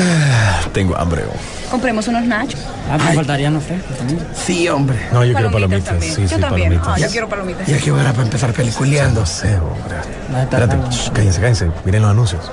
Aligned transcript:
Ah, 0.00 0.60
tengo 0.72 0.96
hambre. 0.96 1.22
Compremos 1.70 2.06
unos 2.08 2.24
nachos. 2.24 2.60
Ah, 2.90 2.96
me 2.98 3.12
faltarían 3.14 3.54
los 3.54 3.64
frescos 3.64 3.96
también. 3.96 4.20
Sí, 4.34 4.68
hombre. 4.68 4.98
No, 5.12 5.24
yo 5.24 5.34
quiero 5.34 5.50
palomitas. 5.50 5.84
también. 5.84 6.14
Sí, 6.14 6.22
yo 6.22 6.28
sí, 6.28 6.40
también. 6.40 6.68
palomitas. 6.68 6.88
Ah, 6.88 6.98
yo 6.98 7.08
quiero 7.10 7.28
palomitas. 7.28 7.68
¿Y 7.68 7.74
a 7.74 7.78
qué 7.78 7.90
hora 7.90 8.10
para 8.12 8.22
empezar 8.24 8.52
peliculeando? 8.52 9.20
No 9.20 9.26
sé, 9.26 9.56
hombre. 9.56 9.96
Espérate, 10.42 10.76
shh, 10.90 11.10
cállense, 11.12 11.40
cállense. 11.40 11.70
Miren 11.84 12.02
los 12.02 12.10
anuncios. 12.12 12.50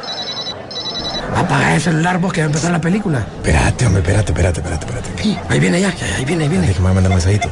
Apaga 1.35 1.75
el 1.75 1.81
celular 1.81 2.17
vos 2.19 2.33
que 2.33 2.41
va 2.41 2.45
a 2.45 2.47
empezar 2.47 2.71
la 2.71 2.81
película. 2.81 3.19
Espérate, 3.37 3.85
hombre, 3.85 4.01
espérate, 4.01 4.31
espérate, 4.31 4.59
espérate, 4.61 4.85
espérate. 4.85 5.39
Ahí 5.49 5.59
viene 5.59 5.81
ya, 5.81 5.93
ya, 5.93 6.15
ahí 6.17 6.25
viene, 6.25 6.43
ahí 6.43 6.49
viene. 6.49 6.67
Déjame 6.67 6.87
mandar 6.93 7.05
un 7.11 7.17
mensajito. 7.17 7.49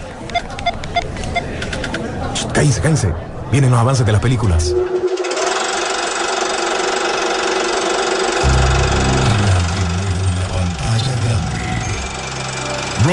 Shh, 2.36 2.48
Cállense, 2.54 2.82
cállense. 2.82 3.10
Vienen 3.52 3.72
los 3.72 3.80
avances 3.80 4.06
de 4.06 4.12
las 4.12 4.22
películas. 4.22 4.74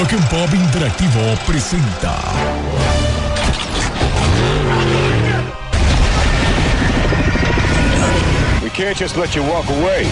Rock 0.01 0.13
and 0.13 0.29
Pop 0.29 0.49
Interactivo 0.49 1.37
presenta. 1.45 2.17
We 8.63 8.69
can't 8.71 8.97
just 8.97 9.15
let 9.15 9.35
you 9.35 9.43
walk 9.43 9.69
away. 9.69 10.09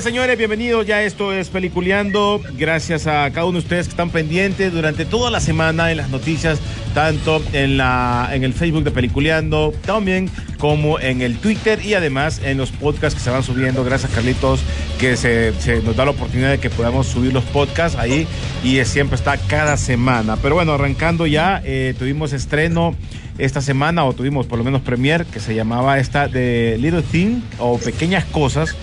Señores. 0.00 0.36
Bienvenidos. 0.36 0.86
Ya 0.86 1.02
esto 1.02 1.32
es 1.32 1.48
Peliculeando. 1.48 2.42
Gracias 2.58 3.06
a 3.06 3.30
cada 3.30 3.46
uno 3.46 3.58
de 3.58 3.64
ustedes 3.64 3.86
que 3.86 3.92
están 3.92 4.10
pendientes 4.10 4.70
durante 4.72 5.06
toda 5.06 5.30
la 5.30 5.40
semana 5.40 5.90
en 5.90 5.96
las 5.96 6.10
noticias, 6.10 6.58
tanto 6.92 7.42
en, 7.54 7.78
la, 7.78 8.28
en 8.32 8.44
el 8.44 8.52
Facebook 8.52 8.84
de 8.84 8.90
Peliculeando, 8.90 9.72
también 9.86 10.30
como 10.58 11.00
en 11.00 11.22
el 11.22 11.38
Twitter 11.38 11.80
y 11.82 11.94
además 11.94 12.42
en 12.44 12.58
los 12.58 12.72
podcasts 12.72 13.18
que 13.18 13.24
se 13.24 13.30
van 13.30 13.42
subiendo. 13.42 13.84
Gracias, 13.84 14.12
Carlitos, 14.12 14.60
que 15.00 15.16
se, 15.16 15.52
nos 15.82 15.96
da 15.96 16.04
la 16.04 16.10
oportunidad 16.10 16.50
de 16.50 16.58
que 16.58 16.68
podamos 16.68 17.06
subir 17.06 17.32
los 17.32 17.44
podcasts 17.44 17.98
ahí 17.98 18.26
y 18.62 18.84
siempre 18.84 19.16
está 19.16 19.38
cada 19.38 19.78
semana. 19.78 20.36
Pero 20.42 20.56
bueno, 20.56 20.74
arrancando 20.74 21.26
ya, 21.26 21.62
eh, 21.64 21.94
tuvimos 21.98 22.34
estreno 22.34 22.94
esta 23.38 23.62
semana, 23.62 24.04
o 24.04 24.12
tuvimos 24.12 24.46
por 24.46 24.58
lo 24.58 24.64
menos 24.64 24.82
premier, 24.82 25.24
que 25.24 25.40
se 25.40 25.54
llamaba 25.54 25.98
esta 25.98 26.28
de 26.28 26.76
Little 26.80 27.02
Thing 27.02 27.40
o 27.58 27.78
Pequeñas 27.78 28.24
Cosas 28.26 28.76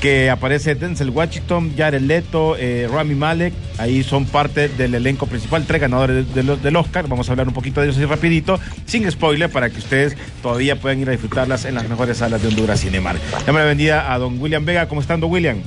que 0.00 0.30
aparece 0.30 0.74
Denzel 0.74 1.10
Washington, 1.10 1.72
Jared 1.76 2.00
Leto, 2.02 2.56
eh, 2.56 2.88
Rami 2.90 3.14
Malek, 3.14 3.52
ahí 3.78 4.02
son 4.02 4.26
parte 4.26 4.68
del 4.68 4.94
elenco 4.94 5.26
principal, 5.26 5.64
tres 5.66 5.80
ganadores 5.80 6.32
de- 6.34 6.42
de 6.42 6.56
del 6.56 6.76
Oscar, 6.76 7.08
vamos 7.08 7.28
a 7.28 7.32
hablar 7.32 7.48
un 7.48 7.54
poquito 7.54 7.80
de 7.80 7.86
ellos 7.86 7.96
así 7.96 8.06
rapidito, 8.06 8.60
sin 8.86 9.10
spoiler, 9.10 9.50
para 9.50 9.70
que 9.70 9.78
ustedes 9.78 10.16
todavía 10.42 10.76
puedan 10.76 11.00
ir 11.00 11.08
a 11.08 11.12
disfrutarlas 11.12 11.64
en 11.64 11.74
las 11.74 11.88
mejores 11.88 12.18
salas 12.18 12.40
de 12.42 12.48
Honduras 12.48 12.80
Cinemark. 12.80 13.18
Dame 13.44 13.58
la 13.58 13.64
bienvenida 13.66 14.12
a 14.12 14.18
don 14.18 14.40
William 14.40 14.64
Vega, 14.64 14.86
¿cómo 14.88 15.00
está 15.00 15.16
don 15.16 15.30
William? 15.30 15.58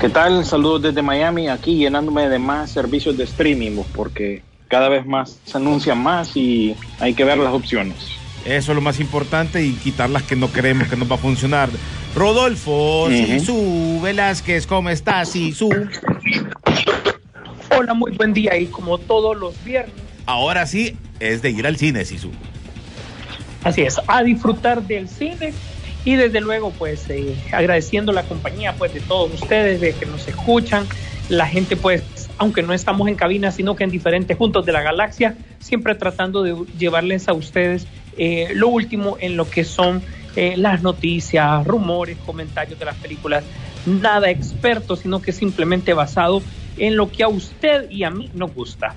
¿Qué 0.00 0.08
tal? 0.08 0.44
Saludos 0.44 0.82
desde 0.82 1.02
Miami, 1.02 1.48
aquí 1.48 1.76
llenándome 1.76 2.28
de 2.28 2.38
más 2.38 2.70
servicios 2.70 3.16
de 3.16 3.24
streaming, 3.24 3.82
porque 3.94 4.42
cada 4.68 4.88
vez 4.88 5.06
más 5.06 5.38
se 5.44 5.56
anuncian 5.58 6.02
más 6.02 6.36
y 6.36 6.74
hay 6.98 7.14
que 7.14 7.24
ver 7.24 7.38
las 7.38 7.52
opciones. 7.52 7.96
Eso 8.44 8.72
es 8.72 8.74
lo 8.74 8.80
más 8.80 8.98
importante 8.98 9.64
y 9.64 9.72
quitar 9.74 10.10
las 10.10 10.24
que 10.24 10.34
no 10.34 10.48
creemos 10.48 10.88
que 10.88 10.96
nos 10.96 11.08
va 11.08 11.14
a 11.14 11.18
funcionar. 11.18 11.68
Rodolfo, 12.14 13.08
Sisu 13.08 14.00
Velázquez, 14.02 14.66
¿cómo 14.66 14.90
estás, 14.90 15.30
Sisu? 15.30 15.70
Hola, 17.76 17.94
muy 17.94 18.12
buen 18.12 18.34
día 18.34 18.56
y 18.56 18.66
como 18.66 18.98
todos 18.98 19.36
los 19.36 19.62
viernes, 19.64 19.94
Ahora 20.26 20.66
sí, 20.66 20.96
es 21.20 21.42
de 21.42 21.50
ir 21.50 21.66
al 21.66 21.76
cine, 21.76 22.04
Sisu. 22.04 22.30
así 23.64 23.82
es, 23.82 24.00
a 24.06 24.22
disfrutar 24.22 24.82
del 24.82 25.08
cine 25.08 25.52
y 26.04 26.14
desde 26.14 26.40
luego 26.40 26.70
pues 26.70 27.08
eh, 27.08 27.34
agradeciendo 27.50 28.12
la 28.12 28.24
compañía 28.24 28.74
pues 28.74 28.92
de 28.92 29.00
todos 29.00 29.32
ustedes, 29.40 29.80
de 29.80 29.94
que 29.94 30.06
nos 30.06 30.28
escuchan, 30.28 30.86
la 31.28 31.46
gente 31.46 31.76
pues 31.76 32.02
aunque 32.38 32.62
no 32.62 32.72
estamos 32.74 33.08
en 33.08 33.14
cabina 33.14 33.50
sino 33.50 33.74
que 33.74 33.84
en 33.84 33.90
diferentes 33.90 34.36
puntos 34.36 34.66
de 34.66 34.72
la 34.72 34.82
galaxia, 34.82 35.34
siempre 35.60 35.94
tratando 35.94 36.42
de 36.42 36.56
llevarles 36.78 37.28
a 37.28 37.32
ustedes 37.32 37.86
eh, 38.18 38.50
lo 38.54 38.68
último 38.68 39.16
en 39.20 39.36
lo 39.36 39.48
que 39.48 39.64
son 39.64 40.02
eh, 40.36 40.54
las 40.56 40.82
noticias, 40.82 41.66
rumores, 41.66 42.16
comentarios 42.24 42.78
de 42.78 42.84
las 42.84 42.96
películas, 42.96 43.44
nada 43.86 44.30
experto 44.30 44.96
sino 44.96 45.20
que 45.20 45.32
simplemente 45.32 45.92
basado 45.94 46.42
en 46.78 46.96
lo 46.96 47.10
que 47.10 47.22
a 47.22 47.28
usted 47.28 47.90
y 47.90 48.04
a 48.04 48.10
mí 48.10 48.30
nos 48.34 48.54
gusta. 48.54 48.94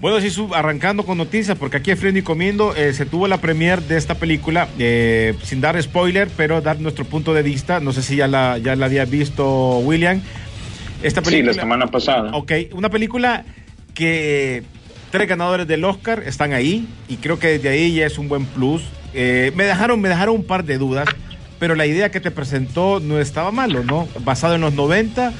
Bueno, 0.00 0.20
sí, 0.20 0.34
arrancando 0.52 1.04
con 1.04 1.16
noticias, 1.16 1.56
porque 1.56 1.76
aquí 1.76 1.92
en 1.92 1.96
Friendo 1.96 2.18
y 2.18 2.22
Comiendo 2.22 2.74
eh, 2.74 2.92
se 2.92 3.06
tuvo 3.06 3.28
la 3.28 3.40
premier 3.40 3.80
de 3.82 3.96
esta 3.96 4.16
película, 4.16 4.66
eh, 4.78 5.34
sin 5.44 5.60
dar 5.60 5.80
spoiler, 5.80 6.28
pero 6.36 6.60
dar 6.60 6.80
nuestro 6.80 7.04
punto 7.04 7.32
de 7.34 7.42
vista. 7.42 7.78
No 7.78 7.92
sé 7.92 8.02
si 8.02 8.16
ya 8.16 8.26
la, 8.26 8.58
ya 8.58 8.74
la 8.74 8.86
había 8.86 9.04
visto 9.04 9.78
William. 9.78 10.20
Esta 11.04 11.20
Sí, 11.20 11.26
película, 11.26 11.52
la 11.52 11.60
semana 11.62 11.86
pasada. 11.86 12.30
Ok, 12.34 12.50
una 12.72 12.88
película 12.88 13.44
que 13.94 14.64
tres 15.12 15.28
ganadores 15.28 15.68
del 15.68 15.84
Oscar 15.84 16.24
están 16.26 16.52
ahí 16.52 16.84
y 17.08 17.18
creo 17.18 17.38
que 17.38 17.46
desde 17.46 17.68
ahí 17.68 17.94
ya 17.94 18.06
es 18.06 18.18
un 18.18 18.28
buen 18.28 18.44
plus. 18.46 18.82
Eh, 19.14 19.52
me, 19.54 19.64
dejaron, 19.64 20.00
me 20.00 20.08
dejaron 20.08 20.36
un 20.36 20.44
par 20.44 20.64
de 20.64 20.78
dudas, 20.78 21.08
pero 21.58 21.74
la 21.74 21.86
idea 21.86 22.10
que 22.10 22.20
te 22.20 22.30
presentó 22.30 23.00
no 23.00 23.18
estaba 23.18 23.50
malo, 23.50 23.84
¿no? 23.84 24.08
Basado 24.24 24.54
en 24.54 24.60
los 24.62 24.72
90 24.74 25.32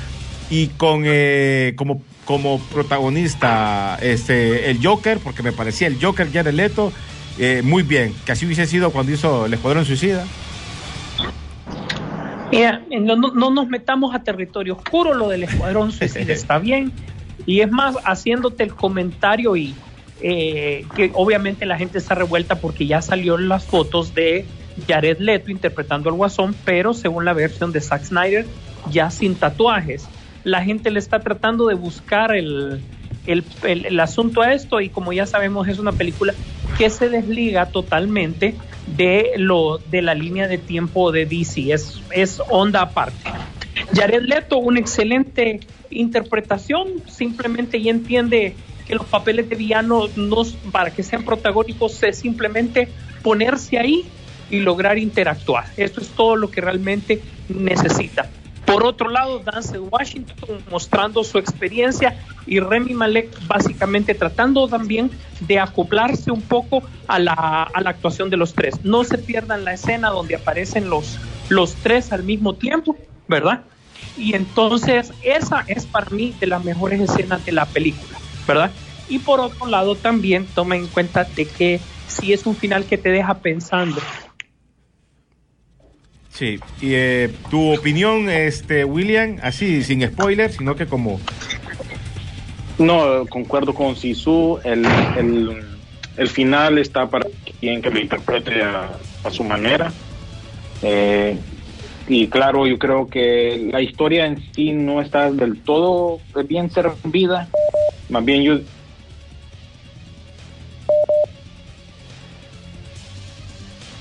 y 0.51 0.69
con 0.69 1.03
eh, 1.07 1.73
como, 1.77 2.03
como 2.25 2.61
protagonista 2.61 3.99
este, 4.03 4.71
el 4.71 4.85
Joker, 4.85 5.19
porque 5.19 5.43
me 5.43 5.53
parecía 5.53 5.87
el 5.89 5.99
Joker 6.01 6.31
Jared 6.33 6.53
Leto, 6.55 6.93
eh, 7.39 7.63
muy 7.65 7.83
bien, 7.83 8.15
que 8.27 8.33
así 8.33 8.45
hubiese 8.47 8.67
sido 8.67 8.91
cuando 8.91 9.13
hizo 9.13 9.47
El 9.47 9.55
Escuadrón 9.55 9.85
Suicida. 9.87 10.25
Mira, 12.51 12.83
no- 13.01 13.17
no 13.17 13.51
nos 13.51 13.69
metamos 13.69 14.15
a 14.15 14.23
territorio 14.23 14.75
oscuro, 14.77 15.15
lo 15.15 15.29
del 15.29 15.45
escuadrón 15.45 15.91
suicida 15.93 16.21
está 16.33 16.59
bien. 16.59 16.93
Y 17.47 17.61
es 17.61 17.71
más, 17.71 17.97
haciéndote 18.05 18.63
el 18.63 18.75
comentario 18.75 19.57
y 19.57 19.75
eh, 20.23 20.85
que 20.95 21.11
obviamente 21.15 21.67
la 21.67 21.77
gente 21.77 21.99
está 21.99 22.15
revuelta 22.15 22.57
porque 22.57 22.87
ya 22.87 23.03
salió 23.03 23.37
las 23.37 23.65
fotos 23.65 24.15
de 24.15 24.47
Jared 24.89 25.19
Leto 25.19 25.51
interpretando 25.51 26.09
al 26.09 26.17
Guasón, 26.17 26.55
pero 26.65 26.95
según 26.95 27.25
la 27.25 27.33
versión 27.33 27.73
de 27.73 27.81
Zack 27.81 28.05
Snyder, 28.05 28.47
ya 28.91 29.11
sin 29.11 29.35
tatuajes. 29.35 30.09
La 30.45 30.63
gente 30.65 30.91
le 30.91 30.99
está 30.99 31.21
tratando 31.21 31.67
de 31.67 31.75
buscar 31.75 32.35
el, 32.35 32.81
el, 33.27 33.45
el- 33.65 34.01
asunto 34.01 34.43
a 34.43 34.53
esto 34.53 34.81
y 34.81 34.89
como 34.89 35.13
ya 35.13 35.27
sabemos 35.27 35.69
es 35.69 35.79
una 35.79 35.93
película 35.93 36.35
que 36.79 36.89
se 36.91 37.09
desliga 37.09 37.67
totalmente 37.67 38.55
de 38.97 39.33
lo 39.37 39.79
de 39.79 40.03
la 40.03 40.15
línea 40.15 40.49
de 40.49 40.59
tiempo 40.59 41.13
de 41.13 41.27
DC, 41.27 41.73
es, 41.73 42.01
es 42.13 42.41
onda 42.49 42.81
aparte. 42.83 43.31
Jared 43.95 44.23
Leto, 44.23 44.59
una 44.59 44.81
excelente 44.81 45.61
interpretación, 45.91 46.89
simplemente 47.07 47.81
ya 47.81 47.91
entiende 47.91 48.57
los 48.95 49.07
papeles 49.07 49.49
de 49.49 49.57
villano 49.57 50.09
no, 50.17 50.43
para 50.71 50.91
que 50.91 51.03
sean 51.03 51.25
protagónicos 51.25 52.03
es 52.03 52.19
simplemente 52.19 52.89
ponerse 53.23 53.79
ahí 53.79 54.05
y 54.51 54.61
lograr 54.61 54.99
interactuar. 54.99 55.65
Esto 55.77 56.01
es 56.01 56.09
todo 56.09 56.37
lo 56.37 56.51
que 56.51 56.61
realmente 56.61 57.23
necesita. 57.49 58.29
Por 58.67 58.87
otro 58.87 59.11
lado, 59.11 59.41
Dance 59.41 59.79
Washington 59.79 60.63
mostrando 60.71 61.25
su 61.25 61.39
experiencia 61.39 62.17
y 62.47 62.61
Remy 62.61 62.95
Malek 62.95 63.47
básicamente 63.47 64.15
tratando 64.15 64.69
también 64.69 65.11
de 65.41 65.59
acoplarse 65.59 66.31
un 66.31 66.43
poco 66.43 66.83
a 67.07 67.19
la, 67.19 67.35
a 67.35 67.81
actuación 67.89 68.31
de 68.31 68.37
los 68.37 68.55
tres. 68.55 68.85
No 68.85 69.05
se 69.05 69.19
pierdan 69.19 69.65
la 69.65 69.75
escena 69.75 70.11
donde 70.11 70.37
aparecen 70.37 70.89
los, 70.89 71.19
los 71.49 71.75
tres 71.75 72.13
al 72.13 72.23
mismo 72.23 72.55
tiempo, 72.55 72.97
¿verdad? 73.29 73.63
Y 74.17 74.35
entonces 74.35 75.13
esa 75.23 75.65
es 75.67 75.87
para 75.87 76.11
mí 76.11 76.35
de 76.39 76.47
las 76.47 76.65
mejores 76.65 77.01
escenas 77.01 77.45
de 77.45 77.53
la 77.53 77.67
película, 77.67 78.19
¿verdad? 78.47 78.73
Y 79.09 79.19
por 79.21 79.41
otro 79.41 79.67
lado 79.67 79.97
también 79.97 80.47
toma 80.55 80.77
en 80.77 80.87
cuenta 80.89 81.25
de 81.25 81.47
que 81.47 81.81
si 82.07 82.33
es 82.33 82.47
un 82.47 82.57
final 82.57 82.87
que 82.87 82.99
te 82.99 83.11
deja 83.11 83.41
pensando, 83.41 84.01
Sí, 86.31 86.59
y 86.81 86.95
eh, 86.95 87.31
tu 87.51 87.73
opinión, 87.75 88.29
este 88.31 88.85
William, 88.85 89.37
así 89.43 89.83
sin 89.83 90.07
spoiler, 90.07 90.51
sino 90.51 90.75
que 90.75 90.87
como 90.87 91.21
No, 92.79 93.27
concuerdo 93.29 93.75
con 93.75 93.97
Sisu, 93.97 94.59
el, 94.65 94.85
el, 95.17 95.65
el 96.17 96.29
final 96.29 96.79
está 96.79 97.09
para 97.09 97.27
quien 97.61 97.83
que 97.83 97.91
lo 97.91 98.01
interprete 98.01 98.63
a, 98.63 98.99
a 99.25 99.31
su 99.31 99.45
manera. 99.45 99.93
Eh, 100.83 101.37
y 102.09 102.29
claro, 102.29 102.67
yo 102.67 102.79
creo 102.79 103.09
que 103.09 103.69
la 103.71 103.81
historia 103.81 104.27
en 104.27 104.43
sí 104.55 104.73
no 104.73 105.01
está 105.01 105.31
del 105.31 105.63
todo 105.63 106.19
bien 106.49 106.71
servida. 106.71 107.49
Más 108.13 108.23
bien 108.27 108.43
yo... 108.43 108.59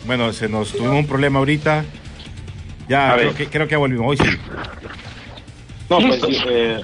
Bueno, 0.05 0.33
se 0.33 0.49
nos 0.49 0.73
tuvimos 0.73 0.97
un 0.97 1.07
problema 1.07 1.39
ahorita. 1.39 1.85
Ya, 2.89 3.15
creo 3.15 3.33
que, 3.33 3.47
creo 3.47 3.67
que 3.69 3.77
volvimos. 3.77 4.07
Hoy 4.09 4.17
sí. 4.17 4.37
No, 5.89 5.99
pues, 5.99 6.21
eh, 6.49 6.81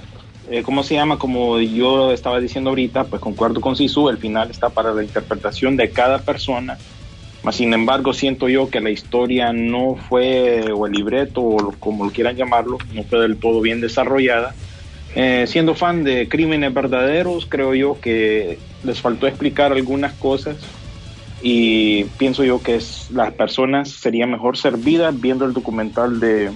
eh, 0.49 0.63
¿cómo 0.63 0.83
se 0.83 0.93
llama? 0.93 1.19
Como 1.19 1.59
yo 1.59 2.13
estaba 2.13 2.39
diciendo 2.39 2.69
ahorita, 2.69 3.03
pues 3.03 3.21
concuerdo 3.21 3.59
con 3.59 3.75
Sisu, 3.75 4.07
el 4.07 4.19
final 4.19 4.49
está 4.49 4.69
para 4.69 4.93
la 4.93 5.03
interpretación 5.03 5.75
de 5.75 5.89
cada 5.89 6.19
persona. 6.19 6.77
Mas, 7.43 7.57
sin 7.57 7.73
embargo, 7.73 8.13
siento 8.13 8.47
yo 8.47 8.69
que 8.69 8.79
la 8.79 8.89
historia 8.89 9.51
no 9.51 9.97
fue, 10.07 10.71
o 10.71 10.87
el 10.87 10.93
libreto, 10.93 11.41
o 11.41 11.71
como 11.73 12.05
lo 12.05 12.11
quieran 12.11 12.37
llamarlo, 12.37 12.77
no 12.93 13.03
fue 13.03 13.19
del 13.19 13.37
todo 13.37 13.59
bien 13.59 13.81
desarrollada. 13.81 14.55
Eh, 15.19 15.47
siendo 15.47 15.73
fan 15.73 16.03
de 16.03 16.29
crímenes 16.29 16.71
verdaderos, 16.75 17.47
creo 17.47 17.73
yo 17.73 17.99
que 17.99 18.59
les 18.83 19.01
faltó 19.01 19.25
explicar 19.25 19.71
algunas 19.71 20.13
cosas 20.13 20.57
y 21.41 22.03
pienso 22.19 22.43
yo 22.43 22.61
que 22.61 22.75
es, 22.75 23.09
las 23.09 23.33
personas 23.33 23.89
serían 23.89 24.29
mejor 24.29 24.57
servidas 24.57 25.19
viendo 25.19 25.45
el 25.45 25.53
documental 25.53 26.19
de 26.19 26.51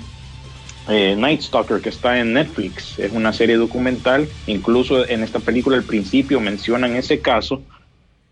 eh, 0.90 1.16
Night 1.18 1.42
Stalker 1.42 1.81
que 1.81 1.90
está 1.90 2.19
en 2.19 2.34
Netflix. 2.34 3.00
Es 3.00 3.12
una 3.13 3.34
serie 3.34 3.58
documental, 3.58 4.28
incluso 4.46 5.10
en 5.10 5.24
esta 5.24 5.40
película 5.40 5.75
al 5.78 5.84
principio 5.84 6.40
mencionan 6.40 6.96
ese 6.96 7.19
caso. 7.19 7.64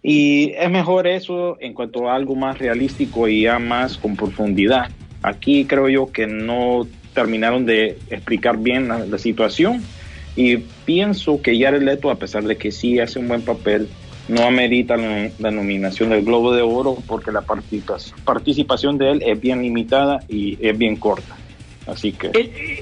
Y 0.04 0.52
es 0.52 0.70
mejor 0.70 1.08
eso 1.08 1.58
en 1.60 1.74
cuanto 1.74 2.08
a 2.08 2.14
algo 2.14 2.36
más 2.36 2.60
realístico 2.60 3.28
y 3.28 3.42
ya 3.42 3.58
más 3.58 3.98
con 3.98 4.16
profundidad. 4.16 4.92
Aquí 5.24 5.66
creo 5.66 5.90
yo 5.90 6.12
que 6.12 6.28
no 6.28 6.86
terminaron 7.16 7.66
de 7.66 7.98
explicar 8.12 8.58
bien 8.58 8.90
la, 8.90 9.00
la 9.00 9.18
situación 9.18 9.84
y 10.36 10.58
pienso 10.58 11.42
que 11.42 11.60
Jared 11.60 11.82
Leto, 11.82 12.10
a 12.10 12.20
pesar 12.20 12.44
de 12.44 12.58
que 12.58 12.72
sí 12.72 13.00
hace 13.00 13.20
un 13.20 13.28
buen 13.28 13.44
papel, 13.44 13.90
no 14.28 14.44
amerita 14.44 14.96
la, 14.96 15.52
nominación 15.52 16.10
del 16.10 16.24
Globo 16.24 16.54
de 16.54 16.62
Oro 16.62 17.04
porque 17.08 17.32
la 17.32 17.42
participa- 17.42 17.98
participación 18.24 18.98
de 18.98 19.12
él 19.12 19.24
es 19.26 19.40
bien 19.40 19.62
limitada 19.62 20.24
y 20.28 20.58
es 20.66 20.78
bien 20.78 20.98
corta. 20.98 21.36
Así 21.88 22.12
que... 22.14 22.30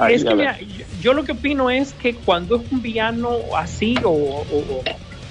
Es 0.10 0.26
que 0.26 0.36
mira, 0.36 0.58
yo, 1.00 1.14
lo 1.14 1.24
que 1.24 1.32
opino 1.32 1.70
es 1.70 1.94
que 1.94 2.16
cuando 2.16 2.58
es 2.58 2.72
un 2.72 2.82
villano 2.82 3.56
así 3.58 3.96
o, 4.04 4.12
o- 4.12 4.80
o- 4.80 4.84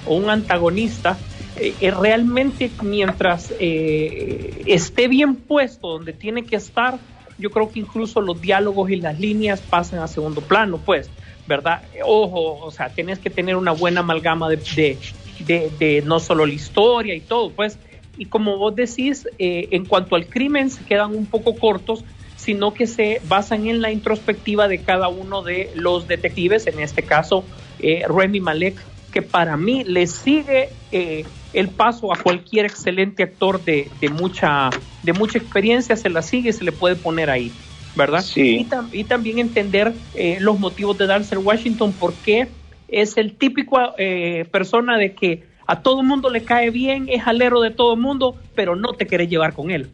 o 0.05 0.17
un 0.17 0.31
antagonista, 0.31 1.23
eh, 1.57 1.77
eh, 1.81 1.91
realmente 1.91 2.73
mientras 2.81 3.53
eh, 3.59 4.63
esté 4.67 5.09
bien 5.09 5.35
puesto 5.37 5.89
donde 5.89 6.13
tiene 6.13 6.47
que 6.47 6.57
estar, 6.57 7.01
yo 7.39 7.51
creo 7.51 7.71
que 7.71 7.81
incluso 7.81 8.21
los 8.21 8.41
diálogos 8.41 8.91
y 8.91 8.97
las 8.97 9.19
líneas 9.19 9.63
pasan 9.63 10.01
a 10.01 10.07
segundo 10.07 10.47
plano, 10.47 10.83
pues, 10.85 11.13
¿verdad? 11.47 11.83
Ojo, 12.05 12.59
o 12.59 12.71
sea, 12.71 12.93
tienes 12.93 13.19
que 13.19 13.31
tener 13.31 13.57
una 13.57 13.73
buena 13.73 14.01
amalgama 14.01 14.49
de, 14.49 15.01
de- 15.39 15.71
de- 15.71 16.03
no 16.03 16.19
solo 16.19 16.47
la 16.47 16.55
historia 16.55 17.15
y 17.15 17.23
todo, 17.23 17.55
pues, 17.55 17.81
y 18.17 18.27
como 18.27 18.57
vos 18.59 18.75
decís, 18.75 19.27
eh, 19.39 19.69
en 19.73 19.87
cuanto 19.87 20.17
al 20.17 20.29
crimen 20.29 20.71
se 20.71 20.85
quedan 20.85 21.15
un 21.15 21.27
poco 21.27 21.59
cortos, 21.59 22.05
sino 22.35 22.75
que 22.75 22.87
se 22.87 23.21
basan 23.25 23.67
en 23.67 23.81
la 23.81 23.91
introspectiva 23.91 24.69
de 24.69 24.83
cada 24.83 25.09
uno 25.09 25.43
de 25.43 25.71
los 25.75 26.07
detectives, 26.07 26.67
en 26.67 26.81
este 26.81 27.03
caso 27.03 27.49
eh, 27.79 28.03
Remy 28.09 28.41
Malek, 28.41 28.87
que 29.11 29.23
para 29.23 29.57
mí 29.57 29.85
le 29.85 30.07
sigue 30.07 30.77
eh, 30.91 31.25
el 31.53 31.71
paso 31.71 32.13
a 32.13 32.23
cualquier 32.23 32.67
excelente 32.67 33.23
actor 33.23 33.65
de, 33.65 33.91
de 33.99 34.09
mucha, 34.11 34.69
de 35.03 35.13
mucha 35.15 35.39
experiencia, 35.39 35.97
se 35.97 36.11
la 36.11 36.21
sigue, 36.23 36.53
se 36.53 36.65
le 36.65 36.73
puede 36.73 36.97
poner 36.97 37.31
ahí, 37.31 37.55
¿verdad? 37.97 38.21
Sí. 38.21 38.59
Y, 38.61 38.69
tam- 38.69 38.89
y 38.93 39.05
también 39.05 39.39
entender 39.39 39.95
eh, 40.15 40.39
los 40.41 40.59
motivos 40.59 40.97
de 40.99 41.07
Darcy 41.07 41.37
Washington, 41.37 41.95
porque 41.99 42.49
es 42.89 43.17
el 43.17 43.37
típico 43.37 43.79
eh, 43.99 44.45
persona 44.53 44.97
de 44.99 45.15
que 45.15 45.45
a 45.67 45.83
todo 45.83 46.03
mundo 46.05 46.31
le 46.31 46.45
cae 46.45 46.71
bien, 46.71 47.07
es 47.09 47.27
alero 47.27 47.61
de 47.61 47.71
todo 47.71 47.97
mundo, 47.97 48.37
pero 48.55 48.77
no 48.77 48.93
te 48.95 49.07
querés 49.07 49.29
llevar 49.29 49.53
con 49.55 49.71
él. 49.71 49.89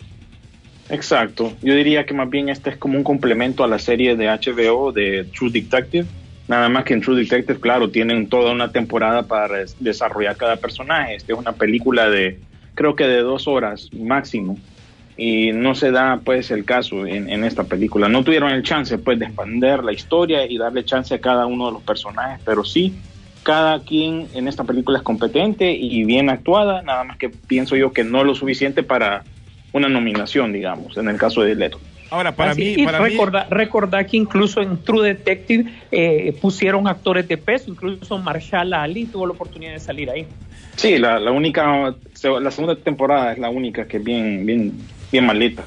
Exacto. 0.88 1.52
Yo 1.62 1.74
diría 1.74 2.04
que 2.04 2.12
más 2.12 2.28
bien 2.28 2.48
este 2.48 2.70
es 2.70 2.76
como 2.76 2.98
un 2.98 3.04
complemento 3.04 3.64
a 3.64 3.68
la 3.68 3.78
serie 3.78 4.14
de 4.16 4.28
HBO 4.28 4.92
de 4.92 5.24
True 5.34 5.50
Detective. 5.50 6.06
Nada 6.48 6.68
más 6.68 6.84
que 6.84 6.92
en 6.92 7.00
True 7.00 7.16
Detective, 7.16 7.60
claro, 7.60 7.88
tienen 7.88 8.28
toda 8.28 8.52
una 8.52 8.70
temporada 8.72 9.22
para 9.26 9.58
des- 9.60 9.76
desarrollar 9.78 10.36
cada 10.36 10.56
personaje. 10.56 11.14
Este 11.14 11.32
es 11.32 11.38
una 11.38 11.52
película 11.52 12.10
de, 12.10 12.40
creo 12.74 12.94
que 12.94 13.04
de 13.04 13.18
dos 13.22 13.48
horas 13.48 13.88
máximo. 13.92 14.58
Y 15.24 15.52
no 15.52 15.76
se 15.76 15.92
da 15.92 16.20
pues 16.24 16.50
el 16.50 16.64
caso 16.64 17.06
en, 17.06 17.30
en 17.30 17.44
esta 17.44 17.62
película. 17.62 18.08
No 18.08 18.24
tuvieron 18.24 18.50
el 18.50 18.64
chance 18.64 18.98
pues 18.98 19.20
de 19.20 19.26
expander 19.26 19.84
la 19.84 19.92
historia 19.92 20.44
y 20.50 20.58
darle 20.58 20.84
chance 20.84 21.14
a 21.14 21.20
cada 21.20 21.46
uno 21.46 21.66
de 21.66 21.72
los 21.74 21.82
personajes, 21.82 22.40
pero 22.44 22.64
sí, 22.64 22.92
cada 23.44 23.80
quien 23.80 24.26
en 24.34 24.48
esta 24.48 24.64
película 24.64 24.98
es 24.98 25.04
competente 25.04 25.70
y 25.72 26.04
bien 26.04 26.28
actuada, 26.28 26.82
nada 26.82 27.04
más 27.04 27.18
que 27.18 27.28
pienso 27.28 27.76
yo 27.76 27.92
que 27.92 28.02
no 28.02 28.24
lo 28.24 28.34
suficiente 28.34 28.82
para 28.82 29.22
una 29.72 29.88
nominación, 29.88 30.52
digamos, 30.52 30.96
en 30.96 31.08
el 31.08 31.18
caso 31.18 31.42
de 31.42 31.54
Leto. 31.54 31.78
Ahora, 32.12 32.36
para 32.36 32.50
Así, 32.50 32.60
mí, 32.60 32.74
y 32.82 32.84
para 32.84 33.00
mí, 33.00 33.08
recorda, 33.08 33.46
recordá 33.48 34.04
que 34.04 34.18
incluso 34.18 34.60
en 34.60 34.76
True 34.84 35.08
Detective 35.08 35.64
eh, 35.90 36.36
pusieron 36.42 36.86
actores 36.86 37.26
de 37.26 37.38
peso, 37.38 37.70
incluso 37.70 38.18
Marshall 38.18 38.74
Ali 38.74 39.06
tuvo 39.06 39.26
la 39.26 39.32
oportunidad 39.32 39.72
de 39.72 39.80
salir 39.80 40.10
ahí. 40.10 40.26
Sí, 40.76 40.98
la, 40.98 41.18
la 41.18 41.30
única, 41.30 41.94
la 42.40 42.50
segunda 42.50 42.76
temporada 42.76 43.32
es 43.32 43.38
la 43.38 43.48
única 43.48 43.86
que 43.88 43.96
es 43.96 44.04
bien, 44.04 44.44
bien, 44.44 44.72
bien 45.10 45.24
malita. 45.24 45.64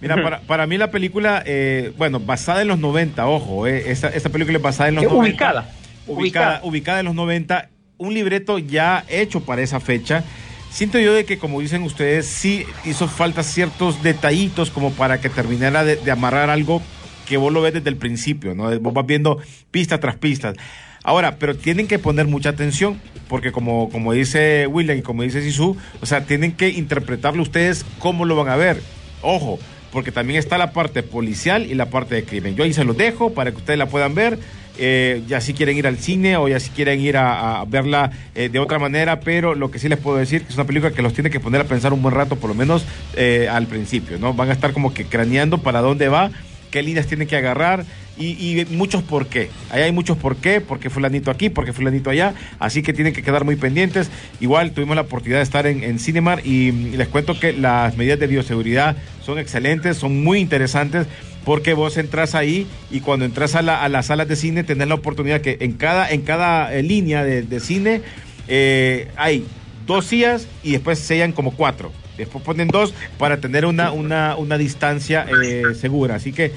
Mira, 0.00 0.22
para, 0.22 0.40
para 0.42 0.66
mí 0.68 0.78
la 0.78 0.90
película, 0.92 1.42
eh, 1.44 1.92
bueno, 1.96 2.20
basada 2.20 2.62
en 2.62 2.68
los 2.68 2.78
90, 2.78 3.26
ojo, 3.26 3.66
eh, 3.66 3.90
esta, 3.90 4.08
esta 4.10 4.28
película 4.28 4.58
es 4.58 4.62
basada 4.62 4.90
en 4.90 4.94
los 4.96 5.04
Eh, 5.04 5.08
90. 5.08 5.28
ubicada, 5.28 5.60
Ubicada, 6.06 6.16
ubicada. 6.16 6.60
ubicada 6.62 7.00
en 7.00 7.06
los 7.06 7.14
90, 7.16 7.68
un 7.98 8.14
libreto 8.14 8.58
ya 8.58 9.04
hecho 9.08 9.40
para 9.40 9.62
esa 9.62 9.80
fecha. 9.80 10.22
Siento 10.74 10.98
yo 10.98 11.14
de 11.14 11.24
que, 11.24 11.38
como 11.38 11.60
dicen 11.60 11.84
ustedes, 11.84 12.26
sí 12.26 12.66
hizo 12.84 13.06
falta 13.06 13.44
ciertos 13.44 14.02
detallitos 14.02 14.72
como 14.72 14.90
para 14.90 15.20
que 15.20 15.28
terminara 15.28 15.84
de, 15.84 16.10
amarrar 16.10 16.50
algo 16.50 16.82
que 17.28 17.36
vos 17.36 17.52
lo 17.52 17.62
ves 17.62 17.74
desde 17.74 17.90
el 17.90 17.96
principio, 17.96 18.56
¿no? 18.56 18.76
Vos 18.80 18.92
vas 18.92 19.06
viendo 19.06 19.38
pista 19.70 20.00
tras 20.00 20.16
pista. 20.16 20.52
Ahora, 21.04 21.36
pero 21.38 21.56
tienen 21.56 21.86
que 21.86 22.00
poner 22.00 22.26
mucha 22.26 22.48
atención, 22.48 23.00
porque 23.28 23.52
como, 23.52 23.88
como 23.88 24.12
dice 24.12 24.66
William 24.66 24.98
y 24.98 25.02
como 25.02 25.22
dice 25.22 25.42
Sisu, 25.42 25.76
o 26.00 26.06
sea, 26.06 26.26
tienen 26.26 26.50
que 26.50 26.70
interpretarlo 26.70 27.40
ustedes 27.40 27.86
cómo 28.00 28.24
lo 28.24 28.34
van 28.34 28.48
a 28.48 28.56
ver. 28.56 28.82
Ojo, 29.22 29.60
porque 29.92 30.10
también 30.10 30.40
está 30.40 30.58
la 30.58 30.72
parte 30.72 31.04
policial 31.04 31.70
y 31.70 31.74
la 31.74 31.86
parte 31.86 32.16
de 32.16 32.24
crimen. 32.24 32.56
Yo 32.56 32.64
ahí 32.64 32.72
se 32.72 32.82
los 32.82 32.96
dejo 32.96 33.32
para 33.32 33.52
que 33.52 33.58
ustedes 33.58 33.78
la 33.78 33.86
puedan 33.86 34.16
ver. 34.16 34.40
Eh, 34.76 35.22
ya 35.26 35.40
si 35.40 35.54
quieren 35.54 35.76
ir 35.76 35.86
al 35.86 35.98
cine 35.98 36.36
o 36.36 36.48
ya 36.48 36.58
si 36.58 36.70
quieren 36.70 37.00
ir 37.00 37.16
a, 37.16 37.64
verla 37.66 38.10
eh, 38.34 38.48
de 38.48 38.58
otra 38.58 38.78
manera, 38.78 39.20
pero 39.20 39.54
lo 39.54 39.70
que 39.70 39.78
sí 39.78 39.88
les 39.88 39.98
puedo 39.98 40.16
decir 40.16 40.42
que 40.42 40.48
es 40.48 40.54
una 40.54 40.66
película 40.66 40.92
que 40.92 41.02
los 41.02 41.12
tiene 41.12 41.30
que 41.30 41.40
poner 41.40 41.60
a 41.60 41.64
pensar 41.64 41.92
un 41.92 42.02
buen 42.02 42.14
rato, 42.14 42.36
por 42.36 42.48
lo 42.48 42.54
menos 42.54 42.84
eh, 43.14 43.48
al 43.50 43.66
principio, 43.66 44.18
¿no? 44.18 44.34
Van 44.34 44.50
a 44.50 44.52
estar 44.52 44.72
como 44.72 44.92
que 44.92 45.04
craneando 45.04 45.58
para 45.58 45.80
dónde 45.80 46.08
va, 46.08 46.30
qué 46.70 46.82
líneas 46.82 47.06
tienen 47.06 47.28
que 47.28 47.36
agarrar 47.36 47.84
y, 48.18 48.64
muchos 48.70 49.02
por 49.02 49.26
qué. 49.26 49.50
Ahí 49.70 49.82
hay 49.82 49.92
muchos 49.92 50.16
por 50.16 50.36
qué, 50.36 50.60
porque 50.60 50.90
fulanito 50.90 51.30
aquí, 51.30 51.50
porque 51.50 51.72
fulanito 51.72 52.10
allá, 52.10 52.34
así 52.58 52.82
que 52.82 52.92
tienen 52.92 53.12
que 53.12 53.22
quedar 53.22 53.44
muy 53.44 53.56
pendientes. 53.56 54.10
Igual 54.40 54.72
tuvimos 54.72 54.96
la 54.96 55.02
oportunidad 55.02 55.38
de 55.38 55.44
estar 55.44 55.66
en, 55.66 55.82
en 55.82 55.98
Cinemar 55.98 56.44
y, 56.46 56.72
les 56.72 57.08
cuento 57.08 57.38
que 57.38 57.52
las 57.52 57.96
medidas 57.96 58.18
de 58.18 58.26
bioseguridad 58.26 58.96
son 59.24 59.38
excelentes, 59.38 59.96
son 59.96 60.22
muy 60.22 60.40
interesantes 60.40 61.06
porque 61.44 61.74
vos 61.74 61.96
entras 61.96 62.34
ahí 62.34 62.66
y 62.90 63.00
cuando 63.00 63.24
entras 63.24 63.54
a, 63.54 63.62
la- 63.62 63.82
a 63.82 63.88
las 63.88 64.06
salas 64.06 64.28
de 64.28 64.36
cine 64.36 64.64
tenés 64.64 64.88
la 64.88 64.94
oportunidad 64.94 65.40
que 65.40 65.58
en 65.60 65.72
cada, 65.72 66.10
en 66.10 66.22
cada 66.22 66.74
eh, 66.74 66.82
línea 66.82 67.24
de, 67.24 67.60
cine 67.60 68.02
eh, 68.48 69.08
hay 69.16 69.46
dos 69.86 70.06
sillas 70.06 70.48
y 70.62 70.72
después 70.72 70.98
sellan 70.98 71.32
como 71.32 71.52
cuatro. 71.54 71.92
Después 72.16 72.44
ponen 72.44 72.68
dos 72.68 72.94
para 73.18 73.38
tener 73.38 73.66
una, 73.66 73.90
una, 73.90 74.36
una 74.36 74.56
distancia 74.56 75.26
eh, 75.44 75.74
segura. 75.78 76.14
Así 76.14 76.32
que 76.32 76.52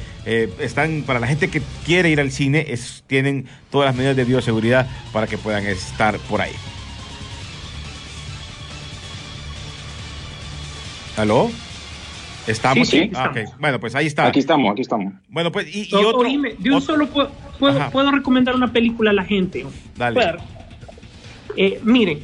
están, 0.60 1.02
para 1.02 1.20
la 1.20 1.26
gente 1.26 1.48
que 1.48 1.64
quiere 1.84 2.10
ir 2.12 2.20
al 2.20 2.32
cine, 2.32 2.68
tienen 3.08 3.48
todas 3.72 3.88
las 3.88 3.96
medidas 3.96 4.16
de 4.16 4.24
bioseguridad 4.24 4.88
para 5.12 5.26
que 5.26 5.40
puedan 5.40 5.66
estar 5.66 6.20
por 6.20 6.42
ahí. 6.42 6.52
¿Aló? 11.18 11.50
¿Estamos? 12.48 12.88
Sí, 12.88 13.12
Ah. 13.14 13.32
Bueno, 13.60 13.80
pues 13.80 13.94
ahí 13.96 14.08
está. 14.08 14.26
Aquí 14.28 14.40
estamos, 14.40 14.72
aquí 14.72 14.82
estamos. 14.82 15.14
Bueno, 15.30 15.52
pues 15.52 15.68
y, 15.76 15.88
y 15.92 15.94
O- 15.96 16.08
otro... 16.10 16.20
oíme, 16.22 16.56
de 16.58 16.70
un 16.70 16.78
otro- 16.78 16.94
solo 16.96 17.08
puedo, 17.08 17.32
puedo, 17.92 18.12
recomendar 18.12 18.56
una 18.56 18.72
película 18.72 19.12
a 19.12 19.14
la 19.14 19.24
gente. 19.26 19.66
Dale. 19.96 20.38
Eh, 21.56 21.80
miren, 21.84 22.20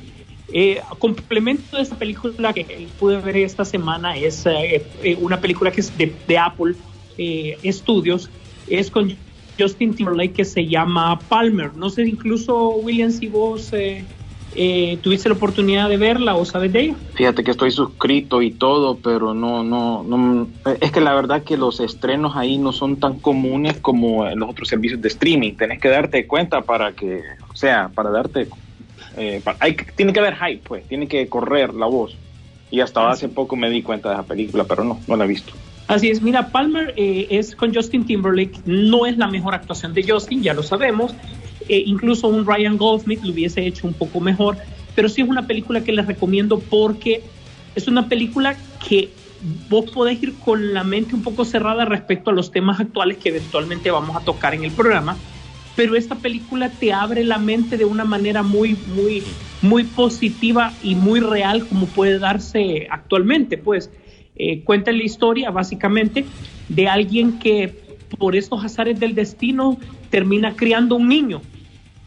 eh, 0.53 0.79
complemento 0.99 1.77
de 1.77 1.83
esta 1.83 1.95
película 1.97 2.53
que 2.53 2.87
pude 2.99 3.17
ver 3.19 3.37
esta 3.37 3.65
semana 3.65 4.15
es 4.15 4.45
eh, 4.45 4.85
eh, 5.03 5.17
una 5.19 5.41
película 5.41 5.71
que 5.71 5.81
es 5.81 5.97
de, 5.97 6.13
de 6.27 6.37
Apple 6.37 6.75
eh, 7.17 7.57
Studios, 7.71 8.29
es 8.67 8.91
con 8.91 9.15
Justin 9.59 9.93
Timberlake 9.95 10.33
que 10.33 10.45
se 10.45 10.65
llama 10.67 11.17
Palmer. 11.19 11.73
No 11.75 11.89
sé, 11.89 12.03
incluso 12.03 12.69
William, 12.75 13.11
si 13.11 13.27
vos 13.27 13.71
eh, 14.55 14.97
¿Tuviste 15.01 15.29
la 15.29 15.35
oportunidad 15.35 15.89
de 15.89 15.97
verla 15.97 16.35
o 16.35 16.45
sabes 16.45 16.71
de 16.71 16.81
ella? 16.81 16.95
Fíjate 17.15 17.43
que 17.43 17.51
estoy 17.51 17.71
suscrito 17.71 18.41
y 18.41 18.51
todo, 18.51 18.97
pero 18.97 19.33
no, 19.33 19.63
no, 19.63 20.03
no. 20.03 20.47
Es 20.81 20.91
que 20.91 21.01
la 21.01 21.13
verdad 21.13 21.43
que 21.43 21.57
los 21.57 21.79
estrenos 21.79 22.35
ahí 22.35 22.57
no 22.57 22.71
son 22.71 22.97
tan 22.97 23.19
comunes 23.19 23.77
como 23.77 24.27
en 24.27 24.39
los 24.39 24.49
otros 24.49 24.67
servicios 24.67 25.01
de 25.01 25.07
streaming. 25.09 25.53
Tenés 25.53 25.79
que 25.79 25.89
darte 25.89 26.25
cuenta 26.27 26.61
para 26.61 26.93
que, 26.93 27.21
o 27.51 27.55
sea, 27.55 27.89
para 27.93 28.09
darte. 28.09 28.47
Eh, 29.17 29.41
para- 29.43 29.57
hay, 29.59 29.75
tiene 29.95 30.11
que 30.13 30.19
haber 30.19 30.35
hype, 30.35 30.61
pues, 30.63 30.87
tiene 30.87 31.07
que 31.07 31.27
correr 31.27 31.73
la 31.73 31.85
voz. 31.85 32.15
Y 32.71 32.79
hasta 32.79 33.11
hace 33.11 33.29
poco 33.29 33.55
me 33.55 33.69
di 33.69 33.83
cuenta 33.83 34.09
de 34.09 34.15
esa 34.15 34.23
película, 34.23 34.63
pero 34.63 34.83
no, 34.83 34.99
no 35.07 35.15
la 35.15 35.25
he 35.25 35.27
visto. 35.27 35.53
Así 35.87 36.09
es, 36.09 36.21
mira, 36.21 36.49
Palmer 36.49 36.93
eh, 36.95 37.27
es 37.29 37.55
con 37.55 37.73
Justin 37.73 38.05
Timberlake, 38.05 38.61
no 38.65 39.05
es 39.05 39.17
la 39.17 39.27
mejor 39.27 39.53
actuación 39.53 39.93
de 39.93 40.03
Justin, 40.07 40.41
ya 40.41 40.53
lo 40.53 40.63
sabemos. 40.63 41.13
Eh, 41.69 41.83
incluso 41.85 42.27
un 42.27 42.45
Ryan 42.45 42.77
Goldsmith 42.77 43.23
lo 43.23 43.31
hubiese 43.31 43.65
hecho 43.65 43.87
un 43.87 43.93
poco 43.93 44.19
mejor, 44.19 44.57
pero 44.95 45.09
sí 45.09 45.21
es 45.21 45.29
una 45.29 45.47
película 45.47 45.83
que 45.83 45.91
les 45.91 46.05
recomiendo 46.05 46.59
porque 46.59 47.21
es 47.75 47.87
una 47.87 48.07
película 48.07 48.55
que 48.87 49.09
vos 49.69 49.89
podés 49.91 50.21
ir 50.23 50.33
con 50.35 50.73
la 50.73 50.83
mente 50.83 51.15
un 51.15 51.23
poco 51.23 51.45
cerrada 51.45 51.85
respecto 51.85 52.29
a 52.29 52.33
los 52.33 52.51
temas 52.51 52.79
actuales 52.79 53.17
que 53.17 53.29
eventualmente 53.29 53.91
vamos 53.91 54.15
a 54.15 54.21
tocar 54.21 54.53
en 54.53 54.63
el 54.63 54.71
programa, 54.71 55.17
pero 55.75 55.95
esta 55.95 56.15
película 56.15 56.69
te 56.69 56.93
abre 56.93 57.23
la 57.23 57.39
mente 57.39 57.77
de 57.77 57.85
una 57.85 58.05
manera 58.05 58.43
muy, 58.43 58.77
muy, 58.95 59.23
muy 59.61 59.83
positiva 59.83 60.73
y 60.83 60.95
muy 60.95 61.19
real 61.19 61.65
como 61.67 61.87
puede 61.87 62.19
darse 62.19 62.87
actualmente, 62.89 63.57
pues. 63.57 63.89
Eh, 64.35 64.63
cuenta 64.63 64.91
la 64.91 65.03
historia 65.03 65.51
básicamente 65.51 66.25
de 66.67 66.87
alguien 66.87 67.37
que 67.37 67.99
por 68.17 68.35
estos 68.35 68.65
azares 68.65 68.99
del 68.99 69.13
destino 69.13 69.77
termina 70.09 70.55
criando 70.55 70.95
un 70.95 71.07
niño, 71.07 71.41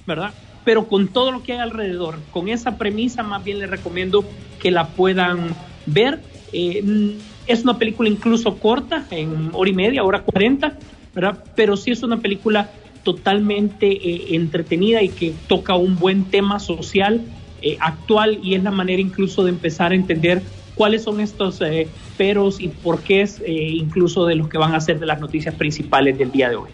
¿verdad? 0.07 0.35
Pero 0.65 0.89
con 0.89 1.09
todo 1.09 1.33
lo 1.33 1.43
que 1.43 1.53
hay 1.53 1.59
alrededor, 1.59 2.19
con 2.31 2.49
esa 2.49 2.79
premisa 2.79 3.23
más 3.23 3.45
bien 3.45 3.59
les 3.59 3.71
recomiendo 3.71 4.25
que 4.59 4.71
la 4.71 4.89
puedan 4.89 5.55
ver. 5.87 6.21
Eh, 6.53 6.83
mm, 6.83 7.11
es 7.47 7.63
una 7.63 7.79
película 7.79 8.09
incluso 8.09 8.59
corta, 8.59 9.07
en 9.11 9.51
hora 9.53 9.71
y 9.71 9.75
media, 9.75 10.03
hora 10.03 10.23
cuarenta, 10.23 10.77
¿verdad? 11.15 11.45
Pero 11.55 11.77
sí 11.77 11.93
es 11.93 12.03
una 12.03 12.19
película 12.19 12.71
totalmente 13.05 13.87
eh, 13.87 14.35
entretenida 14.35 15.03
y 15.03 15.11
que 15.11 15.35
toca 15.47 15.77
un 15.77 15.97
buen 15.97 16.25
tema 16.25 16.59
social 16.59 17.21
eh, 17.63 17.79
actual 17.81 18.39
y 18.43 18.55
es 18.55 18.63
la 18.63 18.71
manera 18.71 19.01
incluso 19.01 19.43
de 19.45 19.51
empezar 19.51 19.93
a 19.93 19.95
entender 19.95 20.43
cuáles 20.75 21.03
son 21.03 21.21
estos 21.21 21.61
eh, 21.63 21.89
peros 22.17 22.61
y 22.61 22.69
por 22.69 23.01
qué 23.01 23.23
es 23.23 23.41
eh, 23.41 23.53
incluso 23.53 24.27
de 24.27 24.37
los 24.37 24.49
que 24.49 24.59
van 24.59 24.75
a 24.75 24.81
ser 24.81 25.01
de 25.01 25.07
las 25.07 25.21
noticias 25.21 25.55
principales 25.55 26.19
del 26.19 26.31
día 26.31 26.51
de 26.51 26.57
hoy. 26.57 26.71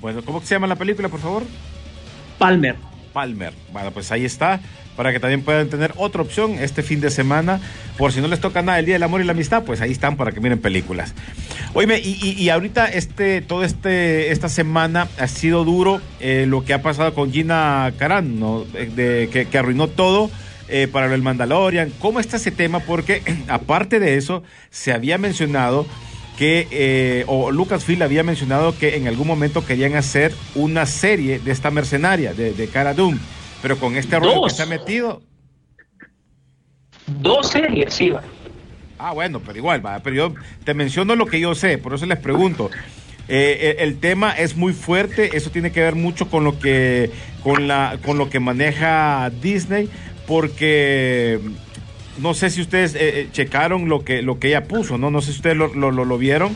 Bueno, 0.00 0.24
¿cómo 0.24 0.40
se 0.40 0.54
llama 0.54 0.66
la 0.66 0.76
película, 0.76 1.08
por 1.08 1.20
favor? 1.20 1.42
Palmer. 2.38 2.76
Palmer. 3.12 3.52
Bueno, 3.72 3.90
pues 3.90 4.10
ahí 4.10 4.24
está, 4.24 4.60
para 4.96 5.12
que 5.12 5.20
también 5.20 5.42
puedan 5.42 5.68
tener 5.68 5.92
otra 5.96 6.22
opción 6.22 6.52
este 6.58 6.82
fin 6.82 7.00
de 7.00 7.10
semana. 7.10 7.60
Por 7.98 8.12
si 8.12 8.20
no 8.20 8.28
les 8.28 8.40
toca 8.40 8.62
nada 8.62 8.78
el 8.78 8.86
Día 8.86 8.94
del 8.94 9.02
Amor 9.02 9.20
y 9.20 9.24
la 9.24 9.32
Amistad, 9.32 9.64
pues 9.64 9.80
ahí 9.82 9.92
están 9.92 10.16
para 10.16 10.32
que 10.32 10.40
miren 10.40 10.60
películas. 10.60 11.14
Oíme, 11.74 11.98
y, 12.02 12.48
ahorita 12.48 12.86
este, 12.86 13.40
todo 13.42 13.64
este, 13.64 14.30
esta 14.32 14.48
semana 14.48 15.08
ha 15.18 15.26
sido 15.28 15.64
duro 15.64 16.00
eh, 16.20 16.46
lo 16.48 16.64
que 16.64 16.72
ha 16.74 16.82
pasado 16.82 17.14
con 17.14 17.32
Gina 17.32 17.92
Carán, 17.98 18.40
¿no? 18.40 18.64
Eh, 18.74 18.90
De, 18.94 19.28
que, 19.30 19.46
que 19.46 19.58
arruinó 19.58 19.88
todo. 19.88 20.30
eh, 20.68 20.88
para 20.88 21.14
el 21.14 21.20
Mandalorian, 21.20 21.92
¿cómo 21.98 22.18
está 22.18 22.38
ese 22.38 22.50
tema? 22.50 22.80
Porque 22.80 23.20
aparte 23.48 24.00
de 24.00 24.16
eso, 24.16 24.42
se 24.70 24.92
había 24.92 25.18
mencionado 25.18 25.86
que, 26.38 26.66
eh, 26.70 27.24
o 27.26 27.50
Lucasfilm 27.50 28.02
había 28.02 28.22
mencionado 28.22 28.76
que 28.76 28.96
en 28.96 29.06
algún 29.06 29.26
momento 29.26 29.64
querían 29.64 29.94
hacer 29.94 30.32
una 30.54 30.86
serie 30.86 31.38
de 31.38 31.52
esta 31.52 31.70
mercenaria, 31.70 32.34
de, 32.34 32.52
de 32.52 32.68
Cara 32.68 32.94
Dune, 32.94 33.18
pero 33.60 33.78
con 33.78 33.96
este 33.96 34.18
rollo 34.18 34.44
que 34.44 34.50
se 34.50 34.62
ha 34.62 34.66
metido. 34.66 35.22
Dos 37.06 37.48
series, 37.48 37.92
sí, 37.92 38.10
va. 38.10 38.22
Ah, 38.98 39.12
bueno, 39.12 39.40
pero 39.44 39.58
igual, 39.58 39.84
va, 39.84 39.98
pero 40.00 40.16
yo 40.16 40.34
te 40.64 40.74
menciono 40.74 41.16
lo 41.16 41.26
que 41.26 41.40
yo 41.40 41.54
sé, 41.54 41.76
por 41.78 41.94
eso 41.94 42.06
les 42.06 42.18
pregunto. 42.18 42.70
Eh, 43.28 43.76
el, 43.78 43.88
el 43.88 43.98
tema 43.98 44.32
es 44.32 44.56
muy 44.56 44.72
fuerte, 44.72 45.36
eso 45.36 45.50
tiene 45.50 45.72
que 45.72 45.80
ver 45.80 45.94
mucho 45.94 46.28
con 46.28 46.44
lo 46.44 46.58
que, 46.58 47.10
con 47.42 47.68
la, 47.68 47.98
con 48.04 48.18
lo 48.18 48.30
que 48.30 48.40
maneja 48.40 49.30
Disney, 49.42 49.88
porque 50.26 51.40
no 52.18 52.34
sé 52.34 52.50
si 52.50 52.60
ustedes 52.60 52.94
eh, 52.94 53.20
eh, 53.20 53.28
checaron 53.32 53.88
lo 53.88 54.04
que, 54.04 54.22
lo 54.22 54.38
que 54.38 54.48
ella 54.48 54.64
puso, 54.64 54.98
¿no? 54.98 55.10
No 55.10 55.20
sé 55.20 55.32
si 55.32 55.38
ustedes 55.38 55.56
lo, 55.56 55.72
lo, 55.74 55.90
lo- 55.90 56.04
lo 56.04 56.18
vieron, 56.18 56.54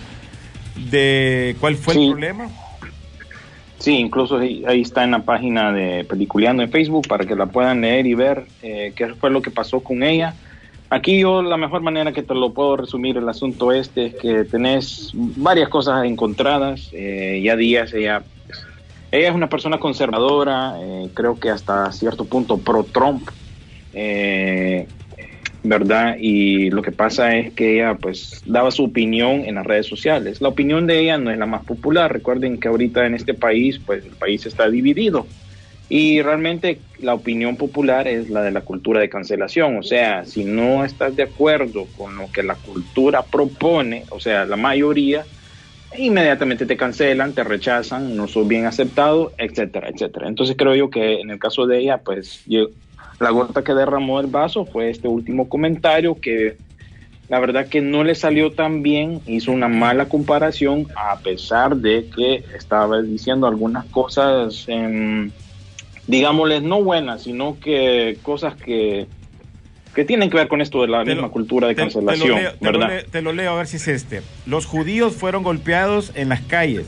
de 0.91 1.57
cuál 1.61 1.77
fue 1.77 1.95
Sí. 1.95 2.05
el 2.05 2.11
problema. 2.13 2.49
Sí, 3.79 3.93
incluso 3.99 4.39
ahí, 4.39 4.65
ahí 4.67 4.81
está 4.81 5.05
en 5.05 5.11
la 5.13 5.21
página 5.25 5.71
de 5.73 6.05
Peliculeando 6.05 6.63
en 6.63 6.71
Facebook 6.71 7.07
para 7.09 7.25
que 7.27 7.37
la 7.37 7.47
puedan 7.47 7.83
leer 7.83 8.07
y 8.07 8.15
ver 8.15 8.47
eh, 8.63 8.93
qué 8.97 9.09
fue 9.15 9.31
lo 9.31 9.43
que 9.43 9.51
pasó 9.51 9.81
con 9.81 10.03
ella. 10.03 10.35
Aquí 10.89 11.19
yo 11.21 11.43
la 11.43 11.57
mejor 11.57 11.83
manera 11.83 12.13
que 12.13 12.23
te 12.23 12.35
lo 12.35 12.53
puedo 12.53 12.77
resumir 12.79 13.17
el 13.17 13.29
asunto 13.29 13.73
este 13.73 14.07
es 14.07 14.15
que 14.15 14.45
tenés 14.45 15.11
varias 15.15 15.69
cosas 15.69 16.05
encontradas. 16.07 16.89
Eh, 16.93 17.41
ya 17.45 17.55
Díaz, 17.57 17.93
ella, 17.93 18.23
ella 19.13 19.29
es 19.29 19.35
una 19.35 19.49
persona 19.49 19.79
conservadora, 19.79 20.77
eh, 20.81 21.09
creo 21.13 21.39
que 21.39 21.51
hasta 21.51 21.91
cierto 21.93 22.25
punto 22.25 22.57
pro-Trump, 22.59 23.29
eh, 23.93 24.87
¿verdad? 25.67 26.17
Y 26.19 26.71
lo 26.71 26.83
que 26.83 26.93
pasa 26.93 27.37
es 27.37 27.53
que 27.53 27.75
ella 27.75 27.95
pues 27.95 28.43
daba 28.47 28.71
su 28.71 28.85
opinión 28.85 29.45
en 29.45 29.57
las 29.57 29.67
redes 29.67 29.87
sociales. 29.87 30.41
La 30.41 30.49
opinión 30.49 30.87
de 30.87 31.01
ella 31.01 31.19
no 31.19 31.31
es 31.31 31.39
la 31.39 31.47
más 31.47 31.65
popular. 31.65 32.13
Recuerden 32.13 32.59
que 32.59 32.69
ahorita 32.69 33.07
en 33.07 33.15
este 33.15 33.35
país 33.35 33.81
pues 33.85 34.05
el 34.05 34.13
país 34.13 34.47
está 34.47 34.69
dividido. 34.69 35.27
Y 35.89 36.21
realmente 36.23 36.79
la 37.01 37.15
opinión 37.15 37.57
popular 37.57 38.09
es 38.09 38.29
la 38.29 38.43
de 38.43 38.51
la 38.51 38.63
cultura 38.63 39.01
de 39.01 39.09
cancelación. 39.09 39.77
O 39.77 39.83
sea, 39.83 40.25
si 40.25 40.45
no 40.45 40.85
estás 40.85 41.15
de 41.15 41.25
acuerdo 41.25 41.87
con 41.97 42.17
lo 42.17 42.31
que 42.33 42.43
la 42.43 42.57
cultura 42.57 43.23
propone, 43.23 44.05
o 44.11 44.19
sea, 44.19 44.45
la 44.47 44.57
mayoría, 44.57 45.25
inmediatamente 45.97 46.67
te 46.67 46.77
cancelan, 46.77 47.35
te 47.35 47.45
rechazan, 47.45 48.17
no 48.17 48.27
sos 48.27 48.49
bien 48.49 48.67
aceptado, 48.67 49.33
etcétera, 49.39 49.89
etcétera. 49.89 50.29
Entonces 50.29 50.57
creo 50.59 50.75
yo 50.75 50.91
que 50.91 51.21
en 51.21 51.31
el 51.31 51.39
caso 51.39 51.67
de 51.67 51.79
ella, 51.79 51.99
pues 51.99 52.43
la 53.21 53.31
gota 53.31 53.63
que 53.65 53.75
derramó 53.75 54.21
el 54.21 54.27
vaso 54.27 54.67
fue 54.67 54.91
este 54.91 55.09
último 55.09 55.49
comentario 55.49 56.21
que 56.21 56.57
la 57.29 57.41
verdad 57.41 57.67
que 57.67 57.81
no 57.81 58.05
le 58.05 58.15
salió 58.15 58.53
tan 58.53 58.83
bien, 58.83 59.21
hizo 59.27 59.51
una 59.51 59.67
mala 59.69 60.07
comparación 60.09 60.87
a 60.95 61.19
pesar 61.19 61.77
de 61.77 62.07
que 62.15 62.45
estaba 62.57 63.03
diciendo 63.03 63.47
algunas 63.49 63.85
cosas, 63.87 64.65
em, 64.69 65.31
digámosles, 66.07 66.63
no 66.63 66.83
buenas, 66.85 67.23
sino 67.25 67.59
que 67.59 68.19
cosas 68.23 68.55
que, 68.55 69.07
que 69.95 70.05
tienen 70.05 70.31
que 70.31 70.37
ver 70.37 70.47
con 70.49 70.61
esto 70.61 70.83
de 70.83 70.89
la 70.89 71.03
Te 71.05 71.11
misma 71.13 71.23
lo- 71.29 71.33
cultura 71.33 71.67
de 71.69 71.75
te- 71.75 71.83
te 71.83 71.87
lo 71.89 71.93
cancelación, 71.93 72.39
leo- 72.39 72.53
te 72.53 72.65
lo 72.73 72.79
¿verdad? 72.79 72.89
leo- 72.89 73.05
te 73.11 73.23
lo 73.23 73.33
leo 73.33 73.51
a 73.53 73.57
ver 73.57 73.67
si 73.67 73.77
es 73.79 73.89
este. 73.89 74.23
Los 74.47 74.67
judíos 74.67 75.15
fueron 75.17 75.43
golpeados 75.43 76.13
en 76.15 76.29
las 76.29 76.43
calles, 76.43 76.87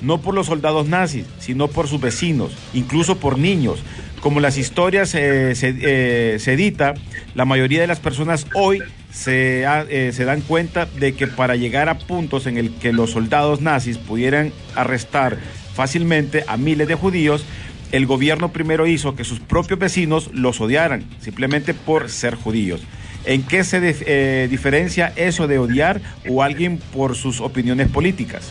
no 0.00 0.18
por 0.20 0.34
los 0.34 0.46
soldados 0.46 0.86
nazis, 0.86 1.24
sino 1.38 1.66
por 1.68 1.88
sus 1.88 2.00
vecinos, 2.00 2.52
incluso 2.74 3.16
por 3.18 3.36
niños. 3.38 3.82
Como 4.20 4.40
las 4.40 4.56
historias 4.58 5.14
eh, 5.14 5.54
se, 5.54 5.74
eh, 5.80 6.38
se 6.38 6.52
edita, 6.54 6.94
la 7.34 7.44
mayoría 7.44 7.80
de 7.80 7.86
las 7.86 8.00
personas 8.00 8.46
hoy 8.54 8.82
se, 9.12 9.64
eh, 9.64 10.10
se 10.12 10.24
dan 10.24 10.40
cuenta 10.40 10.86
de 10.86 11.14
que 11.14 11.26
para 11.26 11.54
llegar 11.56 11.88
a 11.88 11.98
puntos 11.98 12.46
en 12.46 12.58
el 12.58 12.72
que 12.74 12.92
los 12.92 13.10
soldados 13.12 13.60
nazis 13.60 13.98
pudieran 13.98 14.52
arrestar 14.74 15.38
fácilmente 15.74 16.44
a 16.48 16.56
miles 16.56 16.88
de 16.88 16.94
judíos, 16.96 17.44
el 17.92 18.06
gobierno 18.06 18.52
primero 18.52 18.86
hizo 18.86 19.14
que 19.14 19.22
sus 19.24 19.38
propios 19.38 19.78
vecinos 19.78 20.30
los 20.32 20.60
odiaran, 20.60 21.04
simplemente 21.20 21.72
por 21.72 22.10
ser 22.10 22.34
judíos. 22.34 22.80
¿En 23.26 23.42
qué 23.42 23.62
se 23.64 23.80
eh, 24.06 24.48
diferencia 24.50 25.12
eso 25.16 25.46
de 25.46 25.58
odiar 25.58 26.00
o 26.28 26.42
alguien 26.42 26.78
por 26.78 27.14
sus 27.16 27.40
opiniones 27.40 27.88
políticas? 27.88 28.48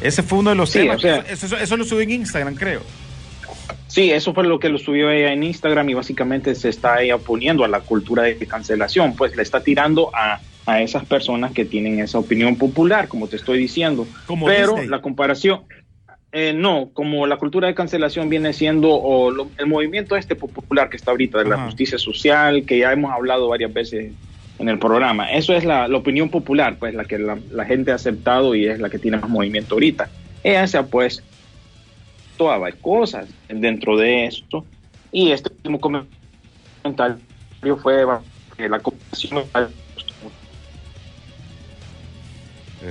Ese 0.00 0.22
fue 0.22 0.38
uno 0.38 0.50
de 0.50 0.56
los 0.56 0.70
Sí, 0.70 0.80
temas. 0.80 0.96
o 0.98 1.00
sea- 1.00 1.16
eso, 1.28 1.46
eso- 1.46 1.58
eso 1.58 1.76
lo 1.76 1.84
subí 1.84 2.04
en 2.04 2.10
Instagram, 2.12 2.54
creo. 2.54 2.82
Sí, 3.88 4.10
eso 4.10 4.34
fue 4.34 4.44
lo 4.44 4.60
que 4.60 4.68
lo 4.68 4.78
subió 4.78 5.10
ella 5.10 5.32
en 5.32 5.42
Instagram 5.42 5.88
y 5.88 5.94
básicamente 5.94 6.54
se 6.54 6.68
está 6.68 7.02
ella 7.02 7.16
oponiendo 7.16 7.64
a 7.64 7.68
la 7.68 7.80
cultura 7.80 8.22
de 8.24 8.36
cancelación, 8.46 9.16
pues 9.16 9.34
le 9.34 9.42
está 9.42 9.62
tirando 9.62 10.10
a, 10.14 10.40
a 10.66 10.82
esas 10.82 11.06
personas 11.06 11.52
que 11.52 11.64
tienen 11.64 11.98
esa 11.98 12.18
opinión 12.18 12.56
popular, 12.56 13.08
como 13.08 13.28
te 13.28 13.36
estoy 13.36 13.58
diciendo. 13.58 14.06
Como 14.26 14.46
Pero 14.46 14.72
Disney. 14.72 14.88
la 14.88 15.00
comparación, 15.00 15.62
eh, 16.32 16.52
no, 16.54 16.90
como 16.92 17.26
la 17.26 17.38
cultura 17.38 17.66
de 17.66 17.74
cancelación 17.74 18.28
viene 18.28 18.52
siendo 18.52 18.90
o 18.92 19.30
lo- 19.30 19.50
el 19.56 19.66
movimiento 19.66 20.16
este 20.16 20.36
popular 20.36 20.90
que 20.90 20.98
está 20.98 21.10
ahorita 21.10 21.38
de 21.38 21.46
la 21.48 21.56
justicia 21.64 21.96
social, 21.98 22.64
que 22.66 22.78
ya 22.78 22.92
hemos 22.92 23.10
hablado 23.10 23.48
varias 23.48 23.72
veces 23.72 24.12
en 24.58 24.68
el 24.68 24.78
programa. 24.78 25.32
Eso 25.32 25.54
es 25.54 25.64
la, 25.64 25.88
la 25.88 25.96
opinión 25.96 26.28
popular, 26.28 26.76
pues 26.78 26.92
la 26.92 27.06
que 27.06 27.18
la, 27.18 27.38
la 27.50 27.64
gente 27.64 27.90
ha 27.92 27.94
aceptado 27.94 28.54
y 28.54 28.66
es 28.66 28.80
la 28.80 28.90
que 28.90 28.98
tiene 28.98 29.16
más 29.16 29.30
movimiento 29.30 29.76
ahorita. 29.76 30.10
Ella 30.44 30.66
se 30.66 30.76
ha 30.76 30.82
puesto 30.86 31.22
a 32.46 32.58
varias 32.58 32.80
cosas 32.80 33.28
dentro 33.48 33.96
de 33.96 34.26
esto. 34.26 34.64
Y 35.10 35.30
este 35.30 35.50
último 35.50 35.80
comentario 35.80 37.18
fue 37.82 38.04
que 38.56 38.68
la 38.68 38.78
comparación 38.78 39.44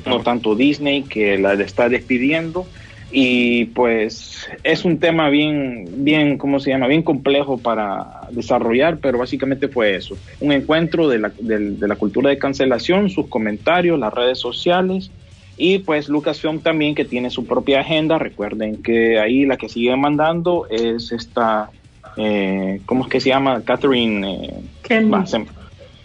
no 0.06 0.22
tanto. 0.22 0.56
Disney 0.56 1.04
que 1.04 1.38
la 1.38 1.54
está 1.54 1.90
despidiendo. 1.90 2.68
Y 3.10 3.66
pues 3.66 4.50
es 4.64 4.84
un 4.84 5.00
tema 5.00 5.30
bien, 5.30 6.04
bien, 6.04 6.38
¿cómo 6.38 6.60
se 6.60 6.72
llama? 6.72 6.88
Bien 6.88 7.04
complejo 7.04 7.58
para 7.58 8.28
desarrollar, 8.32 8.98
pero 8.98 9.18
básicamente 9.18 9.70
fue 9.70 9.96
eso, 9.96 10.18
un 10.42 10.52
encuentro 10.52 11.08
de 11.08 11.20
la, 11.20 11.32
de 11.40 11.88
la 11.88 11.96
cultura 11.96 12.30
de 12.30 12.38
cancelación, 12.38 13.10
sus 13.10 13.28
comentarios, 13.28 13.98
las 13.98 14.14
redes 14.14 14.40
sociales 14.40 15.10
y 15.58 15.80
pues 15.80 16.08
Lucasfilm 16.08 16.60
también 16.60 16.94
que 16.94 17.04
tiene 17.04 17.30
su 17.30 17.46
propia 17.46 17.82
agenda, 17.82 18.20
recuerden 18.20 18.82
que 18.82 19.20
ahí 19.20 19.46
la 19.46 19.58
que 19.58 19.70
sigue 19.70 19.96
mandando 19.96 20.68
es 20.70 21.12
esta, 21.12 21.72
eh, 22.16 22.80
¿cómo 22.86 23.04
es 23.04 23.10
que 23.10 23.20
se 23.20 23.30
llama? 23.30 23.62
Catherine 23.64 24.46
eh, 24.46 24.54
Kennedy. 24.84 25.48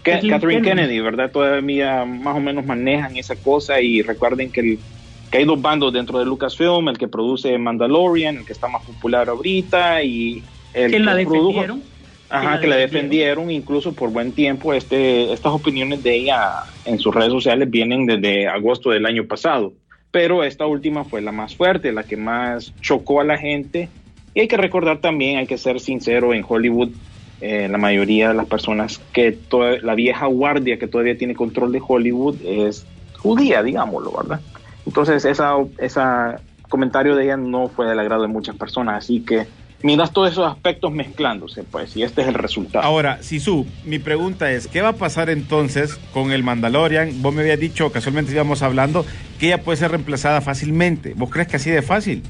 Catherine 0.03 0.63
Kennedy, 0.63 1.01
¿verdad? 1.01 1.31
Todavía 1.31 2.05
más 2.05 2.37
o 2.37 2.41
menos 2.41 2.65
manejan 2.65 3.17
esa 3.17 3.37
cosa 3.37 3.81
y 3.81 4.03
recuerden 4.03 4.51
que 4.51 4.61
el 4.61 4.79
que 5.33 5.39
hay 5.39 5.45
dos 5.47 5.61
bandos 5.63 5.93
dentro 5.95 6.19
de 6.19 6.27
Lucasfilm, 6.27 6.91
el 6.91 6.99
que 6.99 7.09
produce 7.09 7.57
Mandalorian, 7.57 8.37
el 8.37 8.45
que 8.45 8.53
está 8.53 8.69
más 8.69 8.85
popular 8.85 9.31
ahorita 9.31 10.03
y 10.03 10.43
el 10.75 10.91
que, 10.91 10.99
la 10.99 11.15
defendieron. 11.15 11.83
Ajá, 12.33 12.61
que 12.61 12.67
la 12.67 12.77
defendieron 12.77 13.51
incluso 13.51 13.93
por 13.93 14.11
buen 14.11 14.33
tiempo. 14.33 14.73
Este, 14.73 15.33
estas 15.33 15.53
opiniones 15.53 16.03
de 16.03 16.15
ella 16.17 16.65
en 16.87 16.99
sus 16.99 17.15
redes 17.15 17.31
sociales 17.31 17.71
vienen 17.71 18.07
desde 18.07 18.49
agosto 18.49 18.91
del 18.91 19.05
año 19.05 19.27
pasado, 19.27 19.75
pero 20.11 20.43
esta 20.43 20.67
última 20.67 21.05
fue 21.05 21.21
la 21.21 21.31
más 21.31 21.55
fuerte, 21.55 21.93
la 21.93 22.05
que 22.05 22.17
más 22.17 22.73
chocó 22.81 23.21
a 23.21 23.25
la 23.25 23.37
gente. 23.37 23.91
Y 24.35 24.41
hay 24.41 24.49
que 24.49 24.57
recordar 24.57 24.99
también, 24.99 25.37
hay 25.37 25.47
que 25.47 25.59
ser 25.59 25.79
sincero, 25.79 26.33
en 26.33 26.43
Hollywood 26.49 26.89
eh, 27.43 27.69
la 27.69 27.77
mayoría 27.77 28.29
de 28.29 28.35
las 28.35 28.47
personas 28.47 28.99
que 29.13 29.33
toda, 29.33 29.79
la 29.83 29.95
vieja 29.95 30.27
guardia 30.27 30.79
que 30.79 30.87
todavía 30.87 31.19
tiene 31.19 31.35
control 31.35 31.73
de 31.73 31.83
Hollywood 31.87 32.37
es 32.45 32.87
judía, 33.19 33.63
digámoslo, 33.63 34.13
¿verdad? 34.13 34.41
Entonces, 34.87 35.25
esa, 35.27 35.57
esa 35.79 36.41
comentario 36.69 37.15
de 37.15 37.25
ella 37.25 37.37
no 37.37 37.69
fue 37.69 37.87
del 37.87 37.99
agrado 37.99 38.23
de 38.23 38.29
muchas 38.29 38.57
personas, 38.57 39.05
así 39.05 39.21
que 39.21 39.47
miras 39.83 40.13
todos 40.13 40.33
esos 40.33 40.51
aspectos 40.51 40.93
mezclándose, 40.93 41.65
pues, 41.65 41.97
y 41.97 42.03
este 42.03 42.23
es 42.23 42.29
el 42.29 42.35
resultado. 42.35 42.85
Ahora, 42.85 43.23
Sisu, 43.23 43.67
mi 43.85 43.99
pregunta 43.99 44.51
es, 44.51 44.69
¿qué 44.69 44.81
va 44.81 44.91
a 44.91 44.93
pasar 44.95 45.31
entonces 45.31 45.99
con 46.13 46.33
el 46.33 46.43
Mandalorian? 46.43 47.23
Vos 47.23 47.35
me 47.35 47.43
habías 47.43 47.61
dicho, 47.61 47.91
casualmente 47.91 48.33
íbamos 48.33 48.63
hablando, 48.63 49.05
que 49.39 49.47
ella 49.47 49.63
puede 49.63 49.79
ser 49.79 49.91
reemplazada 49.91 50.41
fácilmente. 50.41 51.15
¿Vos 51.15 51.31
crees 51.31 51.49
que 51.49 51.57
así 51.57 51.71
de 51.71 51.83
fácil? 51.83 52.23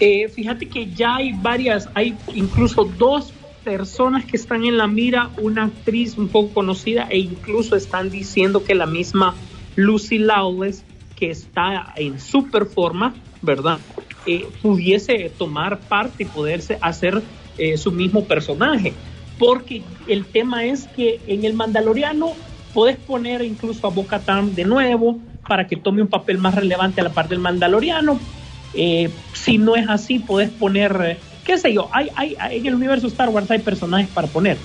Eh, 0.00 0.28
fíjate 0.28 0.68
que 0.68 0.86
ya 0.92 1.16
hay 1.16 1.32
varias, 1.32 1.88
hay 1.94 2.14
incluso 2.34 2.84
dos 2.84 3.32
personas 3.64 4.24
que 4.24 4.36
están 4.36 4.64
en 4.64 4.76
la 4.76 4.86
mira, 4.86 5.30
una 5.38 5.64
actriz 5.64 6.16
un 6.16 6.28
poco 6.28 6.54
conocida 6.54 7.08
e 7.10 7.18
incluso 7.18 7.74
están 7.74 8.10
diciendo 8.10 8.62
que 8.62 8.74
la 8.74 8.86
misma 8.86 9.34
Lucy 9.74 10.18
Lawless 10.18 10.84
que 11.16 11.30
está 11.30 11.92
en 11.96 12.20
super 12.20 12.66
forma, 12.66 13.14
¿verdad? 13.42 13.78
Eh, 14.26 14.48
pudiese 14.60 15.30
tomar 15.38 15.78
parte 15.78 16.24
y 16.24 16.26
poderse 16.26 16.78
hacer 16.80 17.22
eh, 17.58 17.76
su 17.76 17.92
mismo 17.92 18.24
personaje. 18.24 18.92
Porque 19.38 19.82
el 20.08 20.24
tema 20.26 20.64
es 20.64 20.88
que 20.88 21.20
en 21.28 21.44
el 21.44 21.54
Mandaloriano 21.54 22.32
puedes 22.74 22.96
poner 22.96 23.42
incluso 23.42 23.86
a 23.86 23.90
Boca 23.90 24.20
de 24.52 24.64
nuevo 24.64 25.20
para 25.46 25.68
que 25.68 25.76
tome 25.76 26.02
un 26.02 26.08
papel 26.08 26.38
más 26.38 26.56
relevante 26.56 27.00
a 27.00 27.04
la 27.04 27.10
parte 27.10 27.34
del 27.34 27.38
Mandaloriano. 27.38 28.18
Eh, 28.74 29.10
si 29.32 29.58
no 29.58 29.76
es 29.76 29.88
así, 29.88 30.18
puedes 30.18 30.50
poner, 30.50 31.18
qué 31.44 31.56
sé 31.56 31.72
yo, 31.72 31.88
hay, 31.92 32.10
hay, 32.16 32.36
en 32.50 32.66
el 32.66 32.74
universo 32.74 33.06
Star 33.06 33.28
Wars 33.28 33.48
hay 33.50 33.60
personajes 33.60 34.08
para 34.08 34.26
poner. 34.26 34.58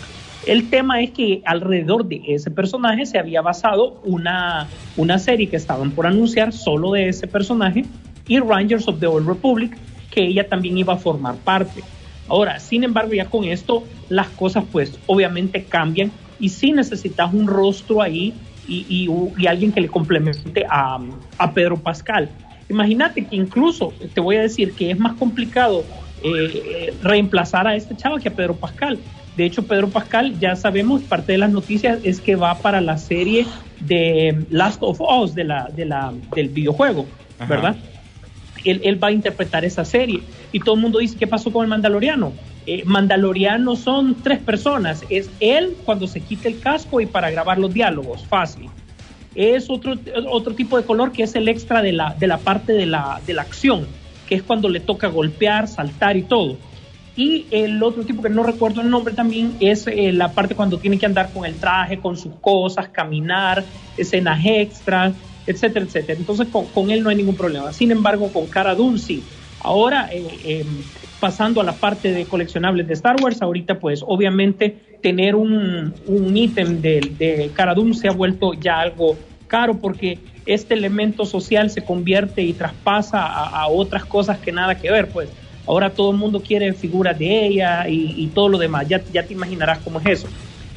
El 0.48 0.72
tema 0.72 1.02
es 1.02 1.12
que 1.12 1.44
alrededor 1.46 2.06
de 2.06 2.20
ese 2.28 2.50
personaje 2.50 3.06
se 3.06 3.20
había 3.20 3.42
basado 3.42 4.02
una, 4.04 4.68
una 4.98 5.20
serie 5.20 5.48
que 5.48 5.56
estaban 5.56 5.92
por 5.92 6.08
anunciar 6.08 6.52
solo 6.52 6.94
de 6.94 7.10
ese 7.10 7.28
personaje 7.28 7.86
y 8.32 8.40
Rangers 8.40 8.88
of 8.88 9.02
the 9.02 9.08
Old 9.08 9.28
Republic, 9.28 9.78
que 10.10 10.26
ella 10.26 10.48
también 10.48 10.78
iba 10.78 10.94
a 10.94 10.98
formar 10.98 11.36
parte. 11.36 11.84
Ahora, 12.30 12.62
sin 12.62 12.86
embargo, 12.86 13.14
ya 13.14 13.26
con 13.26 13.44
esto 13.44 13.84
las 14.08 14.30
cosas 14.30 14.64
pues 14.72 14.98
obviamente 15.06 15.66
cambian 15.66 16.14
y 16.40 16.48
si 16.48 16.72
necesitas 16.72 17.34
un 17.34 17.46
rostro 17.46 18.02
ahí 18.02 18.34
y, 18.70 19.10
y, 19.38 19.48
alguien 19.48 19.74
que 19.74 19.82
le 19.82 19.90
complemente 19.90 20.66
a, 20.70 20.98
a 21.38 21.54
Pedro 21.54 21.76
Pascal. 21.76 22.30
Imagínate 22.70 23.26
que 23.26 23.36
incluso 23.36 23.92
te 24.14 24.22
voy 24.22 24.38
a 24.38 24.44
decir 24.44 24.72
que 24.76 24.92
es 24.92 24.98
más 24.98 25.18
complicado 25.18 25.84
eh, 26.24 26.30
eh, 26.54 26.94
reemplazar 27.04 27.68
a 27.68 27.76
este 27.76 27.98
chavo 27.98 28.16
que 28.16 28.30
a 28.30 28.34
Pedro 28.34 28.56
Pascal. 28.56 28.98
De 29.36 29.44
hecho, 29.44 29.64
Pedro 29.64 29.90
Pascal, 29.90 30.40
ya 30.40 30.56
sabemos, 30.56 31.02
parte 31.02 31.34
de 31.34 31.38
las 31.38 31.52
noticias 31.52 32.00
es 32.04 32.22
que 32.22 32.38
va 32.38 32.56
para 32.60 32.80
la 32.80 32.98
serie 32.98 33.46
de 33.82 34.46
Last 34.50 34.84
of 34.84 35.02
Us, 35.02 35.36
de 35.36 35.44
la, 35.44 35.70
de 35.76 35.84
la, 35.84 36.14
del 36.34 36.48
videojuego, 36.48 37.06
¿verdad? 37.50 37.76
Él, 38.66 39.04
va 39.04 39.10
a 39.10 39.12
interpretar 39.12 39.66
esa 39.66 39.86
serie. 39.86 40.22
Y 40.52 40.60
todo 40.60 40.76
el 40.76 40.82
mundo 40.82 41.00
dice, 41.00 41.18
¿qué 41.18 41.28
pasó 41.28 41.52
con 41.52 41.64
el 41.64 41.70
Mandaloriano? 41.70 42.34
Eh, 42.66 42.84
Mandaloriano 42.86 43.76
son 43.76 44.22
tres 44.22 44.40
personas. 44.40 45.04
Es 45.10 45.30
él 45.40 45.76
cuando 45.86 46.08
se 46.08 46.22
quita 46.22 46.48
el 46.48 46.60
casco 46.60 47.02
y 47.02 47.06
para 47.06 47.32
grabar 47.32 47.58
los 47.58 47.74
diálogos, 47.74 48.26
fácil. 48.26 48.70
Es 49.34 49.70
otro, 49.70 49.96
otro 50.30 50.54
tipo 50.54 50.78
de 50.78 50.84
color 50.84 51.12
que 51.12 51.24
es 51.24 51.36
el 51.36 51.48
extra 51.48 51.82
de 51.82 51.94
la, 51.94 52.16
de 52.20 52.28
la 52.28 52.38
parte 52.38 52.74
de 52.74 52.86
la, 52.86 53.22
de 53.26 53.34
la 53.34 53.44
acción, 53.44 53.88
que 54.28 54.36
es 54.36 54.44
cuando 54.44 54.70
le 54.70 54.80
toca 54.80 55.08
golpear, 55.08 55.68
saltar 55.68 56.18
y 56.18 56.24
todo 56.24 56.58
y 57.16 57.46
el 57.52 57.84
otro 57.84 58.04
tipo 58.04 58.22
que 58.22 58.30
no 58.30 58.44
recuerdo 58.44 58.82
el 58.82 58.90
nombre 58.90 59.14
también 59.14 59.56
es 59.60 59.86
eh, 59.88 60.12
la 60.14 60.32
parte 60.32 60.56
cuando 60.56 60.80
tiene 60.80 60.98
que 60.98 61.06
andar 61.06 61.32
con 61.34 61.46
el 61.46 61.56
traje, 61.56 61.98
con 61.98 62.16
sus 62.16 62.34
cosas, 62.36 62.90
caminar, 62.90 63.64
escenas 63.98 64.42
extras, 64.46 65.14
etcétera, 65.48 65.86
etcétera. 65.86 66.20
Entonces 66.20 66.48
con, 66.50 66.92
él 66.92 67.04
no 67.04 67.10
hay 67.10 67.16
ningún 67.16 67.36
problema. 67.36 67.72
Sin 67.74 67.92
embargo, 67.92 68.32
con 68.32 68.48
Cara 68.48 68.76
Dune 68.76 68.98
sí. 68.98 69.24
Ahora, 69.60 70.10
eh, 70.12 70.26
em, 70.44 70.68
pasando 71.20 71.62
a 71.62 71.64
la 71.64 71.74
parte 71.74 72.12
de 72.12 72.26
coleccionables 72.26 72.88
de 72.88 72.94
Star 72.94 73.16
Wars, 73.22 73.42
ahorita 73.42 73.80
pues 73.80 74.04
obviamente 74.06 74.76
tener 75.02 75.36
un, 75.36 75.94
ítem 76.36 76.82
de, 76.82 77.52
Cara 77.54 77.74
Dune 77.74 77.94
se 77.94 78.08
ha 78.08 78.12
vuelto 78.12 78.54
ya 78.54 78.80
algo 78.80 79.18
caro 79.48 79.78
porque 79.80 80.18
este 80.46 80.74
elemento 80.74 81.26
social 81.26 81.70
se 81.70 81.84
convierte 81.84 82.42
y 82.42 82.54
traspasa 82.54 83.26
a, 83.26 83.62
a 83.62 83.68
otras 83.68 84.06
cosas 84.06 84.40
que 84.40 84.52
nada 84.52 84.76
que 84.76 84.90
ver, 84.90 85.10
pues 85.10 85.30
Ahora 85.68 85.92
todo 85.92 86.12
el 86.12 86.18
mundo 86.18 86.42
quiere 86.42 86.74
figuras 86.74 87.18
de 87.18 87.46
ella 87.46 87.88
y, 87.88 88.28
todo 88.34 88.50
lo 88.50 88.58
demás. 88.58 88.88
Ya, 88.88 89.02
ya 89.12 89.24
te 89.24 89.34
imaginarás 89.34 89.80
cómo 89.80 90.00
es 90.00 90.06
eso. 90.06 90.28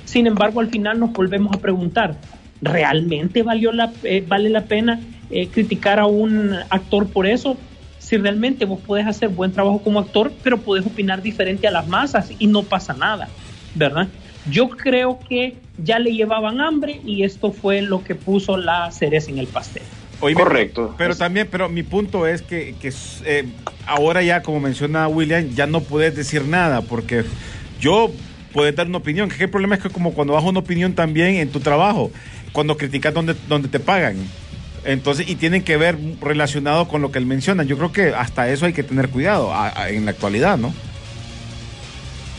Sin 0.05 0.27
embargo, 0.27 0.61
al 0.61 0.69
final 0.69 1.01
nos 1.01 1.13
volvemos 1.13 1.55
a 1.55 1.61
preguntar, 1.61 2.17
¿realmente 2.63 3.43
valió 3.43 3.73
la, 3.73 3.93
eh, 4.03 4.25
vale 4.27 4.49
la 4.49 4.65
pena 4.65 5.01
eh, 5.31 5.49
criticar 5.49 5.99
a 5.99 6.07
un 6.07 6.55
actor 6.71 7.09
por 7.09 7.27
eso? 7.27 7.57
Si 7.99 8.17
realmente 8.17 8.65
vos 8.65 8.81
podés 8.81 9.07
hacer 9.07 9.31
buen 9.31 9.53
trabajo 9.53 9.81
como 9.83 10.01
actor, 10.01 10.33
pero 10.43 10.59
podés 10.59 10.87
opinar 10.87 11.23
diferente 11.23 11.67
a 11.67 11.71
las 11.71 11.87
masas 11.89 12.31
y 12.39 12.47
no 12.47 12.63
pasa 12.63 12.93
nada, 12.95 13.29
¿verdad? 13.75 14.09
Yo 14.51 14.69
creo 14.69 15.19
que 15.27 15.57
ya 15.83 15.99
le 15.99 16.13
llevaban 16.13 16.61
hambre 16.61 17.01
y 17.05 17.23
esto 17.23 17.51
fue 17.51 17.81
lo 17.81 18.05
que 18.05 18.15
puso 18.15 18.57
la 18.59 18.91
cereza 18.91 19.31
en 19.31 19.39
el 19.39 19.47
pastel. 19.47 19.83
Correcto. 20.33 20.95
Pero 20.97 21.15
también, 21.15 21.49
pero 21.51 21.69
mi 21.69 21.83
punto 21.83 22.27
es 22.27 22.41
que, 22.41 22.75
eh, 23.25 23.45
ahora 23.87 24.23
ya, 24.23 24.43
como 24.43 24.61
menciona 24.61 25.07
William, 25.09 25.51
ya 25.51 25.67
no 25.67 25.81
puedes 25.81 26.17
decir 26.17 26.45
nada, 26.47 26.83
porque 26.83 27.25
yo 27.81 28.11
puedo 28.53 28.71
dar 28.73 28.87
una 28.87 28.99
opinión, 28.99 29.29
que 29.29 29.45
el 29.45 29.51
problema 29.51 29.75
es 29.75 29.83
que 29.83 29.91
como 29.91 30.15
cuando 30.15 30.33
bajo 30.33 30.49
una 30.49 30.61
opinión 30.61 30.95
también 30.95 31.37
en 31.37 31.51
tu 31.51 31.61
trabajo, 31.61 32.11
cuando 32.55 32.79
criticas 32.79 33.13
donde, 33.13 33.35
donde 33.49 33.69
te 33.69 33.81
pagan. 33.81 34.17
Entonces, 34.85 35.29
y 35.29 35.35
tienen 35.35 35.65
que 35.65 35.77
ver 35.77 35.99
relacionado 36.21 36.87
con 36.89 37.03
lo 37.03 37.11
que 37.11 37.19
él 37.19 37.27
menciona. 37.27 37.65
Yo 37.65 37.77
creo 37.77 37.93
que 37.93 38.15
hasta 38.15 38.49
eso 38.49 38.65
hay 38.65 38.73
que 38.73 38.85
tener 38.85 39.09
cuidado 39.09 39.53
en 39.89 40.05
la 40.05 40.13
actualidad, 40.13 40.57
¿no? 40.57 40.73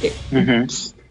Eh, 0.01 0.67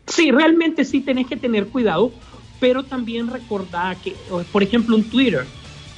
sí, 0.06 0.30
realmente 0.30 0.84
sí 0.84 1.00
tenés 1.00 1.26
que 1.26 1.36
tener 1.36 1.66
cuidado, 1.66 2.12
pero 2.60 2.82
también 2.82 3.28
recordar 3.28 3.96
que, 3.98 4.16
por 4.50 4.62
ejemplo, 4.62 4.96
un 4.96 5.04
Twitter, 5.04 5.44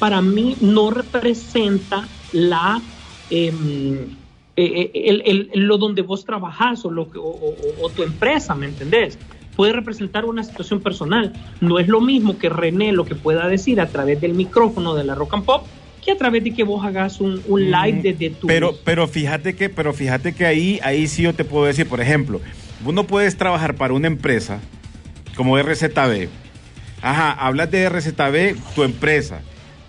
para 0.00 0.20
mí 0.20 0.56
no 0.60 0.90
representa 0.90 2.08
la 2.32 2.82
em, 3.30 4.16
eh, 4.56 4.90
eh, 4.94 5.50
lo 5.54 5.78
donde 5.78 6.02
vos 6.02 6.24
trabajás 6.24 6.84
o, 6.84 6.90
lo 6.90 7.08
o, 7.14 7.90
tu 7.90 8.02
empresa, 8.02 8.54
¿me 8.54 8.66
entendés? 8.66 9.18
Puede 9.56 9.72
representar 9.72 10.24
una 10.24 10.44
situación 10.44 10.80
personal. 10.80 11.32
No 11.60 11.78
es 11.78 11.88
lo 11.88 12.00
mismo 12.00 12.38
que 12.38 12.48
René 12.48 12.92
lo 12.92 13.04
que 13.04 13.14
pueda 13.14 13.48
decir 13.48 13.80
a 13.80 13.86
través 13.86 14.20
del 14.20 14.34
micrófono 14.34 14.94
de 14.94 15.04
la 15.04 15.14
Rock 15.14 15.34
and 15.34 15.44
Pop 15.44 15.66
que 16.04 16.12
a 16.12 16.16
través 16.16 16.44
de 16.44 16.54
que 16.54 16.62
vos 16.62 16.84
hagas 16.84 17.20
un, 17.20 17.42
un 17.48 17.70
live 17.70 18.00
desde 18.00 18.30
tu... 18.30 18.46
Pero, 18.46 18.74
pero 18.84 19.08
fíjate 19.08 19.56
que, 19.56 19.68
pero 19.68 19.92
fíjate 19.92 20.34
que 20.34 20.46
ahí, 20.46 20.78
ahí 20.84 21.08
sí 21.08 21.22
yo 21.22 21.34
te 21.34 21.44
puedo 21.44 21.64
decir, 21.64 21.88
por 21.88 22.00
ejemplo, 22.00 22.40
vos 22.84 22.94
no 22.94 23.08
puedes 23.08 23.36
trabajar 23.36 23.74
para 23.74 23.92
una 23.92 24.06
empresa 24.06 24.60
como 25.34 25.58
RZB. 25.58 26.28
Ajá, 27.02 27.32
hablas 27.32 27.72
de 27.72 27.88
RZB, 27.88 28.54
tu 28.76 28.84
empresa 28.84 29.40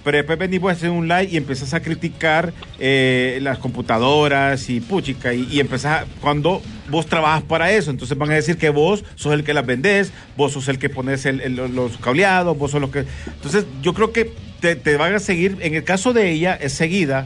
pero 0.03 0.17
después 0.17 0.37
venimos 0.37 0.69
a 0.69 0.73
hacer 0.73 0.89
un 0.89 1.07
live 1.07 1.27
y 1.31 1.37
empezás 1.37 1.73
a 1.73 1.81
criticar 1.81 2.53
eh, 2.79 3.39
las 3.41 3.57
computadoras 3.57 4.69
y 4.69 4.79
puchica, 4.79 5.33
y, 5.33 5.47
y 5.51 5.59
empezás 5.59 6.05
cuando 6.21 6.61
vos 6.89 7.05
trabajas 7.05 7.43
para 7.43 7.71
eso, 7.71 7.91
entonces 7.91 8.17
van 8.17 8.31
a 8.31 8.35
decir 8.35 8.57
que 8.57 8.69
vos 8.69 9.03
sos 9.15 9.33
el 9.33 9.43
que 9.43 9.53
las 9.53 9.65
vendés, 9.65 10.11
vos 10.35 10.53
sos 10.53 10.67
el 10.67 10.79
que 10.79 10.89
pones 10.89 11.25
los 11.25 11.97
cableados, 11.97 12.57
vos 12.57 12.71
sos 12.71 12.81
lo 12.81 12.91
que... 12.91 13.05
Entonces 13.27 13.65
yo 13.81 13.93
creo 13.93 14.11
que 14.11 14.31
te, 14.59 14.97
van 14.97 15.13
a 15.13 15.19
seguir, 15.19 15.57
en 15.61 15.75
el 15.75 15.83
caso 15.83 16.13
de 16.13 16.31
ella 16.31 16.55
es 16.55 16.73
seguida 16.73 17.25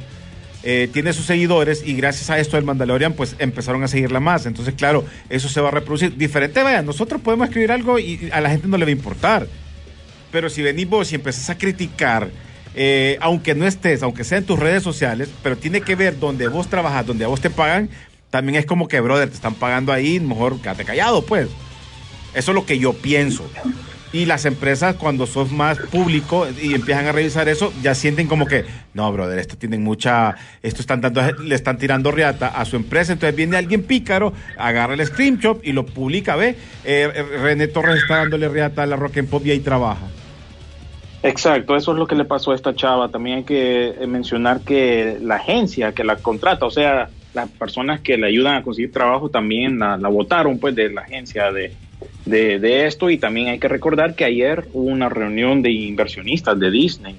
eh, 0.64 0.88
tiene 0.94 1.12
sus 1.12 1.26
seguidores 1.26 1.82
y 1.84 1.96
gracias 1.96 2.30
a 2.30 2.38
esto 2.38 2.56
el 2.56 2.64
Mandalorian 2.64 3.14
pues 3.14 3.36
empezaron 3.40 3.84
a 3.84 3.88
seguirla 3.88 4.20
más. 4.20 4.46
Entonces, 4.46 4.76
claro, 4.76 5.06
eso 5.30 5.50
se 5.50 5.60
va 5.60 5.70
a 5.70 5.72
reproducir. 5.72 6.16
Diferente, 6.16 6.64
vea, 6.64 6.84
nosotros 6.84 7.20
podemos 7.20 7.48
escribir 7.48 7.72
algo 7.72 7.98
y 7.98 8.30
a 8.32 8.42
la 8.42 8.52
gente 8.52 8.68
no 8.68 8.78
le 8.78 8.86
va 8.86 8.90
a 8.90 8.92
importar. 8.92 9.48
Pero 10.32 10.52
si 10.52 10.62
venís 10.62 10.88
vos 10.88 11.12
y 11.12 11.16
empezás 11.16 11.50
a 11.50 11.58
criticar, 11.58 12.30
eh, 12.76 13.18
aunque 13.22 13.56
no 13.56 13.68
estés, 13.68 14.04
aunque 14.04 14.24
sea 14.24 14.38
en 14.38 14.46
tus 14.46 14.60
redes 14.60 14.84
sociales, 14.84 15.30
pero 15.44 15.58
tiene 15.58 15.82
que 15.82 15.96
ver 15.96 16.20
donde 16.20 16.48
vos 16.48 16.68
trabajas, 16.68 17.06
donde 17.06 17.26
a 17.26 17.28
vos 17.28 17.42
te 17.42 17.50
pagan, 17.50 17.90
también 18.30 18.58
es 18.58 18.66
como 18.66 18.88
que, 18.88 19.00
brother, 19.02 19.30
te 19.30 19.36
están 19.36 19.56
pagando 19.56 19.92
ahí, 19.92 20.20
mejor 20.20 20.60
quédate 20.62 20.86
callado, 20.86 21.24
pues. 21.26 21.50
Eso 22.34 22.52
es 22.52 22.56
lo 22.56 22.66
que 22.66 22.80
yo 22.80 22.94
pienso. 22.94 23.44
Y 24.14 24.26
las 24.26 24.46
empresas, 24.46 24.96
cuando 24.96 25.26
sos 25.26 25.52
más 25.52 25.78
público 25.78 26.48
y 26.62 26.74
empiezan 26.74 27.08
a 27.08 27.12
revisar 27.14 27.48
eso, 27.48 27.74
ya 27.82 27.96
sienten 27.96 28.28
como 28.28 28.46
que, 28.46 28.66
no, 28.94 29.12
brother, 29.12 29.40
esto 29.40 29.58
tienen 29.58 29.84
mucha, 29.84 30.36
esto 30.62 30.82
están 30.82 31.00
dando, 31.00 31.22
le 31.42 31.56
están 31.56 31.78
tirando 31.78 32.12
riata 32.12 32.48
a 32.48 32.66
su 32.66 32.76
empresa. 32.76 33.14
Entonces 33.14 33.36
viene 33.36 33.58
alguien 33.58 33.84
pícaro, 33.84 34.34
agarra 34.58 34.94
el 34.94 35.06
screenshot 35.06 35.66
y 35.66 35.72
lo 35.72 35.86
publica, 35.86 36.36
ve. 36.36 36.58
Eh, 36.84 37.10
René 37.42 37.68
Torres 37.68 38.02
está 38.02 38.18
dándole 38.18 38.50
riata 38.50 38.84
a 38.84 38.86
la 38.86 38.98
Rock 38.98 39.18
and 39.18 39.30
Pop 39.30 39.46
y 39.46 39.52
ahí 39.52 39.60
trabaja. 39.60 40.08
Exacto, 41.24 41.76
eso 41.76 41.92
es 41.92 41.98
lo 41.98 42.08
que 42.08 42.16
le 42.16 42.26
pasó 42.26 42.52
a 42.52 42.56
esta 42.56 42.74
chava. 42.76 43.10
También 43.10 43.38
hay 43.38 43.44
que 43.44 43.90
eh, 43.90 44.08
mencionar 44.08 44.62
que 44.62 45.18
la 45.22 45.36
agencia 45.36 45.92
que 45.92 46.04
la 46.04 46.16
contrata, 46.16 46.66
o 46.66 46.72
sea, 46.72 47.10
las 47.34 47.50
personas 47.50 48.02
que 48.02 48.18
le 48.18 48.28
ayudan 48.28 48.56
a 48.56 48.64
conseguir 48.64 48.92
trabajo 48.92 49.30
también 49.30 49.80
la, 49.80 49.98
la 49.98 50.10
votaron 50.10 50.60
pues 50.60 50.76
de 50.76 50.90
la 50.90 51.02
agencia 51.02 51.52
de, 51.52 51.74
de, 52.26 52.88
esto 52.88 53.10
y 53.10 53.18
también 53.18 53.48
hay 53.50 53.60
que 53.60 53.68
recordar 53.68 54.16
que 54.16 54.26
ayer 54.26 54.68
hubo 54.74 54.90
una 54.90 55.10
reunión 55.10 55.62
de 55.62 55.72
inversionistas 55.72 56.60
de 56.60 56.72
Disney 56.72 57.16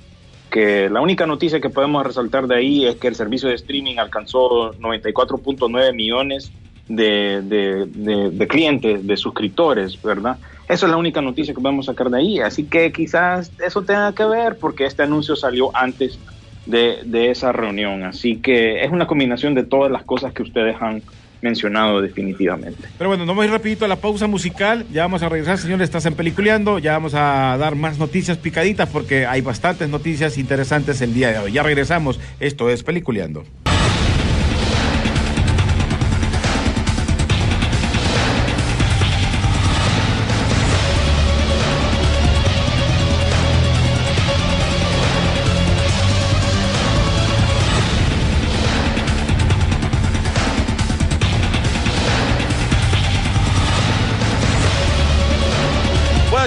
que 0.50 0.90
la 0.90 1.00
única 1.00 1.26
noticia 1.26 1.60
que 1.60 1.70
podemos 1.70 2.04
resaltar 2.06 2.46
de 2.46 2.56
ahí 2.56 2.86
es 2.86 2.96
que 2.96 3.08
el 3.08 3.14
servicio 3.14 3.48
de 3.48 3.54
streaming 3.54 3.96
alcanzó 3.96 4.74
94.9 4.74 5.94
millones 5.94 6.52
de, 6.88 7.40
de, 7.40 8.30
de, 8.30 8.46
clientes, 8.46 9.06
de 9.06 9.16
suscriptores, 9.16 10.00
¿verdad? 10.02 10.36
Eso 10.72 10.86
es 10.86 10.90
la 10.90 10.96
única 10.96 11.20
noticia 11.20 11.52
que 11.52 11.60
podemos 11.60 11.84
sacar 11.84 12.08
de 12.08 12.18
ahí. 12.18 12.40
Así 12.40 12.64
que 12.64 12.90
quizás 12.92 13.52
eso 13.62 13.82
tenga 13.82 14.14
que 14.14 14.24
ver 14.24 14.56
porque 14.58 14.86
este 14.86 15.02
anuncio 15.02 15.36
salió 15.36 15.70
antes 15.76 16.18
de, 16.64 17.00
de 17.04 17.30
esa 17.30 17.52
reunión. 17.52 18.04
Así 18.04 18.36
que 18.36 18.82
es 18.82 18.90
una 18.90 19.06
combinación 19.06 19.54
de 19.54 19.64
todas 19.64 19.92
las 19.92 20.02
cosas 20.02 20.32
que 20.32 20.42
ustedes 20.42 20.74
han 20.80 21.02
mencionado 21.42 22.00
definitivamente. 22.00 22.88
Pero 22.96 23.10
bueno, 23.10 23.26
nos 23.26 23.34
vamos 23.34 23.42
a 23.42 23.46
ir 23.48 23.52
rapidito 23.52 23.84
a 23.84 23.88
la 23.88 23.96
pausa 23.96 24.26
musical, 24.26 24.86
ya 24.90 25.02
vamos 25.02 25.22
a 25.22 25.28
regresar, 25.28 25.58
señores, 25.58 25.86
estás 25.86 26.06
en 26.06 26.14
Peliculeando, 26.14 26.78
ya 26.78 26.92
vamos 26.92 27.14
a 27.14 27.56
dar 27.58 27.74
más 27.74 27.98
noticias 27.98 28.38
picaditas 28.38 28.88
porque 28.88 29.26
hay 29.26 29.42
bastantes 29.42 29.90
noticias 29.90 30.38
interesantes 30.38 31.02
el 31.02 31.12
día 31.12 31.32
de 31.32 31.38
hoy. 31.38 31.52
Ya 31.52 31.62
regresamos, 31.62 32.18
esto 32.40 32.70
es 32.70 32.82
Peliculeando. 32.82 33.44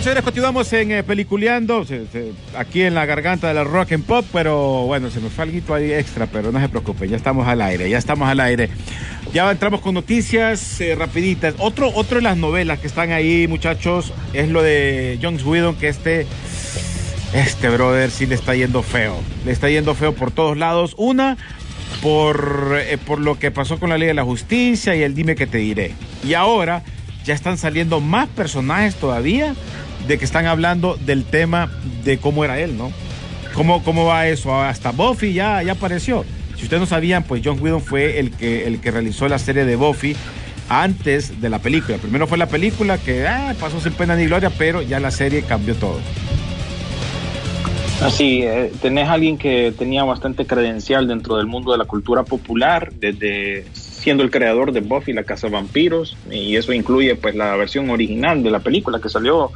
Señores, 0.01 0.23
continuamos 0.23 0.71
en 0.73 0.91
eh, 0.91 1.03
Peliculeando, 1.03 1.85
aquí 2.57 2.81
en 2.81 2.93
la 2.93 3.05
garganta 3.05 3.47
de 3.47 3.53
la 3.53 3.63
Rock 3.63 3.93
and 3.93 4.03
Pop, 4.03 4.25
pero 4.33 4.83
bueno, 4.85 5.09
se 5.09 5.21
nos 5.21 5.31
fue 5.31 5.45
algo 5.45 5.73
ahí 5.73 5.93
extra, 5.93 6.27
pero 6.27 6.51
no 6.51 6.59
se 6.59 6.67
preocupen, 6.67 7.09
ya 7.09 7.15
estamos 7.15 7.47
al 7.47 7.61
aire, 7.61 7.89
ya 7.89 7.97
estamos 7.97 8.27
al 8.27 8.41
aire. 8.41 8.69
Ya 9.33 9.49
entramos 9.49 9.79
con 9.79 9.93
noticias 9.93 10.81
eh, 10.81 10.95
rapiditas. 10.95 11.55
Otro, 11.59 11.91
otro 11.93 12.17
de 12.17 12.23
las 12.23 12.35
novelas 12.35 12.79
que 12.79 12.87
están 12.87 13.11
ahí, 13.11 13.47
muchachos, 13.47 14.11
es 14.33 14.49
lo 14.49 14.61
de 14.61 15.17
Jones 15.21 15.43
Whedon, 15.43 15.75
que 15.75 15.87
este, 15.87 16.27
este 17.33 17.69
brother 17.69 18.11
sí 18.11 18.25
le 18.25 18.35
está 18.35 18.53
yendo 18.53 18.83
feo. 18.83 19.17
Le 19.45 19.51
está 19.51 19.69
yendo 19.69 19.95
feo 19.95 20.13
por 20.13 20.31
todos 20.31 20.57
lados. 20.57 20.93
Una, 20.97 21.37
por, 22.01 22.77
eh, 22.79 22.97
por 22.97 23.19
lo 23.19 23.39
que 23.39 23.49
pasó 23.51 23.79
con 23.79 23.89
la 23.89 23.97
ley 23.97 24.09
de 24.09 24.13
la 24.13 24.23
justicia 24.23 24.95
y 24.95 25.03
el 25.03 25.15
dime 25.15 25.35
que 25.35 25.47
te 25.47 25.57
diré. 25.57 25.93
Y 26.23 26.33
ahora 26.33 26.83
ya 27.25 27.33
están 27.33 27.57
saliendo 27.57 27.99
más 28.01 28.29
personajes 28.29 28.95
todavía 28.95 29.55
de 30.07 30.17
que 30.17 30.25
están 30.25 30.45
hablando 30.45 30.97
del 31.05 31.23
tema 31.23 31.71
de 32.03 32.17
cómo 32.17 32.43
era 32.45 32.59
él, 32.59 32.77
¿no? 32.77 32.91
¿Cómo, 33.53 33.83
cómo 33.83 34.05
va 34.05 34.27
eso? 34.27 34.59
Hasta 34.59 34.91
Buffy 34.91 35.33
ya, 35.33 35.63
ya 35.63 35.73
apareció. 35.73 36.25
Si 36.57 36.63
ustedes 36.63 36.81
no 36.81 36.85
sabían, 36.85 37.23
pues 37.23 37.41
John 37.43 37.61
Whedon 37.61 37.81
fue 37.81 38.19
el 38.19 38.31
que, 38.31 38.67
el 38.67 38.79
que 38.79 38.91
realizó 38.91 39.27
la 39.27 39.39
serie 39.39 39.65
de 39.65 39.75
Buffy 39.75 40.15
antes 40.69 41.41
de 41.41 41.49
la 41.49 41.59
película. 41.59 41.97
Primero 41.97 42.27
fue 42.27 42.37
la 42.37 42.47
película 42.47 42.97
que 42.97 43.27
ah, 43.27 43.53
pasó 43.59 43.79
sin 43.79 43.93
pena 43.93 44.15
ni 44.15 44.25
gloria, 44.25 44.49
pero 44.57 44.81
ya 44.81 44.99
la 44.99 45.11
serie 45.11 45.43
cambió 45.43 45.75
todo. 45.75 45.99
Así, 48.01 48.41
eh, 48.43 48.71
tenés 48.81 49.07
a 49.07 49.13
alguien 49.13 49.37
que 49.37 49.73
tenía 49.77 50.03
bastante 50.03 50.45
credencial 50.45 51.07
dentro 51.07 51.37
del 51.37 51.47
mundo 51.47 51.71
de 51.71 51.77
la 51.77 51.85
cultura 51.85 52.23
popular, 52.23 52.91
desde 52.93 53.65
siendo 53.73 54.21
el 54.21 54.31
creador 54.31 54.73
de 54.73 54.81
Buffy, 54.81 55.13
la 55.13 55.23
Casa 55.23 55.47
de 55.47 55.53
Vampiros, 55.53 56.17
y 56.29 56.57
eso 56.57 56.73
incluye 56.73 57.15
pues 57.15 57.35
la 57.35 57.55
versión 57.55 57.89
original 57.89 58.43
de 58.43 58.51
la 58.51 58.59
película 58.59 58.99
que 58.99 59.09
salió 59.09 59.51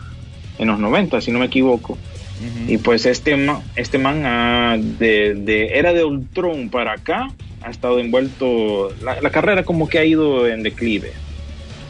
en 0.59 0.67
los 0.67 0.79
90, 0.79 1.21
si 1.21 1.31
no 1.31 1.39
me 1.39 1.45
equivoco. 1.45 1.93
Uh 1.93 1.97
-huh. 1.97 2.73
Y 2.73 2.77
pues 2.77 3.05
este 3.05 3.35
man, 3.35 3.61
este 3.75 3.97
man 3.97 4.23
ah, 4.25 4.77
de, 4.77 5.33
de, 5.35 5.77
era 5.79 5.93
de 5.93 6.03
Ultron 6.03 6.69
para 6.69 6.93
acá, 6.93 7.29
ha 7.61 7.69
estado 7.69 7.99
envuelto, 7.99 8.93
la, 9.01 9.19
la, 9.21 9.29
carrera 9.31 9.63
como 9.63 9.89
que 9.89 9.99
ha 9.99 10.05
ido 10.05 10.47
en 10.47 10.63
declive. 10.63 11.11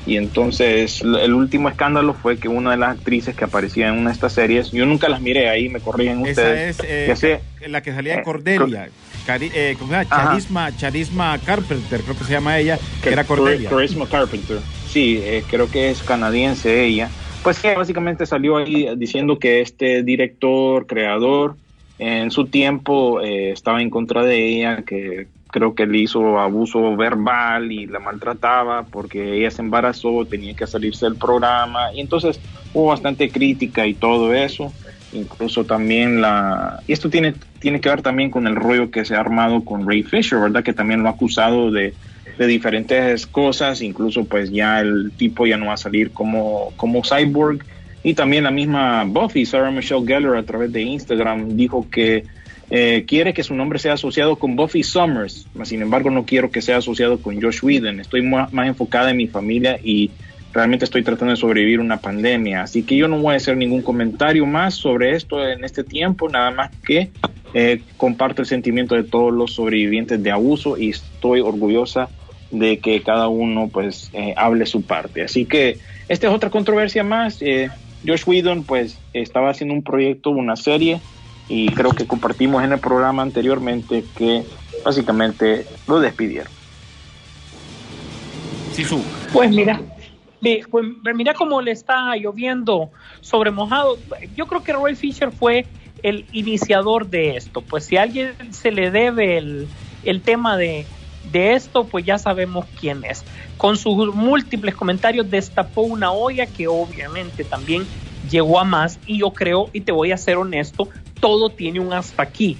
Y 0.05 0.17
entonces 0.17 1.01
el 1.01 1.33
último 1.33 1.69
escándalo 1.69 2.13
fue 2.13 2.37
que 2.37 2.47
una 2.47 2.71
de 2.71 2.77
las 2.77 2.97
actrices 2.97 3.35
que 3.35 3.43
aparecía 3.43 3.89
en 3.89 3.95
una 3.95 4.09
de 4.09 4.13
estas 4.13 4.33
series, 4.33 4.71
yo 4.71 4.85
nunca 4.85 5.09
las 5.09 5.21
miré 5.21 5.49
ahí, 5.49 5.69
me 5.69 5.81
corrigen 5.81 6.25
Esa 6.25 6.41
ustedes. 6.41 6.79
es 6.79 7.23
eh, 7.23 7.41
la 7.67 7.81
que 7.81 7.93
salía 7.93 8.15
en 8.15 8.23
Cordelia. 8.23 8.89
Cari, 9.27 9.51
eh, 9.53 9.75
¿cómo 9.77 9.91
se 9.91 9.97
llama? 9.97 10.09
Charisma, 10.09 10.77
Charisma 10.77 11.37
Carpenter, 11.45 12.01
creo 12.01 12.17
que 12.17 12.23
se 12.23 12.31
llama 12.31 12.57
ella, 12.57 12.79
que 13.03 13.09
era 13.09 13.23
Cordelia. 13.23 13.69
Charisma 13.69 14.07
Carpenter, 14.07 14.57
sí, 14.89 15.19
eh, 15.21 15.43
creo 15.47 15.69
que 15.69 15.91
es 15.91 16.01
canadiense 16.01 16.85
ella 16.85 17.09
pues 17.43 17.61
básicamente 17.75 18.25
salió 18.25 18.57
ahí 18.57 18.87
diciendo 18.97 19.39
que 19.39 19.61
este 19.61 20.03
director, 20.03 20.85
creador, 20.87 21.55
en 21.97 22.31
su 22.31 22.45
tiempo 22.45 23.21
eh, 23.21 23.51
estaba 23.51 23.81
en 23.81 23.89
contra 23.89 24.23
de 24.23 24.47
ella, 24.47 24.83
que 24.83 25.27
creo 25.51 25.73
que 25.73 25.85
le 25.85 25.99
hizo 25.99 26.39
abuso 26.39 26.95
verbal 26.95 27.71
y 27.71 27.87
la 27.87 27.99
maltrataba 27.99 28.83
porque 28.83 29.37
ella 29.37 29.51
se 29.51 29.61
embarazó, 29.61 30.25
tenía 30.25 30.55
que 30.55 30.67
salirse 30.67 31.05
del 31.05 31.15
programa 31.15 31.93
y 31.93 32.01
entonces 32.01 32.39
hubo 32.73 32.87
bastante 32.87 33.29
crítica 33.29 33.85
y 33.85 33.93
todo 33.93 34.33
eso. 34.33 34.71
Incluso 35.11 35.65
también 35.65 36.21
la... 36.21 36.83
Y 36.87 36.93
esto 36.93 37.09
tiene, 37.09 37.33
tiene 37.59 37.81
que 37.81 37.89
ver 37.89 38.03
también 38.03 38.29
con 38.29 38.45
el 38.45 38.55
rollo 38.55 38.91
que 38.91 39.05
se 39.05 39.15
ha 39.15 39.19
armado 39.19 39.65
con 39.65 39.87
Ray 39.87 40.03
Fisher, 40.03 40.39
¿verdad? 40.39 40.63
Que 40.63 40.71
también 40.71 41.01
lo 41.01 41.09
ha 41.09 41.13
acusado 41.13 41.71
de, 41.71 41.95
de 42.39 42.47
diferentes 42.47 43.27
cosas, 43.27 43.81
incluso 43.81 44.23
pues 44.23 44.49
ya 44.49 44.79
el 44.79 45.11
tipo 45.17 45.45
ya 45.45 45.57
no 45.57 45.67
va 45.67 45.73
a 45.73 45.77
salir 45.77 46.11
como, 46.11 46.71
como 46.77 47.03
cyborg. 47.03 47.65
Y 48.01 48.13
también 48.13 48.45
la 48.45 48.51
misma 48.51 49.03
Buffy, 49.03 49.45
Sarah 49.45 49.71
Michelle 49.71 50.07
Gellar, 50.07 50.37
a 50.37 50.43
través 50.43 50.71
de 50.71 50.81
Instagram, 50.81 51.57
dijo 51.57 51.85
que 51.91 52.23
eh, 52.69 53.03
quiere 53.05 53.33
que 53.33 53.43
su 53.43 53.53
nombre 53.55 53.77
sea 53.77 53.93
asociado 53.93 54.37
con 54.37 54.55
Buffy 54.55 54.83
Summers, 54.83 55.47
sin 55.63 55.81
embargo 55.81 56.11
no 56.11 56.25
quiero 56.25 56.49
que 56.49 56.61
sea 56.61 56.77
asociado 56.77 57.21
con 57.21 57.41
Josh 57.41 57.61
Whedon, 57.61 57.99
estoy 57.99 58.21
más 58.21 58.67
enfocada 58.67 59.11
en 59.11 59.17
mi 59.17 59.27
familia 59.27 59.77
y 59.83 60.11
realmente 60.53 60.85
estoy 60.85 61.03
tratando 61.03 61.31
de 61.31 61.37
sobrevivir 61.37 61.79
una 61.79 61.97
pandemia, 61.97 62.61
así 62.61 62.83
que 62.83 62.95
yo 62.95 63.07
no 63.07 63.17
voy 63.17 63.33
a 63.33 63.37
hacer 63.37 63.57
ningún 63.57 63.81
comentario 63.81 64.45
más 64.45 64.75
sobre 64.75 65.15
esto 65.15 65.45
en 65.45 65.65
este 65.65 65.83
tiempo, 65.83 66.29
nada 66.29 66.51
más 66.51 66.71
que 66.85 67.09
eh, 67.55 67.81
comparto 67.97 68.43
el 68.43 68.47
sentimiento 68.47 68.95
de 68.95 69.03
todos 69.03 69.33
los 69.33 69.55
sobrevivientes 69.55 70.21
de 70.21 70.31
abuso 70.31 70.77
y 70.77 70.91
estoy 70.91 71.41
orgullosa 71.41 72.07
de 72.51 72.79
que 72.79 73.01
cada 73.01 73.27
uno 73.27 73.69
pues 73.71 74.09
eh, 74.13 74.33
hable 74.37 74.65
su 74.65 74.81
parte. 74.81 75.23
Así 75.23 75.45
que 75.45 75.77
esta 76.07 76.27
es 76.27 76.33
otra 76.33 76.49
controversia 76.49 77.03
más. 77.03 77.41
Eh, 77.41 77.69
Josh 78.05 78.23
Whedon 78.25 78.63
pues 78.63 78.97
estaba 79.13 79.49
haciendo 79.49 79.75
un 79.75 79.83
proyecto, 79.83 80.29
una 80.29 80.55
serie 80.55 80.99
y 81.47 81.69
creo 81.69 81.91
que 81.91 82.07
compartimos 82.07 82.63
en 82.63 82.71
el 82.71 82.79
programa 82.79 83.23
anteriormente 83.23 84.03
que 84.15 84.43
básicamente 84.83 85.65
lo 85.87 85.99
despidieron. 85.99 86.51
Sí, 88.71 88.83
su. 88.83 89.03
Pues 89.33 89.49
mira, 89.49 89.81
pues 90.71 91.15
mira 91.15 91.33
cómo 91.33 91.61
le 91.61 91.71
está 91.71 92.15
lloviendo 92.15 92.91
sobre 93.21 93.51
mojado. 93.51 93.97
Yo 94.35 94.47
creo 94.47 94.63
que 94.63 94.73
Roy 94.73 94.95
Fisher 94.95 95.31
fue 95.31 95.65
el 96.03 96.25
iniciador 96.31 97.07
de 97.07 97.35
esto. 97.35 97.61
Pues 97.61 97.85
si 97.85 97.97
a 97.97 98.03
alguien 98.03 98.33
se 98.51 98.71
le 98.71 98.91
debe 98.91 99.37
el, 99.37 99.67
el 100.03 100.21
tema 100.21 100.55
de, 100.55 100.85
de 101.31 101.53
esto, 101.53 101.83
pues 101.85 102.05
ya 102.05 102.17
sabemos 102.17 102.65
quién 102.79 103.03
es. 103.03 103.23
Con 103.57 103.77
sus 103.77 104.13
múltiples 104.15 104.75
comentarios 104.75 105.29
destapó 105.29 105.81
una 105.81 106.11
olla 106.11 106.45
que 106.45 106.67
obviamente 106.67 107.43
también 107.43 107.85
llegó 108.29 108.59
a 108.59 108.63
más 108.63 108.99
y 109.05 109.19
yo 109.19 109.31
creo, 109.31 109.69
y 109.73 109.81
te 109.81 109.91
voy 109.91 110.11
a 110.11 110.17
ser 110.17 110.37
honesto, 110.37 110.89
todo 111.19 111.49
tiene 111.49 111.79
un 111.79 111.93
hasta 111.93 112.23
aquí. 112.23 112.57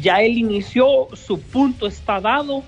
ya 0.00 0.22
él 0.22 0.38
inició, 0.38 1.08
su 1.14 1.40
punto 1.40 1.86
está 1.86 2.20
dado, 2.20 2.62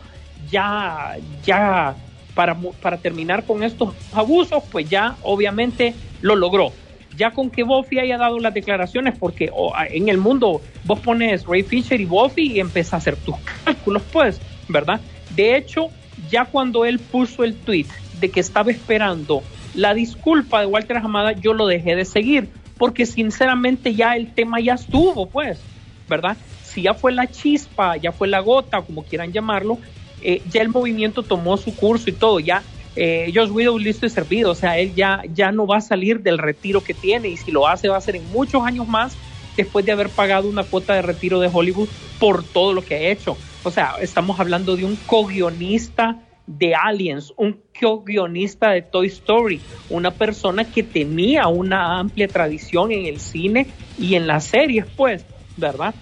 ya, 0.51 1.17
ya 1.45 1.95
para, 2.35 2.57
para 2.83 2.99
terminar 2.99 3.45
con 3.45 3.63
estos 3.63 3.95
abusos, 4.13 4.63
pues 4.71 4.89
ya 4.89 5.17
obviamente 5.23 5.95
lo 6.21 6.37
logró. 6.37 6.73
Ya 7.17 7.31
con 7.31 7.49
que 7.49 7.63
Buffy 7.63 8.01
haya 8.01 8.19
dado 8.19 8.41
las 8.41 8.53
declaraciones, 8.53 9.17
porque 9.17 9.51
en 9.91 10.09
el 10.09 10.19
mundo 10.19 10.61
vos 10.85 10.99
pones 10.99 11.47
Ray 11.47 11.63
Fisher 11.63 12.01
y 12.01 12.07
Buffy 12.07 12.55
y 12.55 12.61
empiezas 12.61 12.95
a 12.95 12.97
hacer 12.97 13.17
tus 13.17 13.37
cálculos, 13.65 14.03
pues, 14.13 14.41
¿verdad? 14.69 15.01
De 15.35 15.57
hecho, 15.57 15.88
ya 16.31 16.44
cuando 16.44 16.85
él 16.85 17.01
puso 17.01 17.44
el 17.44 17.55
tweet 17.55 17.88
de 18.20 18.31
que 18.31 18.40
estaba 18.40 18.70
esperando 18.70 19.42
la 19.75 19.94
disculpa 19.94 20.61
de 20.61 20.66
Walter 20.66 20.99
Hamada, 20.99 21.33
yo 21.33 21.53
lo 21.53 21.66
dejé 21.66 21.97
de 21.97 22.05
seguir, 22.05 22.49
porque 22.79 23.07
sinceramente 23.07 23.94
ya 23.94 24.14
el 24.14 24.33
tema 24.33 24.61
ya 24.61 24.75
estuvo, 24.75 25.29
pues, 25.29 25.61
¿verdad? 26.09 26.37
Si 26.62 26.83
ya 26.83 26.94
fue 26.94 27.12
la 27.12 27.27
chispa, 27.27 27.97
ya 27.97 28.12
fue 28.12 28.29
la 28.29 28.40
gota, 28.40 28.83
como 28.83 29.03
quieran 29.03 29.33
llamarlo, 29.33 29.79
eh, 30.23 30.42
ya 30.47 30.62
el 30.62 30.68
movimiento 30.68 31.25
tomó 31.25 31.57
su 31.57 31.75
curso 31.75 32.09
y 32.09 32.12
todo, 32.12 32.38
ya 32.38 32.62
eh, 32.97 33.33
Josh 33.35 33.51
Widow 33.51 33.77
listo 33.79 34.07
y 34.07 34.11
servido, 34.11 34.53
o 34.53 34.55
sea, 34.55 34.79
él 34.79 34.94
ya, 34.94 35.23
ya 35.33 35.51
no 35.51 35.66
va 35.66 35.79
a 35.79 35.81
salir 35.81 36.20
del 36.20 36.38
retiro 36.38 36.81
que 36.83 36.94
tiene 36.94 37.29
y 37.29 37.37
si 37.37 37.51
lo 37.51 37.66
hace 37.66 37.88
va 37.88 37.97
a 37.97 38.01
ser 38.01 38.16
en 38.16 38.31
muchos 38.31 38.62
años 38.64 38.87
más 38.87 39.16
después 39.57 39.85
de 39.85 39.92
haber 39.92 40.11
pagado 40.11 40.49
una 40.49 40.64
cuota 40.64 40.94
de 40.94 41.03
retiro 41.03 41.40
de 41.40 41.51
Hollywood 41.53 41.88
por 42.20 42.44
todo 42.44 42.73
lo 42.73 42.83
que 42.83 42.94
ha 42.94 43.11
hecho. 43.11 43.37
O 43.64 43.70
sea, 43.70 43.96
estamos 44.00 44.38
hablando 44.38 44.77
de 44.77 44.85
un 44.85 44.94
co-guionista 44.96 46.20
de 46.46 46.74
Aliens, 46.74 47.33
un 47.38 47.59
co-guionista 47.81 48.70
de 48.70 48.83
Toy 48.83 49.07
Story, 49.07 49.61
una 49.88 50.11
persona 50.11 50.64
que 50.64 50.83
tenía 50.83 51.48
una 51.48 51.98
amplia 51.98 52.29
tradición 52.29 52.92
en 52.92 53.07
el 53.07 53.18
cine 53.18 53.66
y 53.98 54.14
en 54.14 54.27
las 54.27 54.44
series, 54.44 54.85
pues, 54.96 55.24
¿verdad? 55.57 55.94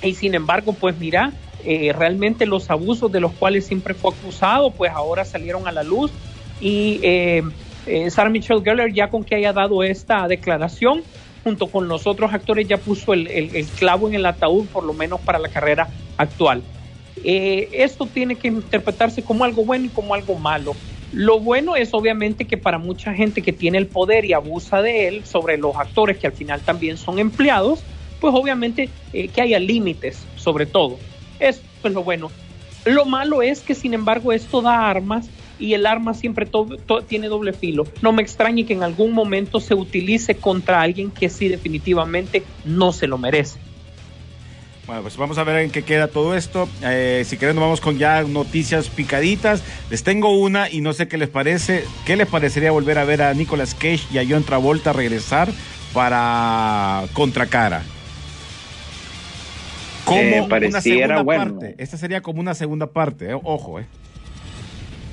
Y 0.00 0.14
sin 0.14 0.36
embargo, 0.36 0.72
pues 0.72 0.96
mira, 0.98 1.32
eh, 1.64 1.92
realmente 1.92 2.46
los 2.46 2.70
abusos 2.70 3.10
de 3.10 3.18
los 3.18 3.32
cuales 3.32 3.66
siempre 3.66 3.92
fue 3.92 4.12
acusado, 4.12 4.70
pues 4.70 4.92
ahora 4.92 5.24
salieron 5.24 5.66
a 5.66 5.72
la 5.72 5.82
luz 5.82 6.12
y 6.60 7.00
eh, 7.02 7.42
eh, 7.86 8.10
Sarah 8.10 8.30
Michelle 8.30 8.62
Gellar 8.62 8.92
ya 8.92 9.10
con 9.10 9.24
que 9.24 9.34
haya 9.34 9.52
dado 9.52 9.82
esta 9.82 10.28
declaración, 10.28 11.02
junto 11.42 11.66
con 11.66 11.88
los 11.88 12.06
otros 12.06 12.32
actores 12.32 12.68
ya 12.68 12.76
puso 12.78 13.12
el, 13.12 13.66
clavo 13.76 14.06
en 14.06 14.14
el 14.14 14.26
ataúd, 14.26 14.66
por 14.66 14.84
lo 14.84 14.92
menos 14.92 15.20
para 15.20 15.40
la 15.40 15.48
carrera 15.48 15.88
actual. 16.16 16.62
Esto 17.24 18.06
tiene 18.06 18.36
que 18.36 18.48
interpretarse 18.48 19.22
como 19.22 19.44
algo 19.44 19.64
bueno 19.64 19.86
y 19.86 19.88
como 19.88 20.14
algo 20.14 20.36
malo. 20.36 20.74
Lo 21.12 21.40
bueno 21.40 21.76
es 21.76 21.94
obviamente 21.94 22.44
que 22.44 22.56
para 22.56 22.78
mucha 22.78 23.14
gente 23.14 23.40
que 23.42 23.52
tiene 23.52 23.78
el 23.78 23.86
poder 23.86 24.24
y 24.24 24.32
abusa 24.32 24.82
de 24.82 25.08
él 25.08 25.24
sobre 25.24 25.56
los 25.56 25.76
actores 25.76 26.18
que 26.18 26.26
al 26.26 26.32
final 26.32 26.60
también 26.60 26.96
son 26.96 27.18
empleados, 27.18 27.82
pues 28.20 28.34
obviamente 28.34 28.88
que 29.12 29.40
haya 29.40 29.58
límites 29.58 30.24
sobre 30.36 30.66
todo. 30.66 30.98
Eso 31.38 31.60
es 31.84 31.92
lo 31.92 32.02
bueno. 32.02 32.30
Lo 32.84 33.04
malo 33.04 33.42
es 33.42 33.60
que, 33.60 33.74
sin 33.74 33.94
embargo, 33.94 34.32
esto 34.32 34.62
da 34.62 34.88
armas 34.88 35.28
y 35.58 35.74
el 35.74 35.86
arma 35.86 36.14
siempre 36.14 36.48
tiene 37.08 37.28
doble 37.28 37.52
filo. 37.52 37.84
No 38.02 38.12
me 38.12 38.22
extrañe 38.22 38.64
que 38.64 38.74
en 38.74 38.82
algún 38.82 39.12
momento 39.12 39.58
se 39.58 39.74
utilice 39.74 40.36
contra 40.36 40.82
alguien 40.82 41.10
que 41.10 41.28
sí 41.28 41.48
definitivamente 41.48 42.44
no 42.64 42.92
se 42.92 43.06
lo 43.06 43.18
merece. 43.18 43.58
Bueno, 44.86 45.02
pues 45.02 45.16
vamos 45.16 45.36
a 45.38 45.44
ver 45.44 45.56
en 45.56 45.70
qué 45.70 45.82
queda 45.82 46.06
todo 46.08 46.36
esto. 46.36 46.68
Eh, 46.82 47.24
si 47.26 47.36
quieren, 47.36 47.56
vamos 47.56 47.80
con 47.80 47.98
ya 47.98 48.22
noticias 48.22 48.88
picaditas. 48.88 49.64
Les 49.90 50.04
tengo 50.04 50.38
una 50.38 50.70
y 50.70 50.80
no 50.80 50.92
sé 50.92 51.08
qué 51.08 51.18
les 51.18 51.28
parece. 51.28 51.84
¿Qué 52.04 52.16
les 52.16 52.28
parecería 52.28 52.70
volver 52.70 52.98
a 52.98 53.04
ver 53.04 53.22
a 53.22 53.34
Nicolas 53.34 53.74
Cage 53.74 54.06
y 54.12 54.18
a 54.18 54.24
John 54.28 54.44
Travolta 54.44 54.92
regresar 54.92 55.48
para 55.92 57.04
Contracara? 57.14 57.82
como 60.06 60.44
una 60.44 60.80
segunda 60.80 61.24
parte. 61.24 61.74
Esta 61.78 61.96
sería 61.96 62.22
como 62.22 62.40
una 62.40 62.54
segunda 62.54 62.86
parte, 62.86 63.30
eh, 63.30 63.34
ojo, 63.34 63.80
eh. 63.80 63.86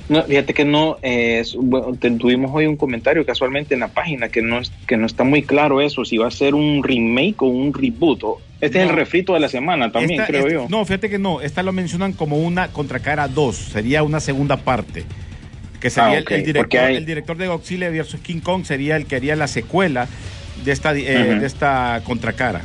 No, 0.10 0.24
fíjate 0.24 0.54
que 0.54 0.66
no, 0.66 0.98
eh, 1.02 1.44
tuvimos 2.20 2.52
hoy 2.54 2.66
un 2.66 2.76
comentario 2.76 3.26
casualmente 3.26 3.74
en 3.74 3.80
la 3.80 3.88
página 3.88 4.30
que 4.30 4.42
no, 4.42 4.60
que 4.86 4.98
no 4.98 5.06
está 5.06 5.24
muy 5.24 5.44
claro 5.44 5.82
eso, 5.82 6.04
si 6.04 6.18
va 6.18 6.28
a 6.28 6.32
ser 6.32 6.56
un 6.56 6.84
remake 6.84 7.42
o 7.42 7.46
un 7.46 7.74
reboot. 7.74 8.22
este 8.60 8.84
es 8.84 8.90
el 8.90 8.96
refrito 8.96 9.34
de 9.34 9.40
la 9.40 9.48
semana 9.48 9.92
también, 9.92 10.24
creo 10.26 10.50
yo. 10.50 10.68
No, 10.70 10.84
fíjate 10.86 11.10
que 11.10 11.20
no, 11.20 11.40
esta 11.42 11.64
lo 11.64 11.72
mencionan 11.72 12.12
como 12.14 12.38
una 12.38 12.68
contracara 12.68 13.28
2, 13.28 13.56
sería 13.56 14.04
una 14.04 14.20
segunda 14.20 14.58
parte. 14.58 15.06
Que 15.80 15.90
sería 15.90 16.20
ah, 16.20 16.24
el, 16.36 16.46
director, 16.46 16.82
el 16.82 17.06
director 17.06 17.38
de 17.38 17.48
Godzilla 17.48 17.90
vs. 17.90 18.16
King 18.24 18.40
Kong 18.40 18.64
sería 18.64 18.96
el 18.96 19.06
que 19.06 19.18
haría 19.18 19.36
la 19.36 19.48
secuela 19.48 20.08
de 20.64 20.72
esta, 20.72 20.96
eh, 20.96 21.36
de 21.40 21.46
esta 21.46 22.02
contracara. 22.06 22.62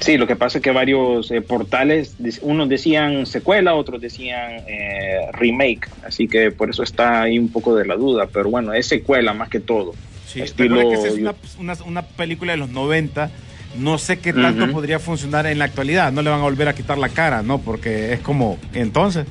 Sí, 0.00 0.16
lo 0.16 0.26
que 0.26 0.34
pasa 0.34 0.58
es 0.58 0.64
que 0.64 0.70
varios 0.70 1.30
eh, 1.30 1.42
portales, 1.42 2.16
unos 2.40 2.68
decían 2.68 3.26
secuela, 3.26 3.74
otros 3.74 4.00
decían 4.00 4.62
eh, 4.66 5.30
remake, 5.32 5.88
así 6.04 6.26
que 6.26 6.50
por 6.50 6.70
eso 6.70 6.82
está 6.82 7.22
ahí 7.22 7.38
un 7.38 7.50
poco 7.50 7.76
de 7.76 7.86
la 7.86 7.96
duda, 7.96 8.26
pero 8.32 8.50
bueno, 8.50 8.72
es 8.72 8.86
secuela 8.86 9.34
más 9.34 9.50
que 9.50 9.60
todo. 9.60 9.92
Sí, 10.26 10.40
estilo... 10.40 10.76
que 10.88 10.94
es 10.94 11.56
una, 11.58 11.74
una, 11.84 12.02
película 12.02 12.52
de 12.52 12.58
los 12.58 12.70
90, 12.70 13.30
no 13.78 13.98
sé 13.98 14.18
qué 14.18 14.32
tanto 14.32 14.70
podría 14.72 14.98
funcionar 14.98 15.46
en 15.46 15.58
la 15.58 15.66
actualidad, 15.66 16.12
no 16.12 16.22
le 16.22 16.30
van 16.30 16.40
a 16.40 16.44
volver 16.44 16.68
a 16.68 16.74
quitar 16.74 16.96
la 16.96 17.10
cara, 17.10 17.42
¿no? 17.42 17.58
Porque 17.58 18.12
es 18.12 18.20
como, 18.20 18.58
entonces... 18.72 19.26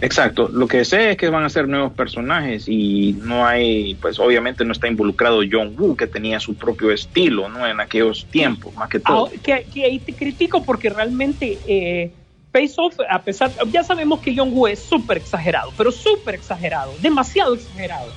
Exacto, 0.00 0.48
lo 0.48 0.68
que 0.68 0.84
sé 0.84 1.12
es 1.12 1.16
que 1.16 1.30
van 1.30 1.44
a 1.44 1.48
ser 1.48 1.68
nuevos 1.68 1.92
personajes 1.92 2.68
y 2.68 3.14
no 3.14 3.46
hay, 3.46 3.94
pues 3.94 4.18
obviamente 4.18 4.64
no 4.64 4.72
está 4.72 4.88
involucrado 4.88 5.40
John 5.50 5.74
Woo, 5.78 5.96
que 5.96 6.06
tenía 6.06 6.38
su 6.38 6.54
propio 6.54 6.90
estilo, 6.90 7.48
¿no? 7.48 7.66
En 7.66 7.80
aquellos 7.80 8.26
tiempos, 8.26 8.74
más 8.74 8.90
que 8.90 9.00
todo. 9.00 9.30
Ah, 9.34 9.38
que, 9.42 9.84
ahí 9.84 9.98
te 9.98 10.12
critico 10.12 10.62
porque 10.64 10.90
realmente 10.90 11.58
eh, 11.66 12.12
Face 12.52 12.74
Off, 12.76 12.96
a 13.08 13.22
pesar, 13.22 13.52
ya 13.70 13.82
sabemos 13.82 14.20
que 14.20 14.34
John 14.36 14.50
Woo 14.52 14.66
es 14.66 14.80
súper 14.80 15.16
exagerado, 15.16 15.72
pero 15.76 15.90
súper 15.90 16.34
exagerado, 16.34 16.92
demasiado 17.00 17.54
exagerado, 17.54 18.10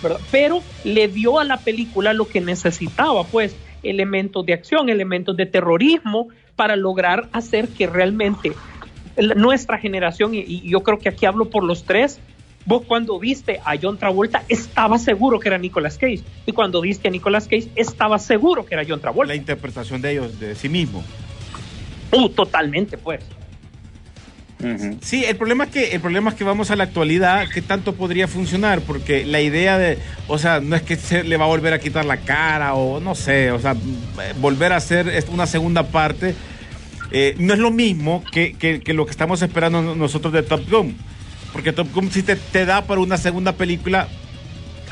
¿verdad? 0.00 0.20
Pero 0.30 0.62
le 0.84 1.08
dio 1.08 1.40
a 1.40 1.44
la 1.44 1.58
película 1.58 2.12
lo 2.12 2.28
que 2.28 2.40
necesitaba, 2.40 3.24
pues, 3.24 3.56
elementos 3.82 4.46
de 4.46 4.52
acción, 4.52 4.88
elementos 4.88 5.36
de 5.36 5.46
terrorismo, 5.46 6.28
para 6.54 6.74
lograr 6.74 7.28
hacer 7.32 7.68
que 7.68 7.86
realmente 7.86 8.52
nuestra 9.36 9.78
generación, 9.78 10.34
y, 10.34 10.68
yo 10.68 10.80
creo 10.82 10.98
que 10.98 11.08
aquí 11.08 11.26
hablo 11.26 11.50
por 11.50 11.64
los 11.64 11.84
tres, 11.84 12.18
vos 12.64 12.82
cuando 12.86 13.18
viste 13.18 13.60
a 13.64 13.76
John 13.80 13.98
Travolta 13.98 14.42
estaba 14.48 14.98
seguro 14.98 15.40
que 15.40 15.48
era 15.48 15.58
Nicolas 15.58 15.98
Cage, 15.98 16.20
y 16.46 16.52
cuando 16.52 16.80
viste 16.80 17.08
a 17.08 17.10
Nicolas 17.10 17.46
Cage 17.48 17.68
estaba 17.76 18.18
seguro 18.18 18.64
que 18.64 18.74
era 18.74 18.84
John 18.86 19.00
Travolta. 19.00 19.32
La 19.32 19.36
interpretación 19.36 20.00
de 20.00 20.12
ellos, 20.12 20.38
de 20.38 20.54
sí 20.54 20.68
mismo. 20.68 21.02
Uh, 22.12 22.28
totalmente, 22.28 22.96
pues. 22.96 23.20
Sí, 25.02 25.24
el 25.24 25.36
problema 25.36 25.64
es 25.64 25.70
que 25.70 25.94
el 25.94 26.00
problema 26.00 26.30
es 26.30 26.36
que 26.36 26.42
vamos 26.42 26.72
a 26.72 26.76
la 26.76 26.82
actualidad, 26.82 27.46
¿qué 27.54 27.62
tanto 27.62 27.94
podría 27.94 28.26
funcionar? 28.26 28.80
Porque 28.80 29.24
la 29.24 29.40
idea 29.40 29.78
de, 29.78 29.98
o 30.26 30.36
sea, 30.36 30.58
no 30.60 30.74
es 30.74 30.82
que 30.82 30.96
se 30.96 31.22
le 31.22 31.36
va 31.36 31.44
a 31.44 31.48
volver 31.48 31.72
a 31.72 31.78
quitar 31.78 32.04
la 32.04 32.16
cara 32.16 32.74
o 32.74 32.98
no 32.98 33.14
sé, 33.14 33.52
o 33.52 33.60
sea, 33.60 33.76
volver 34.40 34.72
a 34.72 34.76
hacer 34.76 35.24
una 35.30 35.46
segunda 35.46 35.84
parte 35.84 36.34
eh, 37.10 37.34
no 37.38 37.54
es 37.54 37.58
lo 37.58 37.70
mismo 37.70 38.22
que, 38.30 38.82
lo 38.86 39.04
que 39.06 39.10
estamos 39.10 39.42
esperando 39.42 39.94
nosotros 39.94 40.32
de 40.32 40.42
Top 40.42 40.68
Gun. 40.70 40.96
Porque 41.52 41.72
Top 41.72 41.92
Gun 41.92 42.10
sí 42.10 42.22
te, 42.22 42.36
te 42.36 42.66
da 42.66 42.82
para 42.82 43.00
una 43.00 43.16
segunda 43.16 43.52
película 43.52 44.08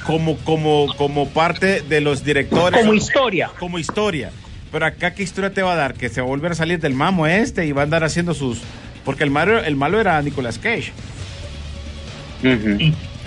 como, 0.07 0.37
como, 0.39 0.87
como 0.97 1.29
parte 1.29 1.83
de 1.83 2.01
los 2.01 2.25
directores. 2.25 2.81
Como 2.81 2.95
historia. 2.95 3.51
Como 3.59 3.79
historia. 3.79 4.31
Pero 4.73 4.87
acá, 4.87 5.15
¿qué 5.15 5.23
historia 5.23 5.53
te 5.53 5.63
va 5.63 5.73
a 5.73 5.77
dar? 5.77 5.95
Que 5.95 6.09
se 6.09 6.21
va 6.21 6.27
a 6.27 6.31
volver 6.31 6.53
a 6.53 6.55
salir 6.55 6.81
del 6.81 6.95
mamo 6.95 7.27
este 7.27 7.67
y 7.67 7.73
va 7.73 7.83
a 7.83 7.85
andar 7.85 8.05
haciendo 8.05 8.35
sus. 8.35 8.61
Porque 9.05 9.25
el 9.25 9.31
malo, 9.31 9.59
el 9.59 9.77
malo 9.77 10.01
era 10.01 10.21
Nicolas 10.23 10.59
Cage. 10.59 10.93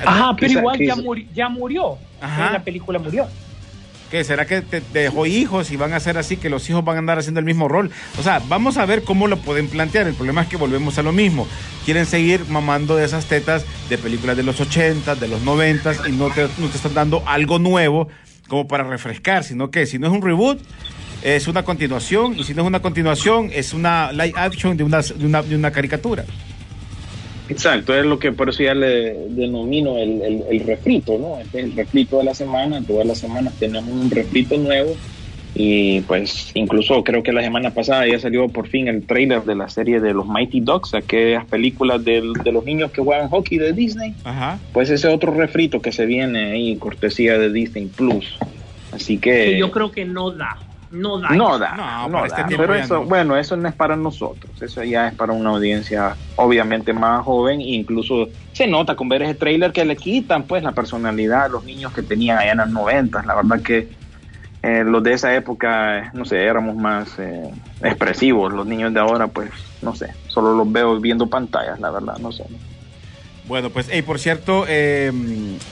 Ajá, 0.06 0.36
pero 0.40 0.54
igual 0.54 0.80
ya, 0.80 0.96
ya 1.34 1.50
murió. 1.50 1.98
La 2.22 2.62
película 2.64 3.00
murió. 3.00 3.28
¿Qué? 4.10 4.24
¿Será 4.24 4.46
que 4.46 4.62
te, 4.62 4.82
dejó 4.94 5.26
hijos 5.26 5.72
y 5.72 5.76
van 5.76 5.94
a 5.94 6.00
ser 6.00 6.18
así, 6.18 6.38
que 6.38 6.50
los 6.50 6.68
hijos 6.70 6.84
van 6.84 6.96
a 6.96 7.00
andar 7.00 7.20
haciendo 7.20 7.40
el 7.40 7.46
mismo 7.46 7.68
rol? 7.68 7.92
O 8.18 8.24
sea, 8.24 8.42
vamos 8.48 8.78
a 8.78 8.86
ver 8.86 9.04
cómo 9.04 9.28
lo 9.28 9.38
pueden 9.38 9.68
plantear. 9.68 10.08
El 10.08 10.16
problema 10.16 10.42
es 10.42 10.48
que 10.48 10.58
volvemos 10.58 10.98
a 10.98 11.04
lo 11.04 11.12
mismo. 11.12 11.48
Quieren 11.86 12.06
seguir 12.06 12.46
mamando 12.50 12.96
de 12.96 13.06
esas 13.06 13.26
tetas 13.26 13.66
de 13.88 13.98
películas 13.98 14.36
de 14.36 14.44
los 14.44 14.60
80, 14.60 15.16
de 15.16 15.28
los 15.28 15.42
90 15.44 16.08
y 16.08 16.12
no 16.14 16.30
te, 16.30 16.48
no 16.58 16.68
te 16.68 16.78
están 16.78 16.94
dando 16.94 17.24
algo 17.28 17.60
nuevo 17.60 18.08
como 18.48 18.68
para 18.68 18.84
refrescar, 18.84 19.44
sino 19.44 19.70
que 19.70 19.86
si 19.86 20.00
no 20.00 20.08
es 20.08 20.14
un 20.14 20.22
reboot, 20.22 20.60
es 21.22 21.48
una 21.48 21.64
continuación 21.64 22.38
y 22.38 22.44
si 22.44 22.54
no 22.54 22.64
es 22.64 22.68
una 22.68 22.82
continuación, 22.82 23.52
es 23.54 23.74
una 23.74 24.12
live 24.12 24.34
action 24.36 24.76
de 24.76 24.84
una, 24.84 25.02
de 25.02 25.26
una, 25.26 25.42
de 25.44 25.56
una 25.56 25.72
caricatura. 25.72 26.26
Exacto, 27.50 27.96
es 27.96 28.06
lo 28.06 28.20
que 28.20 28.32
por 28.32 28.50
eso 28.50 28.64
ya 28.64 28.76
le 28.76 29.14
denomino 29.30 29.98
el, 29.98 30.44
el, 30.50 30.60
refrito, 30.62 31.18
¿no? 31.18 31.40
Este 31.40 31.60
es 31.60 31.66
el 31.66 31.76
refrito 31.76 32.20
de 32.20 32.26
la 32.26 32.36
semana, 32.36 32.82
todas 32.86 33.08
las 33.08 33.18
semanas 33.18 33.54
tenemos 33.60 33.90
un 33.90 34.12
refrito 34.12 34.56
nuevo 34.58 34.96
y 35.56 36.02
pues 36.02 36.52
incluso 36.54 37.04
creo 37.04 37.24
que 37.24 37.34
la 37.34 37.42
semana 37.42 37.72
pasada 37.72 38.08
ya 38.08 38.20
salió 38.20 38.48
por 38.50 38.68
fin 38.68 38.88
el 38.88 39.06
trailer 39.06 39.44
de 39.44 39.56
la 39.56 39.68
serie 39.68 40.00
de 40.00 40.14
los 40.14 40.28
Mighty 40.28 40.62
Ducks, 40.62 40.94
aquellas 40.94 41.46
películas 41.46 42.06
de, 42.06 42.22
de 42.44 42.52
los 42.52 42.64
niños 42.64 42.92
que 42.92 43.02
juegan 43.02 43.30
hockey 43.30 43.58
de 43.58 43.74
Disney. 43.74 44.14
Ajá. 44.24 44.60
Pues 44.72 44.90
ese 44.92 45.08
otro 45.08 45.34
refrito 45.34 45.82
que 45.82 45.92
se 45.92 46.06
viene 46.06 46.52
ahí, 46.52 46.76
cortesía 46.78 47.38
de 47.40 47.52
Disney 47.52 47.88
Plus. 47.88 48.38
Así 48.92 49.18
que... 49.18 49.58
yo 49.58 49.72
creo 49.72 49.92
que 49.92 50.06
no 50.06 50.32
da. 50.32 50.58
No 50.92 51.20
da. 51.20 51.30
No 51.30 51.60
da, 51.60 51.76
No, 51.76 52.10
no, 52.10 52.22
da. 52.22 52.28
este 52.28 52.58
pero 52.58 52.74
eso, 52.74 52.96
no. 52.96 53.06
bueno, 53.06 53.38
eso 53.38 53.56
no 53.56 53.68
es 53.68 53.76
para 53.76 53.96
nosotros, 53.96 54.62
eso 54.62 54.84
ya 54.84 55.08
es 55.10 55.14
para 55.16 55.34
una 55.34 55.52
audiencia 55.52 56.16
obviamente 56.36 56.94
más 56.94 57.24
joven, 57.24 57.62
e 57.62 57.76
incluso 57.76 58.28
se 58.54 58.68
nota 58.68 58.96
con 58.96 59.08
ver 59.10 59.22
ese 59.22 59.36
trailer 59.36 59.72
que 59.72 59.86
le 59.86 59.96
quitan 59.96 60.44
pues 60.44 60.64
la 60.64 60.72
personalidad 60.72 61.46
a 61.46 61.50
los 61.50 61.64
niños 61.64 61.94
que 61.94 62.02
tenían 62.02 62.38
allá 62.40 62.52
en 62.54 62.58
los 62.60 62.70
90, 62.70 63.24
la 63.24 63.36
verdad 63.36 63.62
que 63.62 63.90
eh, 64.62 64.84
los 64.84 65.02
de 65.04 65.14
esa 65.14 65.34
época, 65.36 66.12
no 66.14 66.26
sé, 66.26 66.44
éramos 66.44 66.76
más 66.76 67.18
eh, 67.20 67.50
expresivos, 67.82 68.52
los 68.52 68.68
niños 68.68 68.94
de 68.94 69.00
ahora 69.00 69.28
pues, 69.28 69.50
no 69.82 69.96
sé, 69.96 70.14
solo 70.28 70.54
los 70.54 70.70
veo 70.72 71.00
viendo 71.00 71.28
pantallas, 71.28 71.80
la 71.80 71.92
verdad, 71.92 72.18
no 72.18 72.32
sé. 72.32 72.44
Bueno, 73.50 73.72
pues, 73.72 73.88
hey, 73.90 74.04
por 74.04 74.20
cierto, 74.20 74.66
eh, 74.70 75.12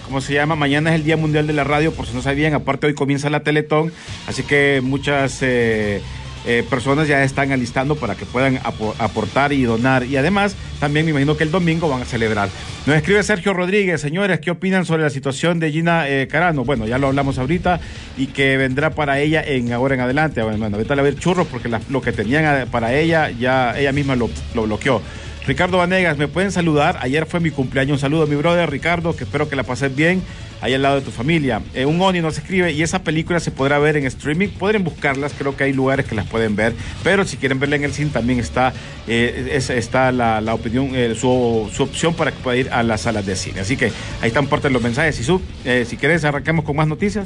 ¿cómo 0.06 0.20
se 0.20 0.34
llama? 0.34 0.56
Mañana 0.56 0.90
es 0.90 0.96
el 0.96 1.04
Día 1.04 1.16
Mundial 1.16 1.46
de 1.46 1.54
la 1.54 1.63
Radio, 1.63 1.94
por 1.94 2.08
si 2.08 2.13
no 2.16 2.24
sabían. 2.24 2.56
Aparte, 2.56 2.88
hoy 2.88 2.96
comienza 2.96 3.30
la 3.30 3.42
Teletón, 3.42 3.94
así 4.26 4.42
que 4.42 4.82
muchas 4.84 5.38
eh, 5.44 6.02
eh, 6.48 6.63
personas 6.68 7.08
ya 7.08 7.24
están 7.24 7.52
alistando 7.52 7.96
para 7.96 8.16
que 8.16 8.26
puedan 8.26 8.58
apo- 8.63 8.96
aportar 8.98 9.54
y 9.54 9.62
donar. 9.62 10.06
Y 10.06 10.18
además, 10.18 10.56
también 10.80 11.06
me 11.06 11.12
imagino 11.12 11.38
que 11.38 11.44
el 11.44 11.52
domingo 11.52 11.88
van 11.88 12.02
a 12.02 12.06
celebrar. 12.06 12.50
Nos 12.88 12.96
escribe 12.96 13.22
Sergio 13.22 13.54
Rodríguez, 13.54 14.02
señores, 14.02 14.40
¿qué 14.40 14.50
opinan 14.50 14.84
sobre 14.84 15.04
la 15.04 15.12
situación 15.12 15.60
de 15.60 15.72
Gina 15.72 16.10
eh, 16.10 16.28
Carano? 16.28 16.63
Bueno, 16.66 16.88
ya 16.88 16.98
lo 16.98 17.06
hablamos 17.08 17.38
ahorita 17.38 17.80
y 18.18 18.26
que 18.28 18.58
vendrá 18.58 18.90
para 18.90 19.20
ella 19.20 19.44
en 19.46 19.72
ahora 19.72 19.94
en 19.94 20.02
adelante. 20.02 20.42
Bueno, 20.42 20.66
ahorita 20.66 20.96
le 20.96 21.04
va 21.04 21.08
a 21.10 21.12
ver 21.12 21.20
churros 21.20 21.46
porque 21.46 21.70
la- 21.70 21.82
lo 21.92 22.02
que 22.02 22.12
tenían 22.12 22.44
eh, 22.44 22.66
para 22.66 22.96
ella, 22.96 23.30
ya 23.30 23.78
ella 23.80 23.92
misma 23.92 24.16
lo 24.16 24.32
bloqueó. 24.56 25.04
Ricardo 25.48 25.78
Vanegas, 25.78 26.18
¿me 26.18 26.28
pueden 26.28 26.52
saludar? 26.52 26.98
Ayer 27.02 27.26
fue 27.26 27.40
mi 27.40 27.52
cumpleaños. 27.52 27.94
Un 27.94 28.00
saludo 28.00 28.24
a 28.24 28.26
mi 28.26 28.36
brother 28.36 28.70
Ricardo, 28.70 29.16
que 29.16 29.24
espero 29.24 29.48
que 29.48 29.56
la 29.56 29.64
pases 29.64 29.96
bien 29.96 30.22
ahí 30.60 30.74
al 30.74 30.82
lado 30.82 30.96
de 30.96 31.02
tu 31.02 31.12
familia. 31.12 31.62
Eh, 31.74 31.86
un 31.86 32.02
Oni 32.02 32.20
nos 32.20 32.38
escribe 32.38 32.74
y 32.74 32.82
esa 32.82 33.02
película 33.04 33.40
se 33.40 33.52
podrá 33.52 33.80
ver 33.80 33.96
en 33.96 34.06
streaming. 34.06 34.50
Podrían 34.50 34.84
buscarlas, 34.84 35.32
creo 35.38 35.56
que 35.56 35.64
hay 35.64 35.72
lugares 35.74 36.06
que 36.06 36.16
las 36.16 36.28
pueden 36.28 36.58
ver. 36.58 36.74
Pero 37.02 37.24
si 37.24 37.38
quieren 37.38 37.60
verla 37.60 37.78
en 37.78 37.86
el 37.86 37.94
cine, 37.94 38.10
también 38.12 38.40
está, 38.40 38.74
eh, 39.08 39.52
es- 39.54 39.70
está 39.70 40.12
la, 40.12 40.54
opinión, 40.54 40.90
eh, 40.94 41.16
su, 41.18 41.70
su 41.74 41.84
opción 41.84 42.14
para 42.14 42.32
que 42.32 42.40
pueda 42.40 42.58
ir 42.58 42.70
a 42.72 42.84
las 42.84 43.02
salas 43.02 43.26
de 43.26 43.36
cine. 43.38 43.62
Así 43.62 43.78
que 43.78 43.86
ahí 44.22 44.28
están 44.28 44.48
parte 44.48 44.68
de 44.68 44.74
los 44.74 44.82
mensajes. 44.82 45.18
Y 45.18 45.40
eh, 45.64 45.86
si 45.88 45.96
quieres, 45.96 46.26
arranquemos 46.26 46.66
con 46.66 46.76
más 46.76 46.88
noticias. 46.90 47.26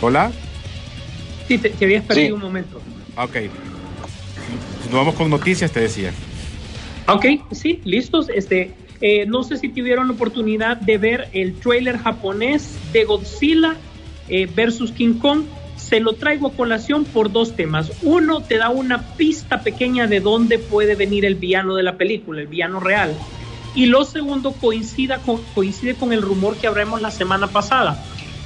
Hola. 0.00 0.30
Sí, 1.48 1.58
te, 1.58 1.70
te 1.70 1.84
habías 1.86 2.04
perdido 2.04 2.28
Sí. 2.28 2.32
un 2.32 2.40
momento. 2.40 2.80
Ok. 3.16 3.36
Nos 4.84 4.92
vamos 4.92 5.14
con 5.14 5.28
noticias, 5.30 5.72
te 5.72 5.80
decía. 5.80 6.12
Ok, 7.08 7.24
sí, 7.52 7.80
listos. 7.84 8.28
Este, 8.28 8.74
eh, 9.00 9.24
no 9.26 9.42
sé 9.42 9.56
si 9.56 9.68
tuvieron 9.68 10.08
la 10.08 10.14
oportunidad 10.14 10.76
de 10.76 10.98
ver 10.98 11.28
el 11.32 11.54
trailer 11.54 11.98
japonés 11.98 12.76
de 12.92 13.04
Godzilla 13.04 13.76
eh, 14.28 14.46
versus 14.54 14.92
King 14.92 15.14
Kong. 15.14 15.42
Se 15.76 16.00
lo 16.00 16.14
traigo 16.14 16.48
a 16.48 16.52
colación 16.52 17.04
por 17.04 17.32
dos 17.32 17.56
temas. 17.56 17.92
Uno, 18.02 18.42
te 18.42 18.58
da 18.58 18.68
una 18.68 19.14
pista 19.16 19.62
pequeña 19.62 20.06
de 20.06 20.20
dónde 20.20 20.58
puede 20.58 20.96
venir 20.96 21.24
el 21.24 21.36
villano 21.36 21.74
de 21.76 21.82
la 21.82 21.96
película, 21.96 22.40
el 22.40 22.46
villano 22.46 22.80
real. 22.80 23.14
Y 23.74 23.86
lo 23.86 24.04
segundo, 24.04 24.52
coincida 24.52 25.18
con, 25.18 25.40
coincide 25.54 25.94
con 25.94 26.12
el 26.12 26.20
rumor 26.20 26.56
que 26.56 26.66
hablamos 26.66 27.00
la 27.00 27.10
semana 27.10 27.46
pasada, 27.46 28.02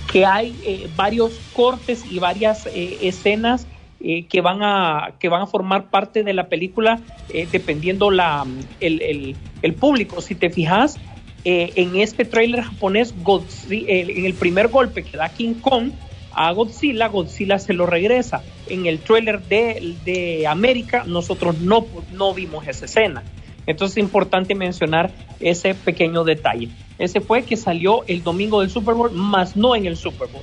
que 0.06 0.24
hay 0.26 0.60
eh, 0.64 0.88
varios 0.90 1.40
cortes 1.52 2.04
y 2.04 2.18
varias 2.18 2.66
eh, 2.66 2.98
escenas 3.02 3.68
eh, 4.00 4.26
que, 4.26 4.40
van 4.40 4.58
a, 4.62 5.16
que 5.20 5.28
van 5.28 5.42
a 5.42 5.46
formar 5.46 5.90
parte 5.90 6.22
de 6.24 6.34
la 6.34 6.48
película 6.48 7.02
eh, 7.28 7.46
dependiendo 7.50 8.10
la, 8.10 8.44
el, 8.80 9.02
el- 9.02 9.74
público. 9.76 10.20
Si 10.20 10.34
te 10.34 10.50
fijas, 10.50 11.00
eh, 11.44 11.72
en 11.76 11.96
este 11.96 12.24
tráiler 12.24 12.62
japonés, 12.62 13.16
Godzi- 13.16 13.84
eh, 13.88 14.06
en 14.18 14.24
el 14.26 14.36
primer 14.36 14.68
golpe 14.68 15.04
que 15.04 15.16
da 15.16 15.32
King 15.32 15.60
Kong 15.60 15.92
a 16.30 16.50
Godzilla, 16.52 17.08
Godzilla 17.08 17.58
se 17.58 17.72
lo 17.72 17.86
regresa. 17.86 18.44
En 18.66 18.86
el 18.86 19.02
tráiler 19.04 19.42
de, 19.46 19.98
de 20.02 20.46
América, 20.46 21.04
nosotros 21.06 21.58
no, 21.60 21.90
no 22.08 22.34
vimos 22.34 22.66
esa 22.66 22.86
escena. 22.86 23.24
Entonces 23.66 23.96
es 23.96 24.02
importante 24.02 24.54
mencionar 24.54 25.10
ese 25.40 25.74
pequeño 25.74 26.24
detalle. 26.24 26.68
Ese 26.98 27.20
fue 27.20 27.42
que 27.42 27.56
salió 27.56 28.04
el 28.06 28.22
domingo 28.22 28.60
del 28.60 28.70
Super 28.70 28.94
Bowl, 28.94 29.12
más 29.12 29.56
no 29.56 29.74
en 29.76 29.86
el 29.86 29.96
Super 29.96 30.28
Bowl. 30.28 30.42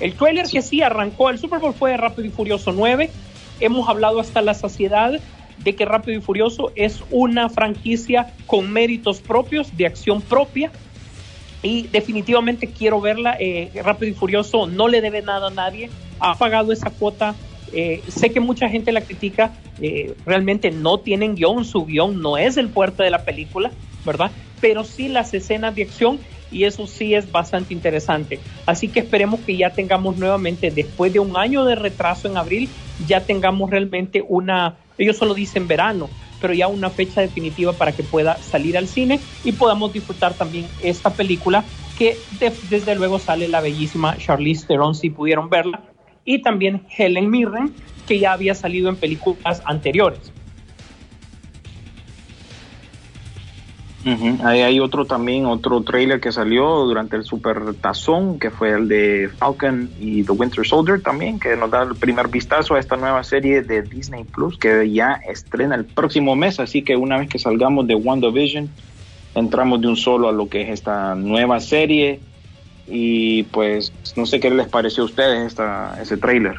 El 0.00 0.14
trailer 0.14 0.46
que 0.46 0.62
sí 0.62 0.82
arrancó 0.82 1.30
el 1.30 1.38
Super 1.38 1.58
Bowl 1.58 1.74
fue 1.74 1.90
de 1.92 1.96
Rápido 1.96 2.26
y 2.26 2.30
Furioso 2.30 2.72
9. 2.72 3.10
Hemos 3.60 3.88
hablado 3.88 4.20
hasta 4.20 4.42
la 4.42 4.54
saciedad 4.54 5.18
de 5.58 5.74
que 5.74 5.84
Rápido 5.84 6.18
y 6.18 6.20
Furioso 6.20 6.72
es 6.76 7.02
una 7.10 7.48
franquicia 7.48 8.32
con 8.46 8.70
méritos 8.70 9.20
propios, 9.20 9.74
de 9.76 9.86
acción 9.86 10.20
propia. 10.20 10.70
Y 11.62 11.86
definitivamente 11.88 12.68
quiero 12.68 13.00
verla. 13.00 13.36
eh, 13.40 13.70
Rápido 13.82 14.12
y 14.12 14.14
Furioso 14.14 14.66
no 14.66 14.88
le 14.88 15.00
debe 15.00 15.22
nada 15.22 15.48
a 15.48 15.50
nadie. 15.50 15.90
Ha 16.20 16.34
pagado 16.36 16.72
esa 16.72 16.90
cuota. 16.90 17.34
Eh, 17.72 18.04
sé 18.08 18.32
que 18.32 18.40
mucha 18.40 18.68
gente 18.68 18.92
la 18.92 19.04
critica. 19.04 19.60
eh, 19.78 20.14
realmente 20.24 20.70
no 20.70 21.00
tienen 21.00 21.34
guion. 21.34 21.64
Su 21.64 21.84
guion 21.84 22.20
no 22.22 22.38
es 22.38 22.56
el 22.56 22.70
fuerte 22.70 23.02
de 23.02 23.10
la 23.10 23.24
película, 23.24 23.74
¿verdad? 24.04 24.32
Pero 24.60 24.84
sí 24.84 25.08
las 25.08 25.34
escenas 25.34 25.74
de 25.74 25.82
acción 25.82 26.22
y 26.48 26.64
eso 26.64 26.86
sí 26.86 27.14
es 27.14 27.30
bastante 27.30 27.74
interesante. 27.74 28.40
Así 28.64 28.88
que 28.88 29.00
esperemos 29.00 29.40
que 29.40 29.56
ya 29.56 29.74
tengamos 29.74 30.16
nuevamente, 30.16 30.70
después 30.70 31.12
de 31.12 31.18
un 31.20 31.36
año 31.36 31.64
de 31.64 31.74
retraso 31.74 32.28
en 32.28 32.36
abril, 32.38 32.74
ya 32.98 33.26
tengamos 33.26 33.68
realmente 33.70 34.24
una, 34.26 34.78
ellos 34.96 35.16
solo 35.16 35.34
dicen 35.34 35.66
verano, 35.66 36.10
pero 36.38 36.54
ya 36.54 36.68
una 36.68 36.90
fecha 36.90 37.20
definitiva 37.20 37.76
para 37.76 37.94
que 37.96 38.04
pueda 38.04 38.40
salir 38.42 38.76
al 38.78 38.86
cine 38.86 39.24
y 39.42 39.52
podamos 39.52 39.92
disfrutar 39.92 40.36
también 40.38 40.70
esta 40.78 41.16
película 41.16 41.66
que 41.94 42.26
de- 42.30 42.58
desde 42.62 42.94
luego 42.94 43.18
sale 43.18 43.48
la 43.48 43.60
bellísima 43.60 44.16
Charlize 44.16 44.66
Theron 44.66 44.94
si 44.94 45.10
pudieron 45.10 45.50
verla 45.50 45.95
y 46.26 46.42
también 46.42 46.82
Helen 46.94 47.30
Mirren 47.30 47.72
que 48.06 48.18
ya 48.18 48.32
había 48.32 48.54
salido 48.54 48.90
en 48.90 48.96
películas 48.96 49.62
anteriores. 49.64 50.32
Ahí 54.44 54.60
hay 54.60 54.78
otro 54.78 55.04
también, 55.04 55.46
otro 55.46 55.80
trailer 55.82 56.20
que 56.20 56.30
salió 56.30 56.84
durante 56.84 57.16
el 57.16 57.24
Super 57.24 57.74
Tazón, 57.74 58.38
que 58.38 58.50
fue 58.50 58.70
el 58.70 58.86
de 58.86 59.28
Falcon 59.36 59.90
y 59.98 60.22
The 60.22 60.30
Winter 60.30 60.64
Soldier 60.64 61.02
también, 61.02 61.40
que 61.40 61.56
nos 61.56 61.72
da 61.72 61.82
el 61.82 61.96
primer 61.96 62.28
vistazo 62.28 62.76
a 62.76 62.78
esta 62.78 62.96
nueva 62.96 63.24
serie 63.24 63.62
de 63.62 63.82
Disney 63.82 64.22
Plus, 64.22 64.58
que 64.58 64.88
ya 64.92 65.20
estrena 65.28 65.74
el 65.74 65.86
próximo 65.86 66.36
mes, 66.36 66.60
así 66.60 66.82
que 66.82 66.94
una 66.94 67.18
vez 67.18 67.28
que 67.28 67.40
salgamos 67.40 67.88
de 67.88 67.96
WandaVision, 67.96 68.70
entramos 69.34 69.80
de 69.80 69.88
un 69.88 69.96
solo 69.96 70.28
a 70.28 70.32
lo 70.32 70.48
que 70.48 70.62
es 70.62 70.68
esta 70.68 71.16
nueva 71.16 71.58
serie, 71.58 72.20
y 72.88 73.44
pues 73.44 73.92
no 74.16 74.26
sé 74.26 74.40
qué 74.40 74.50
les 74.50 74.68
pareció 74.68 75.02
a 75.02 75.06
ustedes 75.06 75.46
esta, 75.46 75.98
ese 76.00 76.16
trailer. 76.16 76.56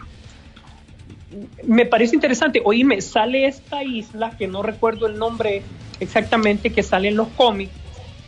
me 1.64 1.86
parece 1.86 2.16
interesante. 2.16 2.62
Oíme, 2.64 3.02
sale 3.02 3.46
esta 3.46 3.84
isla, 3.84 4.32
que 4.38 4.48
no 4.48 4.62
recuerdo 4.62 5.08
el 5.08 5.18
nombre 5.18 5.62
exactamente, 6.00 6.72
que 6.72 6.84
sale 6.84 7.10
en 7.10 7.18
los 7.18 7.28
cómics, 7.30 7.72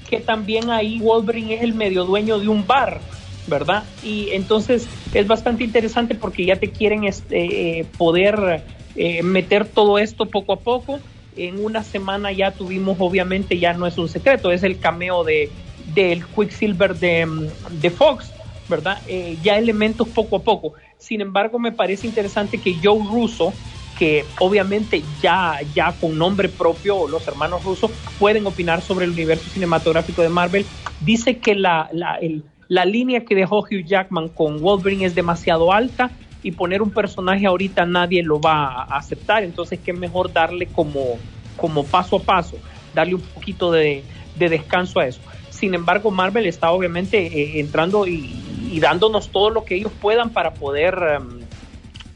que 0.10 0.20
también 0.20 0.70
ahí 0.70 1.00
Wolverine 1.00 1.56
es 1.56 1.64
el 1.64 1.74
medio 1.74 2.06
dueño 2.06 2.40
de 2.40 2.48
un 2.48 2.66
bar, 2.66 3.00
¿verdad? 3.48 3.84
Y 4.04 4.30
entonces 4.32 4.88
es 5.14 5.28
bastante 5.28 5.64
interesante 5.64 6.16
porque 6.16 6.46
ya 6.46 6.56
te 6.56 6.72
quieren 6.72 7.04
este, 7.04 7.80
eh, 7.80 7.86
poder 7.98 8.64
eh, 8.96 9.24
meter 9.24 9.66
todo 9.66 10.00
esto 10.00 10.26
poco 10.26 10.54
a 10.54 10.60
poco. 10.60 11.00
En 11.36 11.64
una 11.64 11.84
semana 11.84 12.32
ya 12.32 12.52
tuvimos, 12.52 12.98
obviamente, 13.00 13.60
ya 13.60 13.74
no 13.74 13.86
es 13.88 13.98
un 13.98 14.10
secreto, 14.10 14.52
es 14.52 14.64
el 14.64 14.80
cameo 14.80 15.24
de 15.24 15.50
del 15.94 16.26
Quicksilver 16.28 16.96
de, 16.98 17.26
mm, 17.26 17.80
de 17.80 17.90
Fox, 17.90 18.34
¿verdad? 18.68 19.02
Eh, 19.08 19.38
ya 19.42 19.58
elementos 19.58 20.08
poco 20.10 20.38
a 20.38 20.44
poco. 20.44 20.74
Sin 20.98 21.22
embargo, 21.22 21.60
me 21.60 21.72
parece 21.72 22.08
interesante 22.08 22.60
que 22.60 22.80
Joe 22.82 23.00
Russo, 23.10 23.54
que 23.98 24.26
obviamente 24.40 25.04
ya, 25.22 25.60
ya 25.74 25.98
con 26.00 26.18
nombre 26.18 26.50
propio, 26.50 27.08
los 27.08 27.28
hermanos 27.28 27.64
Russo 27.64 27.92
pueden 28.18 28.46
opinar 28.46 28.82
sobre 28.82 29.06
el 29.06 29.12
universo 29.12 29.50
cinematográfico 29.50 30.22
de 30.22 30.30
Marvel, 30.30 30.66
dice 31.02 31.40
que 31.40 31.56
la, 31.56 31.90
la, 31.92 32.20
la 32.68 32.86
línea 32.86 33.26
que 33.26 33.36
dejó 33.36 33.60
Hugh 33.60 33.84
Jackman 33.86 34.30
con 34.30 34.62
Wolverine 34.62 35.06
es 35.06 35.16
demasiado 35.16 35.74
alta 35.74 36.12
y 36.42 36.52
poner 36.52 36.82
un 36.82 36.92
personaje 36.92 37.46
ahorita 37.46 37.86
nadie 37.86 38.24
lo 38.24 38.40
va 38.40 38.84
a 38.84 38.98
aceptar, 38.98 39.44
entonces 39.44 39.80
qué 39.84 39.92
mejor 39.92 40.32
darle 40.32 40.68
como, 40.68 41.20
como 41.58 41.84
paso 41.84 42.18
a 42.18 42.20
paso, 42.24 42.58
darle 42.94 43.16
un 43.16 43.22
poquito 43.22 43.72
de, 43.72 44.04
de 44.36 44.50
descanso 44.50 45.00
a 45.00 45.08
eso. 45.08 45.22
Sin 45.60 45.74
embargo, 45.74 46.10
Marvel 46.10 46.46
está 46.46 46.72
obviamente 46.72 47.18
eh, 47.18 47.60
entrando 47.60 48.08
y, 48.08 48.46
dándonos 48.80 49.30
todo 49.30 49.50
lo 49.50 49.66
que 49.66 49.76
ellos 49.76 49.92
puedan 50.00 50.30
para 50.30 50.54
poder 50.54 50.98
em, 51.18 51.40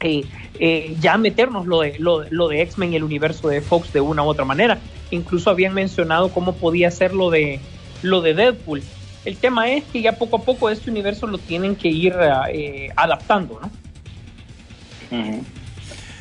eh, 0.00 0.24
eh, 0.58 0.96
ya 1.00 1.18
meternos 1.18 1.66
lo 1.66 1.80
de, 1.80 1.98
lo, 1.98 2.24
lo 2.30 2.48
de 2.48 2.62
X-Men 2.62 2.92
y 2.92 2.96
el 2.96 3.04
universo 3.04 3.48
de 3.48 3.60
Fox 3.60 3.92
de 3.92 4.00
una 4.00 4.22
u 4.22 4.28
otra 4.28 4.46
manera. 4.46 4.78
Incluso 5.10 5.50
habían 5.50 5.74
mencionado 5.74 6.30
cómo 6.30 6.54
podía 6.54 6.90
ser 6.90 7.12
lo 7.12 7.28
de, 7.28 7.60
lo 8.02 8.22
de 8.22 8.32
Deadpool. 8.32 8.82
El 9.26 9.36
tema 9.36 9.68
es 9.68 9.84
que 9.84 10.00
ya 10.00 10.12
poco 10.12 10.36
a 10.36 10.42
poco 10.42 10.70
este 10.70 10.90
universo 10.90 11.26
lo 11.26 11.36
tienen 11.36 11.76
que 11.76 11.88
ir 11.88 12.14
adaptando, 12.96 13.60
¿no? 13.60 13.70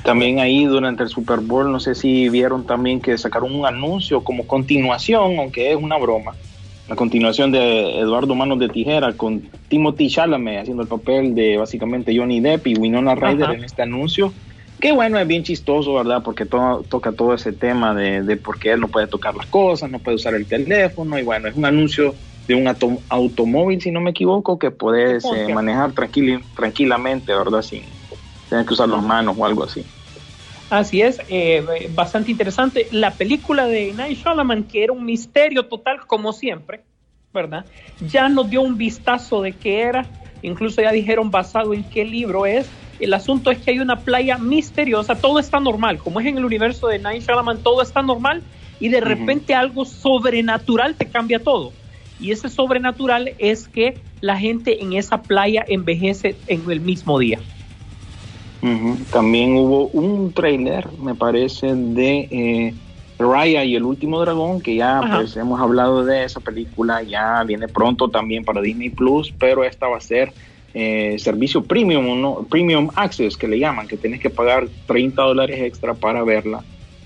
También 0.03 0.39
ahí 0.39 0.65
durante 0.65 1.03
el 1.03 1.09
Super 1.09 1.39
Bowl, 1.39 1.71
no 1.71 1.79
sé 1.79 1.95
si 1.95 2.27
vieron 2.29 2.65
también 2.65 2.99
que 3.01 3.17
sacaron 3.17 3.55
un 3.55 3.65
anuncio 3.65 4.23
como 4.23 4.45
continuación, 4.45 5.39
aunque 5.39 5.71
es 5.71 5.77
una 5.77 5.97
broma, 5.97 6.33
la 6.87 6.95
continuación 6.95 7.51
de 7.51 7.99
Eduardo 7.99 8.35
Manos 8.35 8.59
de 8.59 8.69
Tijera 8.69 9.15
con 9.15 9.49
Timothy 9.69 10.09
Chalamet 10.09 10.61
haciendo 10.61 10.83
el 10.83 10.89
papel 10.89 11.33
de 11.33 11.57
básicamente 11.57 12.15
Johnny 12.15 12.41
Depp 12.41 12.67
y 12.67 12.75
Winona 12.75 13.15
Ryder 13.15 13.43
Ajá. 13.45 13.53
en 13.53 13.63
este 13.63 13.81
anuncio. 13.81 14.33
Que 14.79 14.91
bueno, 14.91 15.17
es 15.17 15.25
bien 15.27 15.43
chistoso, 15.43 15.93
¿verdad? 15.93 16.23
Porque 16.23 16.45
to- 16.45 16.85
toca 16.89 17.13
todo 17.13 17.33
ese 17.33 17.53
tema 17.53 17.93
de, 17.95 18.23
de 18.23 18.35
por 18.37 18.59
qué 18.59 18.73
él 18.73 18.81
no 18.81 18.89
puede 18.89 19.07
tocar 19.07 19.33
las 19.35 19.47
cosas, 19.47 19.89
no 19.89 19.99
puede 19.99 20.15
usar 20.15 20.33
el 20.35 20.45
teléfono. 20.45 21.17
Y 21.17 21.23
bueno, 21.23 21.47
es 21.47 21.55
un 21.55 21.65
anuncio 21.65 22.17
de 22.47 22.55
un 22.55 22.67
auto- 22.67 23.03
automóvil, 23.07 23.79
si 23.79 23.91
no 23.91 24.01
me 24.01 24.09
equivoco, 24.09 24.59
que 24.59 24.71
puedes 24.71 25.23
¿Cómo 25.23 25.35
eh, 25.35 25.53
manejar 25.53 25.93
tranquili- 25.93 26.43
tranquilamente, 26.53 27.33
¿verdad? 27.33 27.61
Sin 27.61 28.01
tener 28.49 28.65
que 28.65 28.73
usar 28.73 28.89
las 28.89 29.01
manos 29.01 29.35
o 29.37 29.45
algo 29.45 29.63
así. 29.63 29.85
Así 30.73 31.03
es, 31.03 31.21
eh, 31.29 31.63
bastante 31.93 32.31
interesante. 32.31 32.87
La 32.89 33.11
película 33.11 33.67
de 33.67 33.93
Night 33.93 34.17
Shyamalan, 34.17 34.63
que 34.63 34.83
era 34.83 34.91
un 34.91 35.05
misterio 35.05 35.67
total, 35.67 36.07
como 36.07 36.33
siempre, 36.33 36.81
¿verdad? 37.31 37.63
Ya 37.99 38.27
nos 38.27 38.49
dio 38.49 38.63
un 38.63 38.75
vistazo 38.75 39.43
de 39.43 39.51
qué 39.51 39.81
era, 39.81 40.07
incluso 40.41 40.81
ya 40.81 40.91
dijeron 40.91 41.29
basado 41.29 41.75
en 41.75 41.83
qué 41.83 42.03
libro 42.05 42.47
es. 42.47 42.71
El 42.99 43.13
asunto 43.13 43.51
es 43.51 43.59
que 43.59 43.69
hay 43.69 43.79
una 43.81 43.97
playa 43.97 44.39
misteriosa, 44.39 45.13
todo 45.13 45.37
está 45.37 45.59
normal, 45.59 45.99
como 45.99 46.19
es 46.19 46.25
en 46.25 46.39
el 46.39 46.45
universo 46.45 46.87
de 46.87 46.97
Night 46.97 47.21
Shyamalan, 47.21 47.61
todo 47.61 47.83
está 47.83 48.01
normal 48.01 48.41
y 48.79 48.89
de 48.89 48.99
repente 48.99 49.53
algo 49.53 49.85
sobrenatural 49.85 50.95
te 50.95 51.05
cambia 51.05 51.37
todo. 51.37 51.71
Y 52.19 52.31
ese 52.31 52.49
sobrenatural 52.49 53.35
es 53.37 53.67
que 53.67 53.99
la 54.21 54.39
gente 54.39 54.81
en 54.81 54.93
esa 54.93 55.21
playa 55.21 55.63
envejece 55.67 56.35
en 56.47 56.67
el 56.71 56.79
mismo 56.79 57.19
día. 57.19 57.37
También 59.11 59.55
hubo 59.57 59.87
un 59.87 60.31
trailer, 60.31 60.87
me 61.01 61.15
parece, 61.15 61.75
de 61.75 62.27
eh, 62.31 62.73
Raya 63.19 63.63
y 63.65 63.75
el 63.75 63.83
último 63.83 64.21
dragón, 64.21 64.61
que 64.61 64.75
ya 64.75 64.99
Ajá. 64.99 65.17
pues 65.17 65.35
hemos 65.35 65.59
hablado 65.59 66.05
de 66.05 66.23
esa 66.23 66.39
película, 66.39 67.03
ya 67.03 67.43
viene 67.43 67.67
pronto 67.67 68.07
también 68.09 68.45
para 68.45 68.61
Disney 68.61 68.89
Plus, 68.89 69.33
pero 69.37 69.63
esta 69.63 69.87
va 69.87 69.97
a 69.97 70.01
ser 70.01 70.31
eh, 70.73 71.17
servicio 71.19 71.63
premium, 71.63 72.19
¿no? 72.21 72.45
premium 72.49 72.89
access 72.95 73.37
que 73.37 73.47
le 73.47 73.59
llaman, 73.59 73.87
que 73.87 73.97
tienes 73.97 74.19
que 74.21 74.29
pagar 74.29 74.67
30 74.87 75.21
dólares 75.21 75.61
extra 75.61 75.93
para 75.93 76.23
verla. 76.23 76.63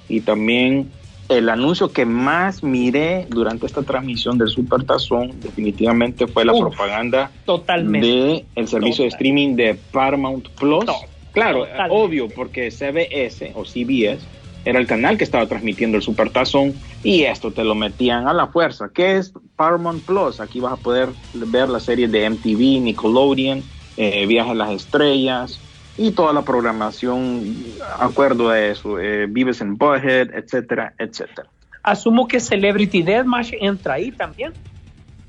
Y 0.08 0.22
también 0.22 0.90
el 1.28 1.50
anuncio 1.50 1.92
que 1.92 2.06
más 2.06 2.64
miré 2.64 3.26
durante 3.30 3.66
esta 3.66 3.84
transmisión 3.84 4.38
del 4.38 4.48
Super 4.48 4.84
Tazón 4.84 5.32
definitivamente 5.42 6.28
fue 6.28 6.46
la 6.46 6.54
Uf, 6.54 6.62
propaganda 6.62 7.32
Totalmente. 7.46 8.08
de 8.08 8.46
el 8.56 8.68
servicio 8.68 9.04
de 9.04 9.10
streaming 9.10 9.56
de 9.56 9.76
Paramount 9.92 10.48
Plus. 10.50 10.86
Claro, 11.42 11.66
totalmente. 11.66 11.96
obvio, 11.96 12.30
porque 12.30 12.72
CBS 12.72 13.52
o 13.56 13.64
CBS 13.66 14.26
era 14.66 14.80
el 14.80 14.88
canal 14.88 15.18
que 15.18 15.24
estaba 15.24 15.48
transmitiendo 15.48 15.98
el 15.98 16.04
Supertazón 16.04 16.74
y 17.04 17.24
esto 17.24 17.52
te 17.52 17.64
lo 17.64 17.74
metían 17.74 18.28
a 18.28 18.34
la 18.34 18.48
fuerza. 18.48 18.90
¿Qué 18.94 19.16
es 19.16 19.32
Paramount 19.56 20.04
Plus? 20.04 20.42
Aquí 20.42 20.60
vas 20.60 20.74
a 20.74 20.78
poder 20.78 21.10
ver 21.34 21.70
la 21.70 21.80
serie 21.80 22.08
de 22.08 22.30
MTV, 22.30 22.82
Nickelodeon, 22.82 23.64
eh, 23.96 24.26
Viaje 24.26 24.52
a 24.52 24.56
las 24.56 24.72
Estrellas 24.72 25.62
y 25.98 26.12
toda 26.12 26.34
la 26.34 26.42
programación, 26.42 27.56
acuerdo 27.98 28.50
a 28.50 28.60
eso, 28.60 29.00
eh, 29.00 29.26
Vives 29.28 29.62
en 29.62 29.78
Butthead, 29.78 30.34
etcétera, 30.34 30.94
etcétera. 31.00 31.48
Asumo 31.82 32.28
que 32.28 32.42
Celebrity 32.42 33.02
Deathmatch 33.02 33.54
entra 33.62 33.94
ahí 33.94 34.12
también. 34.12 34.52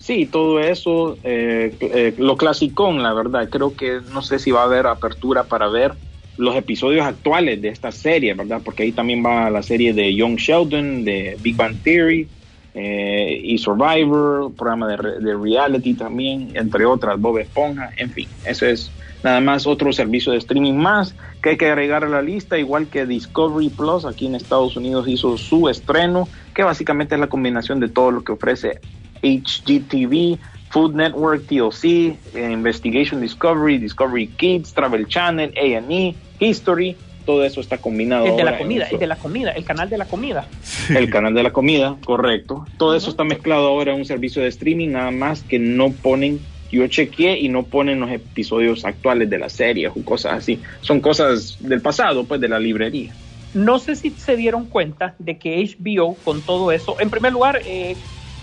Sí, 0.09 0.25
todo 0.25 0.59
eso, 0.59 1.19
eh, 1.23 1.77
eh, 1.81 2.15
lo 2.17 2.39
clasicón, 2.39 3.03
la 3.03 3.13
verdad. 3.13 3.51
Creo 3.51 3.77
que 3.77 4.01
no 4.11 4.23
sé 4.23 4.39
si 4.39 4.51
va 4.51 4.63
a 4.63 4.65
haber 4.65 4.87
apertura 4.87 5.45
para 5.45 5.69
ver 5.69 5.93
los 6.39 6.57
episodios 6.57 7.05
actuales 7.05 7.61
de 7.61 7.69
esta 7.69 7.93
serie, 7.93 8.33
¿verdad? 8.33 8.63
Porque 8.65 8.85
ahí 8.85 8.93
también 8.93 9.23
va 9.23 9.51
la 9.51 9.63
serie 9.63 9.93
de 9.93 10.15
Young 10.15 10.37
Sheldon, 10.39 11.05
de 11.05 11.37
Big 11.43 11.57
Bang 11.57 11.77
Theory 11.83 12.27
eh, 12.73 13.39
y 13.45 13.59
Survivor, 13.59 14.51
programa 14.55 14.89
de, 14.89 15.21
de 15.21 15.37
reality 15.37 15.93
también, 15.93 16.53
entre 16.55 16.87
otras, 16.87 17.21
Bob 17.21 17.37
Esponja, 17.37 17.91
en 17.99 18.11
fin, 18.11 18.31
eso 18.47 18.65
es 18.65 18.91
nada 19.23 19.43
más 19.43 19.67
otro 19.67 19.93
servicio 19.93 20.33
de 20.33 20.39
streaming 20.39 20.73
más 20.75 21.15
que 21.43 21.51
hay 21.51 21.57
que 21.59 21.67
agregar 21.67 22.05
a 22.05 22.09
la 22.09 22.23
lista, 22.23 22.57
igual 22.57 22.87
que 22.87 23.05
Discovery 23.05 23.69
Plus, 23.69 24.07
aquí 24.07 24.25
en 24.25 24.37
Estados 24.37 24.75
Unidos 24.75 25.07
hizo 25.07 25.37
su 25.37 25.69
estreno, 25.69 26.29
que 26.55 26.63
básicamente 26.63 27.15
es 27.15 27.21
la 27.21 27.29
combinación 27.29 27.79
de 27.79 27.91
todo 27.91 28.11
lo 28.11 28.25
que 28.25 28.33
ofrece 28.33 28.81
HGTV, 29.23 30.39
Food 30.71 30.95
Network, 30.95 31.47
TLC, 31.47 32.17
Investigation 32.35 33.21
Discovery, 33.21 33.79
Discovery 33.79 34.27
Kids, 34.29 34.73
Travel 34.73 35.07
Channel, 35.07 35.53
A&E, 35.57 36.15
History, 36.39 36.97
todo 37.29 37.45
eso 37.45 37.61
está 37.61 37.77
combinado. 37.77 38.25
El 38.25 38.37
de 38.37 38.45
la 38.45 38.57
comida, 38.57 38.87
el 38.91 38.99
de 38.99 39.07
la 39.07 39.17
comida, 39.17 39.51
el 39.51 39.65
canal 39.65 39.91
de 39.91 39.99
la 39.99 40.07
comida. 40.07 40.49
el 40.89 41.11
canal 41.11 41.35
de 41.35 41.43
la 41.43 41.51
comida, 41.51 41.97
correcto. 42.03 42.67
Todo 42.79 42.97
eso 42.97 43.11
está 43.11 43.23
mezclado 43.23 43.67
ahora 43.67 43.93
en 43.93 43.99
un 43.99 44.07
servicio 44.07 44.41
de 44.41 44.49
streaming, 44.49 44.89
nada 44.89 45.11
más 45.11 45.43
que 45.43 45.59
no 45.59 45.91
ponen, 45.91 46.41
yo 46.73 46.87
chequeé 46.87 47.39
y 47.39 47.51
no 47.51 47.65
ponen 47.65 48.01
los 48.01 48.11
episodios 48.11 48.87
actuales 48.87 49.29
de 49.29 49.39
la 49.39 49.51
serie 49.51 49.89
o 49.89 49.95
cosas 50.05 50.39
así. 50.39 50.59
Son 50.81 51.01
cosas 51.01 51.59
del 51.61 51.83
pasado, 51.83 52.25
pues, 52.25 52.41
de 52.41 52.49
la 52.49 52.59
librería. 52.59 53.13
No 53.53 53.79
sé 53.79 53.95
si 53.95 54.09
se 54.11 54.35
dieron 54.35 54.65
cuenta 54.65 55.15
de 55.19 55.37
que 55.37 55.63
HBO 55.63 56.15
con 56.25 56.41
todo 56.41 56.73
eso, 56.73 56.97
en 56.99 57.11
primer 57.11 57.33
lugar, 57.33 57.61
eh, 57.67 57.95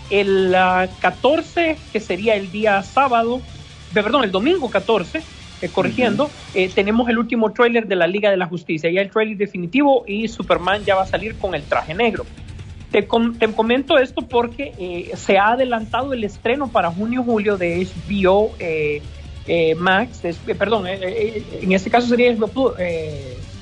el 0.10 0.54
ah, 0.56 0.96
14, 1.00 1.82
que 1.92 2.00
sería 2.00 2.36
el 2.36 2.52
día 2.52 2.82
sábado, 2.84 3.48
de- 3.90 4.04
perdón, 4.04 4.24
el 4.24 4.32
domingo 4.32 4.70
14, 4.70 5.26
eh, 5.62 5.70
corrigiendo, 5.72 6.34
eh, 6.54 6.74
tenemos 6.74 7.10
el 7.10 7.18
último 7.18 7.52
tráiler 7.54 7.88
de 7.88 7.96
la 7.96 8.08
Liga 8.08 8.30
de 8.30 8.38
la 8.38 8.46
Justicia, 8.48 8.90
ya 8.92 9.02
el 9.02 9.10
tráiler 9.10 9.38
definitivo 9.38 10.04
y 10.08 10.28
Superman 10.28 10.84
ya 10.86 10.96
va 10.96 11.04
a 11.04 11.06
salir 11.08 11.38
con 11.38 11.56
el 11.56 11.68
traje 11.68 11.94
negro. 11.94 12.28
Te, 12.92 13.08
com- 13.08 13.38
te 13.38 13.52
comento 13.54 13.98
esto 13.98 14.28
porque 14.28 14.74
eh, 14.78 15.12
se 15.16 15.38
ha 15.38 15.52
adelantado 15.52 16.14
el 16.14 16.24
estreno 16.24 16.72
para 16.72 16.92
junio-julio 16.92 17.58
de 17.58 17.82
HBO 17.82 18.56
Max, 19.78 20.24
es- 20.26 20.40
perdón, 20.40 20.88
en 20.88 21.72
este 21.72 21.90
caso 21.90 22.08
sería 22.08 22.32
HBO 22.34 22.52
Plus, 22.54 22.74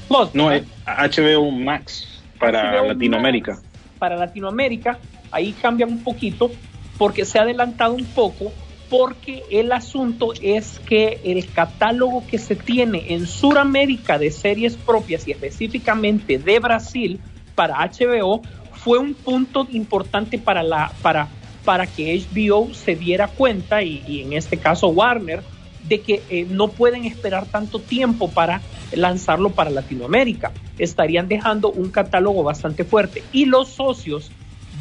Plus, 0.08 0.34
No, 0.34 0.50
¿verdad? 0.50 0.68
es 0.86 1.14
HBO 1.24 1.52
Max 1.52 2.26
para 2.39 2.72
HBO 2.82 2.88
Latinoamérica. 2.88 3.54
Max 3.54 3.66
Para 3.98 4.16
Latinoamérica, 4.18 5.00
ahí 5.34 5.54
cambian 5.54 5.90
un 5.92 6.04
poquito 6.04 6.52
porque 6.98 7.26
se 7.26 7.40
ha 7.40 7.42
adelantado 7.42 7.94
un 7.94 8.06
poco 8.06 8.52
porque 8.90 9.44
el 9.50 9.72
asunto 9.72 10.34
es 10.40 10.80
que 10.80 11.20
el 11.24 11.50
catálogo 11.52 12.26
que 12.28 12.38
se 12.38 12.56
tiene 12.56 13.14
en 13.14 13.26
Sudamérica 13.26 14.20
de 14.20 14.30
series 14.30 14.78
propias 14.78 15.28
y 15.28 15.32
específicamente 15.32 16.38
de 16.38 16.60
Brasil 16.60 17.20
para 17.56 17.78
HBO 17.80 18.42
fue 18.74 19.00
un 19.00 19.14
punto 19.16 19.68
importante 19.72 20.38
para 20.38 20.62
la 20.62 20.92
para 21.02 21.28
para 21.66 21.88
que 21.88 22.22
HBO 22.34 22.74
se 22.74 22.96
diera 22.96 23.28
cuenta 23.28 23.82
y, 23.82 24.22
en 24.22 24.34
este 24.34 24.58
caso 24.58 24.90
Warner 24.90 25.42
de 25.88 26.02
que 26.02 26.22
eh, 26.30 26.46
no 26.50 26.70
pueden 26.70 27.06
esperar 27.06 27.46
tanto 27.46 27.80
tiempo 27.80 28.30
para 28.30 28.62
lanzarlo 28.94 29.50
para 29.50 29.70
Latinoamérica. 29.70 30.52
Estarían 30.78 31.28
dejando 31.28 31.72
un 31.72 31.90
catálogo 31.90 32.44
bastante 32.44 32.86
fuerte. 32.86 33.24
Y 33.34 33.46
los 33.46 33.70
socios 33.70 34.32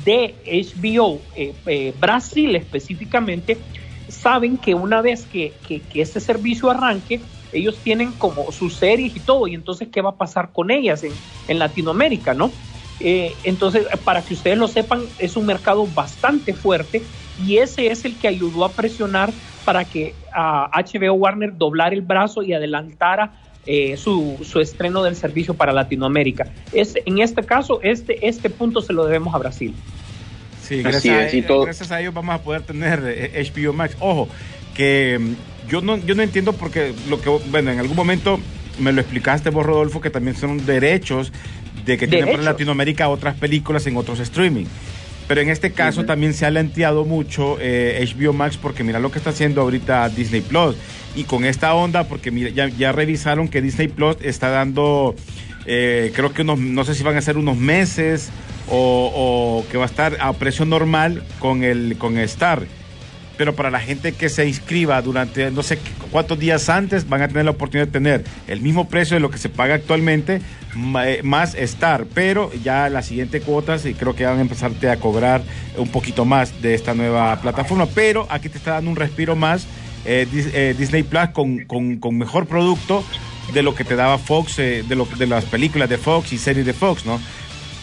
de 0.05 0.42
HBO 0.46 1.28
eh, 1.34 1.55
eh, 1.66 1.94
Brasil 1.98 2.55
específicamente 2.57 3.64
saben 4.09 4.59
que 4.59 4.74
una 4.74 5.00
vez 5.00 5.26
que, 5.26 5.61
que, 5.62 5.86
este 5.94 6.20
servicio 6.20 6.70
arranque, 6.70 7.22
ellos 7.53 7.82
tienen 7.82 8.12
como 8.12 8.50
sus 8.50 8.76
series 8.76 9.14
y 9.14 9.20
todo, 9.20 9.46
y 9.46 9.55
entonces, 9.55 9.88
¿qué 9.88 10.00
va 10.00 10.11
a 10.11 10.18
pasar 10.18 10.53
con 10.53 10.70
ellas 10.70 11.03
en, 11.05 11.20
en 11.46 11.59
Latinoamérica, 11.59 12.34
no? 12.34 12.57
Eh, 12.98 13.40
entonces, 13.42 13.84
para 14.05 14.24
que 14.24 14.34
ustedes 14.34 14.57
lo 14.57 14.68
sepan, 14.68 15.11
es 15.18 15.36
un 15.36 15.46
mercado 15.46 15.86
bastante 15.86 16.55
fuerte 16.55 17.09
y 17.36 17.59
ese 17.59 17.88
es 17.88 18.05
el 18.05 18.18
que 18.18 18.28
ayudó 18.28 18.64
a 18.64 18.76
presionar 18.76 19.34
para 19.64 19.88
que 19.88 20.20
a 20.32 20.70
HBO 20.82 21.14
Warner 21.14 21.57
doblar 21.57 21.92
el 21.92 22.03
brazo 22.03 22.42
y 22.42 22.53
adelantara 22.53 23.32
eh, 23.66 23.96
su, 23.96 24.38
su, 24.42 24.60
estreno 24.60 25.02
del 25.02 25.16
servicio 25.16 25.54
para 25.54 25.72
Latinoamérica. 25.72 26.46
Es, 26.72 26.94
en 27.04 27.20
este 27.20 27.42
caso, 27.44 27.80
este, 27.82 28.26
este 28.26 28.50
punto 28.50 28.82
se 28.82 28.92
lo 28.92 29.04
debemos 29.04 29.34
a 29.34 29.38
Brasil. 29.38 29.74
Sí, 30.60 30.82
gracias, 30.82 31.34
a, 31.34 31.46
todo... 31.46 31.64
gracias 31.64 31.90
a 31.92 32.00
ellos 32.00 32.14
vamos 32.14 32.34
a 32.34 32.42
poder 32.42 32.62
tener 32.62 33.02
eh, 33.06 33.50
HBO 33.54 33.72
Max. 33.72 33.96
Ojo, 34.00 34.28
que 34.74 35.18
mm, 35.20 35.68
yo 35.68 35.80
no, 35.80 35.96
yo 35.98 36.14
no 36.14 36.22
entiendo 36.22 36.52
porque 36.52 36.94
lo 37.08 37.20
que, 37.20 37.28
bueno, 37.28 37.70
en 37.70 37.78
algún 37.78 37.96
momento 37.96 38.40
me 38.78 38.92
lo 38.92 39.00
explicaste 39.00 39.50
vos, 39.50 39.66
Rodolfo, 39.66 40.00
que 40.00 40.10
también 40.10 40.36
son 40.36 40.64
derechos 40.64 41.32
de 41.84 41.98
que 41.98 42.06
tienen 42.06 42.30
para 42.30 42.42
Latinoamérica 42.42 43.08
otras 43.08 43.36
películas 43.36 43.86
en 43.86 43.96
otros 43.96 44.20
streaming. 44.20 44.66
Pero 45.32 45.40
en 45.40 45.48
este 45.48 45.72
caso 45.72 46.02
uh 46.02 46.04
-huh. 46.04 46.08
también 46.08 46.34
se 46.34 46.44
ha 46.44 46.50
lenteado 46.50 47.06
mucho 47.06 47.56
eh, 47.58 48.06
HBO 48.14 48.34
Max 48.34 48.58
porque 48.58 48.84
mira 48.84 49.00
lo 49.00 49.10
que 49.10 49.16
está 49.16 49.30
haciendo 49.30 49.62
ahorita 49.62 50.10
Disney 50.10 50.42
Plus. 50.42 50.76
Y 51.16 51.24
con 51.24 51.46
esta 51.46 51.72
onda, 51.72 52.04
porque 52.04 52.30
mira, 52.30 52.50
ya, 52.50 52.68
ya 52.68 52.92
revisaron 52.92 53.48
que 53.48 53.62
Disney 53.62 53.88
Plus 53.88 54.16
está 54.20 54.50
dando, 54.50 55.14
eh, 55.64 56.12
creo 56.14 56.34
que 56.34 56.42
unos, 56.42 56.58
no 56.58 56.84
sé 56.84 56.94
si 56.94 57.02
van 57.02 57.16
a 57.16 57.22
ser 57.22 57.38
unos 57.38 57.56
meses 57.56 58.28
o, 58.68 59.10
o, 59.64 59.70
que 59.70 59.78
va 59.78 59.84
a 59.84 59.86
estar 59.86 60.18
a 60.20 60.34
precio 60.34 60.66
normal 60.66 61.22
con 61.38 61.64
el 61.64 61.96
con 61.96 62.18
Star. 62.18 62.66
pero 63.38 63.56
para 63.56 63.70
la 63.70 63.80
gente 63.80 64.12
que 64.12 64.28
se 64.28 64.46
inscriba 64.46 65.00
durante 65.00 65.50
no 65.50 65.62
sé 65.62 65.78
cuántos 66.10 66.38
días 66.38 66.68
antes 66.68 67.08
van 67.08 67.22
a 67.22 67.28
tener 67.28 67.46
la 67.46 67.52
oportunidad 67.52 67.86
de 67.86 67.92
tener 67.92 68.24
el 68.48 68.60
mismo 68.60 68.86
precio 68.86 69.14
de 69.16 69.20
lo 69.20 69.30
que 69.30 69.38
se 69.38 69.48
paga 69.48 69.76
actualmente 69.76 70.34
eh, 70.36 70.40
más 70.74 71.54
Star, 71.54 72.06
pero 72.14 72.50
ya 72.62 72.88
las 72.88 73.06
siguientes 73.06 73.42
cuotas 73.42 73.84
y 73.86 73.94
creo 73.94 74.14
que 74.14 74.24
van 74.24 74.38
a 74.38 74.40
empezarte 74.40 74.88
a 74.88 74.96
cobrar 74.98 75.42
un 75.76 75.88
poquito 75.88 76.24
más 76.24 76.62
de 76.62 76.74
esta 76.74 76.94
nueva 76.94 77.40
plataforma, 77.40 77.86
pero 77.86 78.26
aquí 78.30 78.48
te 78.48 78.58
está 78.58 78.72
dando 78.72 78.90
un 78.90 78.96
respiro 78.96 79.36
más 79.36 79.66
eh, 80.04 80.26
eh, 80.32 80.74
Disney 80.76 81.02
Plus 81.02 81.28
con, 81.32 81.64
con, 81.64 81.98
con, 81.98 82.18
mejor 82.18 82.46
producto 82.46 83.04
de 83.52 83.62
lo 83.62 83.74
que 83.74 83.84
te 83.84 83.96
daba 83.96 84.18
Fox, 84.18 84.56
de, 84.56 84.84
lo, 84.88 85.04
de 85.04 85.26
las 85.26 85.44
películas 85.44 85.88
de 85.88 85.98
Fox 85.98 86.32
y 86.32 86.38
series 86.38 86.66
de 86.66 86.72
Fox, 86.72 87.04
¿no? 87.06 87.20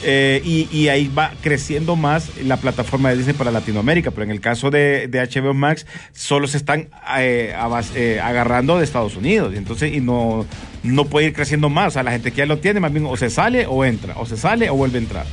Eh, 0.01 0.41
y, 0.45 0.87
ahí 0.87 1.09
va 1.09 1.33
creciendo 1.41 1.97
más 1.97 2.37
la 2.43 2.55
plataforma 2.55 3.09
de 3.09 3.17
Disney 3.17 3.35
para 3.35 3.51
Latinoamérica, 3.51 4.11
pero 4.11 4.23
en 4.23 4.31
el 4.31 4.39
caso 4.39 4.69
de, 4.69 5.09
HBO 5.11 5.53
Max 5.53 5.85
solo 6.13 6.47
se 6.47 6.55
están 6.55 6.87
eh, 7.17 7.53
eh, 7.95 8.19
agarrando 8.23 8.77
de 8.77 8.85
Estados 8.85 9.17
Unidos, 9.17 9.53
y 9.53 9.57
entonces 9.57 9.93
y 9.93 9.99
no, 9.99 10.45
no 10.83 11.05
puede 11.05 11.27
ir 11.27 11.33
creciendo 11.33 11.69
más, 11.69 11.87
o 11.87 11.91
sea, 11.91 12.03
la 12.03 12.11
gente 12.11 12.31
que 12.31 12.37
ya 12.37 12.45
lo 12.45 12.59
tiene 12.59 12.79
más 12.79 12.93
bien 12.93 13.05
o 13.05 13.17
se 13.17 13.29
sale 13.29 13.65
o 13.67 13.83
entra, 13.83 14.15
o 14.17 14.25
se 14.25 14.37
sale 14.37 14.69
o 14.69 14.75
vuelve 14.75 14.99
a 14.99 15.01
entrar. 15.01 15.25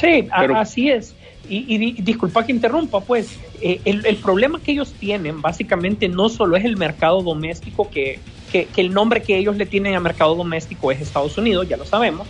sí, 0.00 0.28
así 0.30 0.90
es. 0.90 1.14
Y, 1.50 2.00
disculpa 2.00 2.46
que 2.46 2.52
interrumpa, 2.52 3.00
pues 3.00 3.38
el, 3.60 4.06
el 4.06 4.16
problema 4.16 4.58
que 4.58 4.72
ellos 4.72 4.94
tienen 4.98 5.42
básicamente 5.42 6.08
no 6.08 6.30
solo 6.30 6.56
es 6.56 6.64
el 6.64 6.78
mercado 6.78 7.20
doméstico 7.20 7.90
que 7.90 8.20
que, 8.52 8.68
el 8.76 8.92
nombre 8.92 9.22
que 9.22 9.36
ellos 9.38 9.56
le 9.56 9.66
tienen 9.66 9.94
al 9.94 10.02
mercado 10.02 10.34
doméstico 10.34 10.92
es 10.92 11.00
Estados 11.00 11.36
Unidos, 11.38 11.68
ya 11.68 11.76
lo 11.76 11.86
sabemos, 11.86 12.28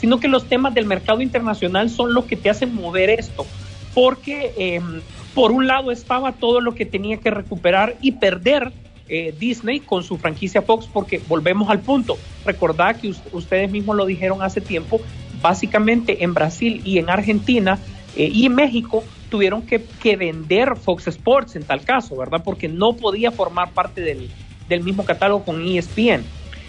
sino 0.00 0.18
que 0.18 0.28
los 0.28 0.46
temas 0.46 0.74
del 0.74 0.84
mercado 0.84 1.22
internacional 1.22 1.88
son 1.88 2.12
los 2.12 2.24
que 2.24 2.36
te 2.36 2.50
hacen 2.50 2.74
mover 2.74 3.08
esto, 3.08 3.46
porque 3.94 4.52
em, 4.58 5.00
por 5.34 5.52
un 5.52 5.66
lado 5.66 5.92
estaba 5.92 6.32
todo 6.32 6.60
lo 6.60 6.74
que 6.74 6.84
tenía 6.84 7.18
que 7.18 7.30
recuperar 7.30 7.96
y 8.00 8.12
perder 8.12 8.72
eh, 9.08 9.34
Disney 9.38 9.80
con 9.80 10.02
su 10.02 10.18
franquicia 10.18 10.62
Fox, 10.62 10.88
porque 10.92 11.20
volvemos 11.28 11.70
al 11.70 11.80
punto, 11.80 12.18
recordad 12.44 12.96
que 12.96 13.14
ustedes 13.32 13.70
mismos 13.70 13.96
lo 13.96 14.06
dijeron 14.06 14.42
hace 14.42 14.60
tiempo, 14.60 15.00
básicamente 15.40 16.24
en 16.24 16.34
Brasil 16.34 16.80
y 16.84 16.98
en 16.98 17.08
Argentina 17.10 17.78
eh, 18.16 18.30
y 18.32 18.48
México 18.48 19.04
tuvieron 19.30 19.62
que, 19.62 19.84
que, 20.02 20.16
vender 20.16 20.74
Fox 20.76 21.06
Sports 21.06 21.54
en 21.54 21.62
tal 21.62 21.82
caso, 21.82 22.16
¿verdad? 22.16 22.42
Porque 22.44 22.68
no 22.68 22.94
podía 22.94 23.30
formar 23.30 23.70
parte 23.70 24.00
del, 24.00 24.28
del 24.70 24.82
mismo 24.82 25.04
catálogo 25.04 25.44
con 25.44 25.66
ESPN. 25.66 26.24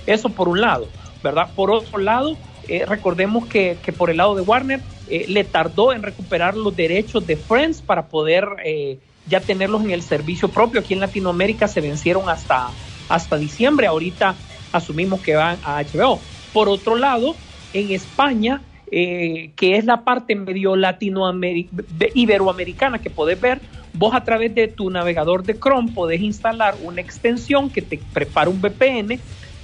Eso 0.06 0.30
por 0.30 0.50
un 0.50 0.60
lado, 0.60 0.90
¿verdad? 1.24 1.50
Por 1.56 1.72
otro 1.72 2.00
lado, 2.00 2.36
eh, 2.68 2.86
recordemos 2.86 3.46
que, 3.46 3.78
por 3.98 4.10
el 4.10 4.18
lado 4.18 4.36
de 4.36 4.42
Warner 4.42 4.82
eh, 5.08 5.26
le 5.30 5.44
tardó 5.44 5.94
en 5.94 6.04
recuperar 6.04 6.58
los 6.58 6.76
derechos 6.76 7.26
de 7.26 7.38
Friends 7.38 7.82
para 7.82 8.08
poder 8.08 8.48
eh, 8.66 9.00
ya 9.28 9.40
tenerlos 9.40 9.84
en 9.84 9.92
el 9.92 10.02
servicio 10.02 10.50
propio. 10.50 10.82
Aquí 10.82 10.94
en 10.94 11.00
Latinoamérica 11.00 11.68
se 11.68 11.80
vencieron 11.80 12.28
hasta, 12.28 12.70
hasta 13.08 13.38
diciembre. 13.38 13.88
Ahorita 13.88 14.36
asumimos 14.72 15.22
que 15.22 15.36
van 15.36 15.58
a 15.64 15.82
HBO. 15.82 16.20
Por 16.54 16.68
otro 16.68 16.96
lado, 16.96 17.36
en 17.74 17.92
España, 17.92 18.62
que 18.92 19.78
es 19.78 19.86
la 19.86 20.04
parte 20.04 20.36
medio 20.36 20.76
latinoamericana, 20.76 21.84
iberoamericana 22.14 23.00
que 23.00 23.10
podés 23.10 23.40
ver, 23.40 23.62
Vos 23.94 24.14
a 24.14 24.24
través 24.24 24.56
de 24.56 24.68
tu 24.68 24.90
navegador 24.90 25.44
de 25.44 25.60
Chrome 25.60 25.92
podés 25.92 26.22
instalar 26.22 26.76
una 26.82 27.02
extensión 27.02 27.70
que 27.70 27.82
te 27.82 28.00
prepara 28.14 28.50
un 28.50 28.62
VPN. 28.62 29.20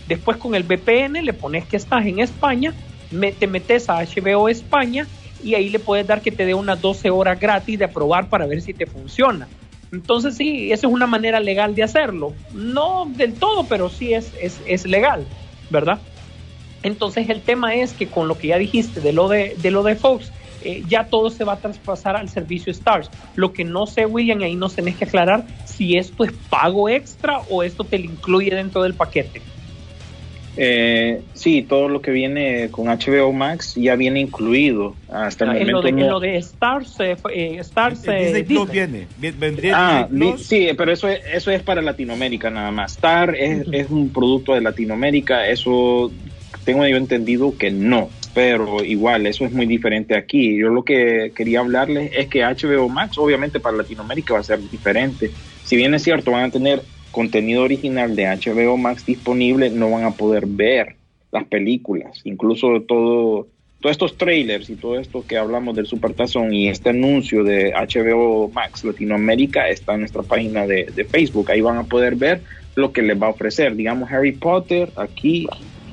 Después 0.08 0.38
con 0.38 0.54
el 0.56 0.64
VPN 0.64 1.24
le 1.24 1.34
pones 1.34 1.66
que 1.66 1.78
estás 1.78 2.06
en 2.06 2.20
España, 2.20 2.74
te 3.40 3.48
metes 3.48 3.90
a 3.90 4.04
HBO 4.04 4.50
España 4.50 5.08
y 5.44 5.56
ahí 5.56 5.70
le 5.70 5.80
puedes 5.80 6.06
dar 6.08 6.22
que 6.22 6.32
te 6.32 6.46
dé 6.46 6.54
unas 6.54 6.82
12 6.82 7.10
horas 7.10 7.40
gratis 7.40 7.80
de 7.80 7.88
probar 7.88 8.30
para 8.30 8.46
ver 8.46 8.62
si 8.62 8.74
te 8.74 8.86
funciona. 8.86 9.48
Entonces 9.94 10.36
sí, 10.36 10.72
esa 10.74 10.88
es 10.88 10.94
una 10.94 11.08
manera 11.08 11.40
legal 11.40 11.74
de 11.74 11.84
hacerlo. 11.84 12.34
No 12.54 13.06
del 13.16 13.34
todo, 13.34 13.66
pero 13.66 13.90
sí 13.90 14.14
es, 14.14 14.34
es 14.42 14.86
legal, 14.86 15.26
¿verdad? 15.70 16.00
Entonces 16.84 17.30
el 17.30 17.42
tema 17.42 17.76
es 17.76 17.94
que 17.94 18.08
con 18.08 18.28
lo 18.28 18.38
que 18.38 18.48
ya 18.48 18.58
dijiste 18.58 19.02
de 19.02 19.14
lo 19.14 19.28
de, 19.28 19.56
de 19.58 19.72
lo 19.72 19.84
de 19.84 19.96
Fox, 19.96 20.32
eh, 20.64 20.84
ya 20.88 21.06
todo 21.06 21.30
se 21.30 21.44
va 21.44 21.54
a 21.54 21.58
traspasar 21.58 22.16
al 22.16 22.30
servicio 22.30 22.72
Stars. 22.72 23.10
Lo 23.36 23.54
que 23.54 23.64
no 23.64 23.86
sé, 23.86 24.06
William, 24.06 24.42
y 24.42 24.46
ahí 24.46 24.56
nos 24.56 24.76
tenés 24.76 24.96
que 24.96 25.06
aclarar 25.06 25.46
si 25.66 25.98
esto 25.98 26.24
es 26.24 26.32
pago 26.50 26.90
extra 26.90 27.40
o 27.50 27.64
esto 27.64 27.84
te 27.84 28.00
lo 28.00 28.06
incluye 28.06 28.54
dentro 28.54 28.84
del 28.84 28.94
paquete. 28.94 29.42
Eh, 30.60 31.22
sí, 31.34 31.62
todo 31.62 31.88
lo 31.88 32.02
que 32.02 32.10
viene 32.10 32.70
con 32.72 32.88
HBO 32.88 33.32
Max 33.32 33.76
ya 33.76 33.96
viene 33.96 34.20
incluido 34.20 34.96
hasta 35.08 35.46
el 35.46 35.52
ah, 35.52 35.54
momento. 35.54 35.88
En 35.88 35.96
lo 36.00 36.02
de, 36.02 36.10
lo 36.10 36.20
de 36.20 36.38
Stars, 36.38 37.00
eh, 37.00 37.16
eh 37.32 37.58
Stars 37.60 38.02
Disney 38.02 38.42
Plus 38.42 38.72
viene, 38.72 39.08
vendría 39.18 40.00
ah, 40.02 40.10
sí, 40.40 40.70
pero 40.76 40.92
eso 40.92 41.08
es, 41.08 41.22
eso 41.32 41.52
es 41.52 41.62
para 41.62 41.84
Latinoamérica 41.84 42.50
nada 42.50 42.72
más. 42.72 42.94
Star 42.94 43.36
es, 43.36 43.68
es 43.72 43.92
un 43.92 44.10
producto 44.10 44.56
de 44.56 44.62
Latinoamérica, 44.62 45.48
eso 45.48 46.12
tengo 46.64 46.86
yo 46.86 46.98
entendido 46.98 47.58
que 47.58 47.72
no 47.72 48.10
pero 48.38 48.84
igual 48.84 49.26
eso 49.26 49.46
es 49.46 49.52
muy 49.52 49.66
diferente 49.66 50.16
aquí. 50.16 50.60
Yo 50.60 50.70
lo 50.70 50.84
que 50.84 51.32
quería 51.36 51.62
hablarles 51.62 52.12
es 52.16 52.28
que 52.28 52.44
HBO 52.44 52.88
Max 52.88 53.18
obviamente 53.18 53.60
para 53.60 53.78
Latinoamérica 53.78 54.36
va 54.36 54.42
a 54.42 54.44
ser 54.44 54.60
diferente. 54.70 55.32
Si 55.64 55.76
bien 55.76 55.96
es 55.96 56.04
cierto, 56.04 56.30
van 56.30 56.44
a 56.44 56.52
tener 56.52 56.84
contenido 57.10 57.64
original 57.64 58.16
de 58.16 58.28
HBO 58.28 58.78
Max 58.78 59.08
disponible, 59.08 59.72
no 59.72 59.90
van 59.90 60.04
a 60.04 60.12
poder 60.12 60.46
ver 60.46 60.98
las 61.32 61.46
películas, 61.46 62.22
incluso 62.26 62.84
todo 62.84 63.48
todos 63.82 63.92
estos 63.92 64.18
trailers 64.18 64.70
y 64.70 64.76
todo 64.76 65.00
esto 65.00 65.26
que 65.28 65.38
hablamos 65.38 65.76
del 65.76 65.88
Supertazón 65.88 66.54
y 66.54 66.68
este 66.68 66.92
anuncio 66.92 67.44
de 67.44 67.74
HBO 67.74 68.52
Max 68.54 68.84
Latinoamérica 68.84 69.68
está 69.68 69.96
en 69.96 70.02
nuestra 70.02 70.22
página 70.22 70.68
de, 70.68 70.92
de 70.96 71.06
Facebook. 71.06 71.50
Ahí 71.50 71.62
van 71.62 71.78
a 71.78 71.86
poder 71.86 72.16
ver 72.16 72.42
lo 72.76 72.92
que 72.92 73.02
les 73.02 73.20
va 73.20 73.26
a 73.26 73.32
ofrecer. 73.32 73.76
Digamos 73.76 74.12
Harry 74.12 74.34
Potter, 74.34 74.92
aquí 74.96 75.48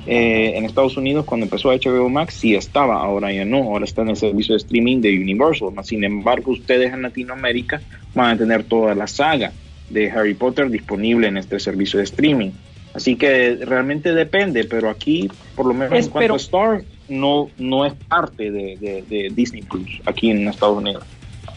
eh, 0.07 0.53
en 0.55 0.65
Estados 0.65 0.97
Unidos 0.97 1.25
cuando 1.25 1.45
empezó 1.45 1.69
HBO 1.69 2.09
Max 2.09 2.35
sí 2.35 2.53
estaba, 2.53 3.01
ahora 3.01 3.31
ya 3.31 3.43
no, 3.43 3.57
ahora 3.63 3.85
está 3.85 4.03
en 4.03 4.09
el 4.09 4.15
servicio 4.15 4.53
de 4.53 4.57
streaming 4.57 5.01
de 5.01 5.17
Universal. 5.19 5.69
Sin 5.83 6.03
embargo, 6.03 6.51
ustedes 6.51 6.93
en 6.93 7.01
Latinoamérica 7.01 7.81
van 8.13 8.35
a 8.35 8.37
tener 8.37 8.63
toda 8.63 8.93
la 8.93 9.07
saga 9.07 9.51
de 9.89 10.11
Harry 10.11 10.35
Potter 10.35 10.69
disponible 10.69 11.27
en 11.27 11.37
este 11.37 11.59
servicio 11.59 11.97
de 11.97 12.03
streaming. 12.03 12.51
Así 12.93 13.15
que 13.15 13.57
realmente 13.61 14.13
depende, 14.13 14.63
pero 14.63 14.89
aquí, 14.89 15.29
por 15.55 15.65
lo 15.65 15.73
menos 15.73 15.99
en 15.99 16.09
cuanto 16.09 16.33
a 16.33 16.37
Star, 16.37 16.83
no, 17.09 17.49
no 17.57 17.85
es 17.85 17.93
parte 18.07 18.51
de, 18.51 19.31
Disney 19.33 19.63
Plus 19.63 20.01
aquí 20.05 20.29
en 20.29 20.47
Estados 20.47 20.77
Unidos. 20.77 21.03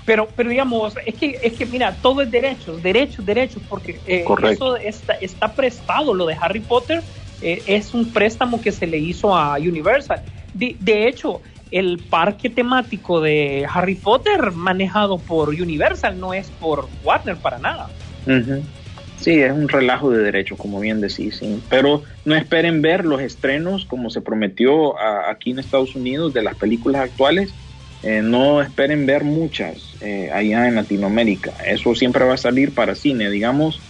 Pero, 0.05 0.27
pero 0.35 0.49
digamos, 0.49 0.95
es 1.05 1.15
que, 1.15 1.39
es 1.43 1.53
que 1.53 1.67
mira, 1.67 1.95
todo 2.01 2.23
es 2.23 2.31
derechos, 2.31 2.83
derechos, 2.83 3.25
derechos, 3.27 3.63
porque 3.69 4.01
eh, 4.07 4.25
eso 4.51 4.77
está, 4.77 5.13
está 5.15 5.53
prestado, 5.53 6.15
lo 6.15 6.27
de 6.27 6.35
Harry 6.41 6.61
Potter 6.61 7.03
eh, 7.43 7.63
es 7.67 7.95
un 7.95 8.13
préstamo 8.13 8.61
que 8.61 8.73
se 8.73 8.87
le 8.87 8.99
hizo 8.99 9.37
a 9.37 9.57
Universal. 9.59 10.23
De, 10.55 11.09
hecho, 11.09 11.41
el 11.71 11.99
parque 11.99 12.51
temático 12.51 13.21
de 13.21 13.67
Harry 13.73 13.95
Potter 13.95 14.53
manejado 14.53 15.19
por 15.19 15.51
Universal 15.51 16.19
no 16.19 16.35
es 16.35 16.51
por 16.51 16.89
Warner 17.05 17.37
para 17.37 17.59
nada. 17.59 17.89
Sí, 19.21 19.41
es 19.41 19.53
un 19.53 19.69
relajo 19.69 20.11
de 20.11 20.23
derechos, 20.23 20.59
como 20.59 20.81
bien 20.81 21.01
decís, 21.01 21.41
pero 21.69 22.03
no 22.25 22.35
esperen 22.35 22.83
ver 22.83 23.05
los 23.05 23.21
estrenos 23.21 23.85
como 23.85 24.11
se 24.11 24.21
prometió 24.21 24.95
aquí 25.01 25.51
en 25.51 25.59
Estados 25.59 25.95
Unidos 25.97 26.33
de 26.35 26.43
las 26.43 26.57
películas 26.57 27.03
actuales. 27.03 27.53
Eh, 28.05 28.23
no 28.23 28.63
esperen 28.63 29.07
ver 29.07 29.25
muchas 29.25 29.97
eh, 30.01 30.31
allá 30.33 30.69
en 30.69 30.77
Latinoamérica. 30.77 31.53
Eso 31.67 31.97
siempre 31.97 32.25
va 32.25 32.35
a 32.35 32.39
salir 32.39 32.73
para 32.73 32.95
cine. 32.95 33.29
Digamos, 33.29 33.81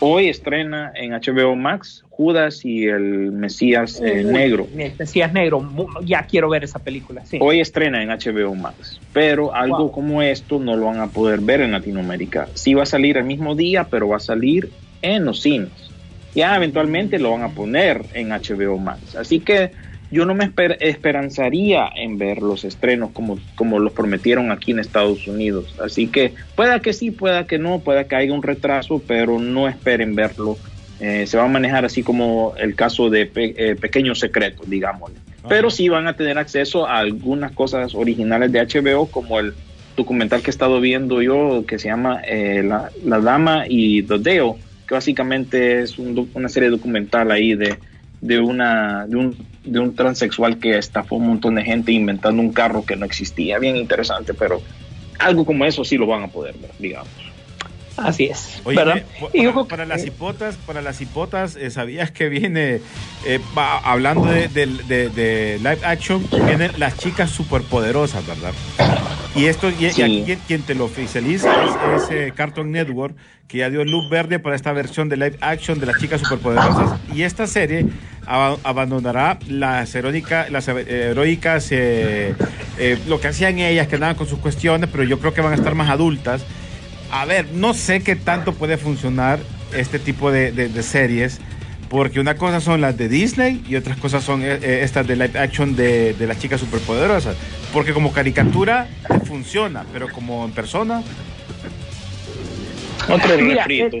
hoy 0.00 0.28
estrena 0.28 0.92
en 0.94 1.12
HBO 1.12 1.56
Max 1.56 2.04
Judas 2.16 2.64
y 2.64 2.86
el 2.86 3.30
Mesías 3.30 4.00
eh, 4.02 4.24
Negro. 4.24 4.66
El 4.74 4.92
Mesías 4.98 5.32
Negro, 5.34 5.68
ya 6.02 6.22
quiero 6.22 6.48
ver 6.48 6.64
esa 6.64 6.78
película. 6.78 7.22
Hoy 7.40 7.60
estrena 7.60 8.02
en 8.02 8.08
HBO 8.08 8.54
Max, 8.54 8.98
pero 9.12 9.54
algo 9.54 9.92
como 9.92 10.22
esto 10.22 10.58
no 10.58 10.76
lo 10.76 10.86
van 10.86 11.00
a 11.00 11.08
poder 11.08 11.40
ver 11.40 11.60
en 11.60 11.72
Latinoamérica. 11.72 12.48
Sí 12.54 12.72
va 12.72 12.84
a 12.84 12.86
salir 12.86 13.18
el 13.18 13.24
mismo 13.24 13.54
día, 13.54 13.84
pero 13.90 14.08
va 14.08 14.16
a 14.16 14.20
salir 14.20 14.70
en 15.02 15.26
los 15.26 15.42
cines. 15.42 15.70
Ya 16.34 16.56
eventualmente 16.56 17.18
lo 17.18 17.32
van 17.32 17.42
a 17.42 17.50
poner 17.50 18.02
en 18.14 18.30
HBO 18.30 18.78
Max. 18.78 19.14
Así 19.14 19.40
que 19.40 19.72
yo 20.10 20.24
no 20.24 20.34
me 20.34 20.50
esperanzaría 20.80 21.88
en 21.94 22.18
ver 22.18 22.42
los 22.42 22.64
estrenos 22.64 23.10
como, 23.12 23.38
como 23.54 23.78
los 23.78 23.92
prometieron 23.92 24.50
aquí 24.50 24.70
en 24.70 24.78
Estados 24.78 25.26
Unidos. 25.26 25.74
Así 25.82 26.06
que 26.06 26.32
pueda 26.54 26.80
que 26.80 26.92
sí, 26.92 27.10
pueda 27.10 27.46
que 27.46 27.58
no, 27.58 27.80
pueda 27.80 28.04
que 28.04 28.16
haya 28.16 28.32
un 28.32 28.42
retraso, 28.42 29.02
pero 29.06 29.38
no 29.38 29.68
esperen 29.68 30.14
verlo 30.14 30.56
eh, 30.98 31.26
se 31.26 31.36
va 31.36 31.44
a 31.44 31.48
manejar 31.48 31.84
así 31.84 32.02
como 32.02 32.54
el 32.58 32.74
caso 32.74 33.10
de 33.10 33.30
eh, 33.34 33.76
pequeños 33.78 34.18
secretos, 34.18 34.68
digámosle. 34.68 35.16
Pero 35.48 35.70
sí 35.70 35.88
van 35.88 36.08
a 36.08 36.14
tener 36.14 36.38
acceso 36.38 36.88
a 36.88 36.98
algunas 36.98 37.52
cosas 37.52 37.94
originales 37.94 38.50
de 38.50 38.60
HBO, 38.66 39.06
como 39.06 39.38
el 39.38 39.54
documental 39.96 40.42
que 40.42 40.48
he 40.48 40.50
estado 40.50 40.80
viendo 40.80 41.22
yo, 41.22 41.64
que 41.66 41.78
se 41.78 41.88
llama 41.88 42.20
eh, 42.26 42.62
la, 42.64 43.20
Dama 43.20 43.64
y 43.68 44.02
Dodeo, 44.02 44.58
que 44.88 44.94
básicamente 44.94 45.82
es 45.82 45.98
una 45.98 46.48
serie 46.48 46.70
documental 46.70 47.30
ahí 47.30 47.54
de, 47.54 47.76
de, 48.20 48.40
una, 48.40 49.06
de, 49.06 49.16
un, 49.16 49.36
de 49.66 49.80
un 49.80 49.94
transexual 49.94 50.58
que 50.58 50.78
estafó 50.78 51.16
un 51.16 51.26
montón 51.26 51.56
de 51.56 51.64
gente 51.64 51.92
inventando 51.92 52.40
un 52.40 52.52
carro 52.52 52.84
que 52.84 52.96
no 52.96 53.04
existía. 53.04 53.58
Bien 53.58 53.76
interesante, 53.76 54.32
pero 54.32 54.62
algo 55.18 55.44
como 55.44 55.64
eso 55.64 55.84
sí 55.84 55.96
lo 55.96 56.06
van 56.06 56.22
a 56.22 56.28
poder 56.28 56.56
ver, 56.58 56.70
digamos. 56.78 57.25
Así 57.96 58.24
es. 58.26 58.60
Oye, 58.64 58.76
¿verdad? 58.76 58.98
eh, 58.98 59.06
pa- 59.20 59.28
Y 59.32 59.46
para, 59.46 59.64
para 59.64 59.86
las 59.86 60.04
hipotas, 60.04 60.56
para 60.56 60.82
las 60.82 61.00
hipotas, 61.00 61.56
eh, 61.56 61.70
¿sabías 61.70 62.10
que 62.10 62.28
viene, 62.28 62.80
eh, 63.24 63.40
va- 63.56 63.78
hablando 63.78 64.28
de, 64.28 64.48
de- 64.48 64.66
de- 64.66 65.08
de 65.10 65.56
live 65.58 65.78
action, 65.84 66.26
vienen 66.46 66.72
las 66.78 66.96
chicas 66.98 67.30
superpoderosas, 67.30 68.26
¿verdad? 68.26 68.52
Y 69.34 69.46
esto, 69.46 69.68
y, 69.70 69.86
y 69.86 69.90
Sí. 69.90 70.02
aquí 70.02 70.22
quien, 70.24 70.38
quien 70.46 70.62
te 70.62 70.74
lo 70.74 70.84
oficializa 70.86 71.50
es, 71.62 71.70
es, 71.94 72.10
eh, 72.10 72.32
Cartoon 72.34 72.70
Network, 72.72 73.14
que 73.48 73.58
ya 73.58 73.70
dio 73.70 73.84
luz 73.84 74.08
verde 74.08 74.38
para 74.38 74.56
esta 74.56 74.72
versión 74.72 75.08
de 75.08 75.16
live 75.16 75.36
action 75.40 75.78
de 75.78 75.86
las 75.86 75.98
chicas 76.00 76.20
superpoderosas. 76.20 76.90
Y 77.14 77.22
esta 77.22 77.46
serie 77.46 77.86
aba- 78.26 78.56
abandonará 78.62 79.38
las, 79.48 79.94
heroica- 79.94 80.48
las 80.50 80.68
heroicas, 80.68 81.68
eh, 81.70 82.34
eh, 82.78 82.98
lo 83.06 83.20
que 83.20 83.28
hacían 83.28 83.58
ellas, 83.58 83.88
que 83.88 83.96
andaban 83.96 84.16
con 84.16 84.26
sus 84.26 84.38
cuestiones, 84.38 84.88
pero 84.90 85.04
yo 85.04 85.18
creo 85.18 85.32
que 85.34 85.40
van 85.42 85.52
a 85.52 85.56
estar 85.56 85.74
más 85.74 85.90
adultas. 85.90 86.42
A 87.10 87.24
ver, 87.24 87.46
no 87.52 87.72
sé 87.74 88.02
qué 88.02 88.16
tanto 88.16 88.52
puede 88.54 88.76
funcionar 88.76 89.38
este 89.74 89.98
tipo 89.98 90.30
de, 90.30 90.52
de- 90.52 90.68
de 90.68 90.82
series, 90.82 91.40
porque 91.88 92.18
una 92.20 92.36
cosa 92.36 92.60
son 92.60 92.80
las 92.80 92.96
de 92.96 93.08
Disney 93.08 93.62
y 93.68 93.76
otras 93.76 93.96
cosas 93.98 94.24
son 94.24 94.42
eh, 94.42 94.58
eh, 94.60 94.80
estas 94.82 95.06
de 95.06 95.14
live 95.16 95.38
action 95.38 95.76
de, 95.76 96.14
de 96.14 96.26
las 96.26 96.38
chicas 96.38 96.60
superpoderosas. 96.60 97.36
Porque 97.72 97.92
como 97.92 98.12
caricatura 98.12 98.88
funciona, 99.24 99.84
pero 99.92 100.08
como 100.08 100.44
en 100.44 100.50
persona, 100.52 101.02
Otro 103.08 103.38
Mira, 103.38 103.64
refrito. 103.66 103.98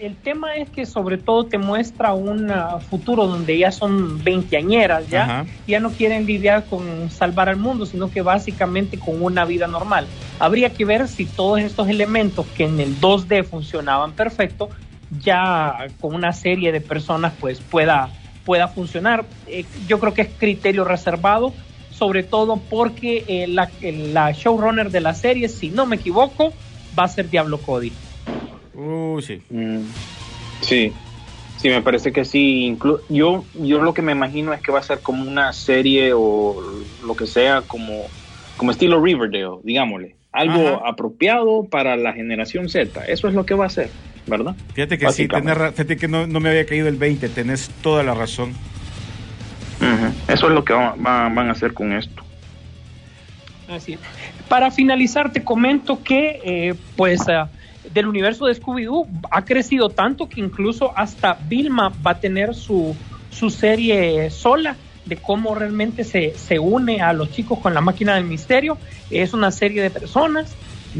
El, 0.00 0.16
tema 0.16 0.54
es 0.56 0.68
que 0.70 0.86
sobre 0.86 1.18
todo 1.18 1.46
te 1.46 1.58
muestra 1.58 2.12
un 2.12 2.50
ah, 2.50 2.78
futuro 2.80 3.26
donde 3.26 3.58
ya 3.58 3.70
son 3.70 4.22
veinteañeras, 4.22 5.08
ya, 5.08 5.22
Ajá. 5.22 5.46
ya 5.66 5.80
no 5.80 5.90
quieren 5.90 6.26
lidiar 6.26 6.64
con 6.66 7.10
salvar 7.10 7.48
al 7.48 7.56
mundo, 7.56 7.86
sino 7.86 8.10
que 8.10 8.22
básicamente 8.22 8.98
con 8.98 9.22
una 9.22 9.44
vida 9.44 9.66
normal. 9.66 10.06
Habría 10.38 10.70
que 10.70 10.84
ver 10.84 11.08
si 11.08 11.24
todos 11.24 11.60
estos 11.60 11.88
elementos 11.88 12.46
que 12.56 12.64
en 12.64 12.80
el 12.80 13.00
2D 13.00 13.44
funcionaban 13.44 14.12
perfecto, 14.12 14.70
ya 15.22 15.88
con 16.00 16.14
una 16.14 16.32
serie 16.32 16.72
de 16.72 16.80
personas 16.80 17.32
pues 17.40 17.60
pueda, 17.60 18.10
pueda 18.44 18.68
funcionar. 18.68 19.24
Eh, 19.46 19.64
yo 19.86 19.98
creo 19.98 20.14
que 20.14 20.22
es 20.22 20.28
criterio 20.38 20.84
reservado, 20.84 21.52
sobre 21.90 22.22
todo 22.22 22.56
porque 22.56 23.24
eh, 23.26 23.46
la, 23.48 23.70
la 23.82 24.32
showrunner 24.32 24.90
de 24.90 25.00
la 25.00 25.14
serie, 25.14 25.48
si 25.48 25.70
no 25.70 25.86
me 25.86 25.96
equivoco, 25.96 26.52
va 26.98 27.04
a 27.04 27.08
ser 27.08 27.30
Diablo 27.30 27.58
Cody. 27.58 27.92
Uh, 28.78 29.20
sí. 29.20 29.42
Mm, 29.50 29.80
Sí, 30.60 30.92
sí, 31.58 31.68
me 31.68 31.82
parece 31.82 32.12
que 32.12 32.24
sí. 32.24 32.68
Inclu- 32.68 33.00
yo, 33.08 33.44
yo 33.54 33.80
lo 33.80 33.94
que 33.94 34.02
me 34.02 34.12
imagino 34.12 34.52
es 34.52 34.60
que 34.60 34.72
va 34.72 34.80
a 34.80 34.82
ser 34.82 35.00
como 35.00 35.22
una 35.22 35.52
serie 35.52 36.12
o 36.14 36.60
lo 37.04 37.14
que 37.14 37.26
sea, 37.26 37.62
como, 37.62 38.06
como 38.56 38.70
estilo 38.72 39.00
Riverdale, 39.00 39.60
digámosle. 39.62 40.16
Algo 40.32 40.76
Ajá. 40.76 40.88
apropiado 40.88 41.64
para 41.64 41.96
la 41.96 42.12
generación 42.12 42.68
Z. 42.68 43.04
Eso 43.06 43.28
es 43.28 43.34
lo 43.34 43.46
que 43.46 43.54
va 43.54 43.66
a 43.66 43.70
ser, 43.70 43.90
¿verdad? 44.26 44.54
Fíjate 44.74 44.98
que 44.98 45.10
sí, 45.12 45.28
tenés 45.28 45.56
fíjate 45.56 45.96
que 45.96 46.08
no, 46.08 46.26
no 46.26 46.40
me 46.40 46.50
había 46.50 46.66
caído 46.66 46.88
el 46.88 46.96
20, 46.96 47.28
tenés 47.28 47.70
toda 47.82 48.02
la 48.02 48.14
razón. 48.14 48.54
Eso 50.28 50.48
es 50.48 50.52
lo 50.52 50.64
que 50.64 50.72
va- 50.72 50.94
va- 50.96 51.28
van 51.28 51.48
a 51.48 51.52
hacer 51.52 51.72
con 51.72 51.92
esto. 51.92 52.22
Así 53.68 53.94
es. 53.94 54.00
Para 54.48 54.70
finalizar, 54.70 55.32
te 55.32 55.44
comento 55.44 56.02
que, 56.02 56.40
eh, 56.44 56.74
pues, 56.96 57.28
ah, 57.28 57.48
del 57.92 58.06
universo 58.06 58.46
de 58.46 58.54
Scooby-Doo 58.54 59.06
ha 59.30 59.44
crecido 59.44 59.88
tanto 59.88 60.28
que 60.28 60.40
incluso 60.40 60.92
hasta 60.96 61.34
Vilma 61.48 61.92
va 62.06 62.12
a 62.12 62.20
tener 62.20 62.54
su, 62.54 62.94
su 63.30 63.50
serie 63.50 64.30
sola 64.30 64.76
de 65.08 65.16
cómo 65.16 65.54
realmente 65.54 66.04
se, 66.04 66.34
se 66.36 66.58
une 66.58 67.00
a 67.00 67.12
los 67.12 67.30
chicos 67.30 67.58
con 67.58 67.74
la 67.74 67.80
máquina 67.80 68.14
del 68.14 68.24
misterio. 68.24 68.76
Es 69.10 69.32
una 69.32 69.50
serie 69.50 69.82
de 69.82 69.90
personas, 69.90 70.54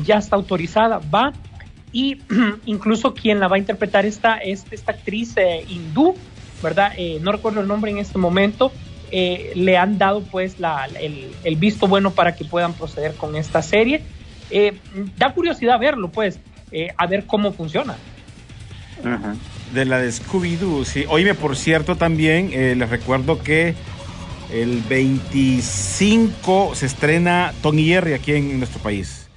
ya 0.05 0.17
está 0.17 0.37
autorizada, 0.37 1.01
va. 1.15 1.33
Y 1.93 2.23
incluso 2.67 3.15
quien 3.15 3.39
la 3.39 3.49
va 3.49 3.57
a 3.57 3.59
interpretar 3.59 4.07
esta, 4.07 4.39
es 4.39 4.65
esta 4.71 4.93
actriz 4.93 5.37
eh, 5.37 5.65
hindú, 5.69 6.15
¿verdad? 6.63 6.93
Eh, 6.97 7.19
no 7.21 7.33
recuerdo 7.33 7.61
el 7.61 7.69
nombre 7.69 7.91
en 7.91 7.99
este 7.99 8.19
momento, 8.19 8.73
eh, 9.11 9.53
le 9.55 9.77
han 9.77 9.99
dado 9.99 10.23
pues 10.23 10.59
la, 10.59 10.87
el, 11.01 11.31
el 11.45 11.57
visto 11.57 11.87
bueno 11.87 12.11
para 12.11 12.35
que 12.35 12.45
puedan 12.45 12.73
proceder 12.73 13.15
con 13.15 13.37
esta 13.37 13.63
serie. 13.63 14.03
Da 15.19 15.35
curiosidad 15.35 15.79
verlo, 15.79 16.09
pues, 16.09 16.41
eh, 16.73 16.89
a 16.97 17.07
ver 17.07 17.27
cómo 17.27 17.53
funciona. 17.53 17.97
De 19.73 19.85
la 19.85 19.99
de 19.99 20.11
Scooby-Doo, 20.11 20.85
sí. 20.85 21.05
Oíme, 21.09 21.35
por 21.35 21.57
cierto, 21.57 21.97
también 21.97 22.51
eh, 22.53 22.75
les 22.77 22.89
recuerdo 22.89 23.43
que 23.43 23.75
el 24.53 24.83
25 24.89 26.75
se 26.75 26.87
estrena 26.87 27.53
Tony 27.63 27.85
Jerry 27.85 28.15
aquí 28.15 28.33
en, 28.33 28.59
nuestro 28.59 28.81
país. 28.81 29.28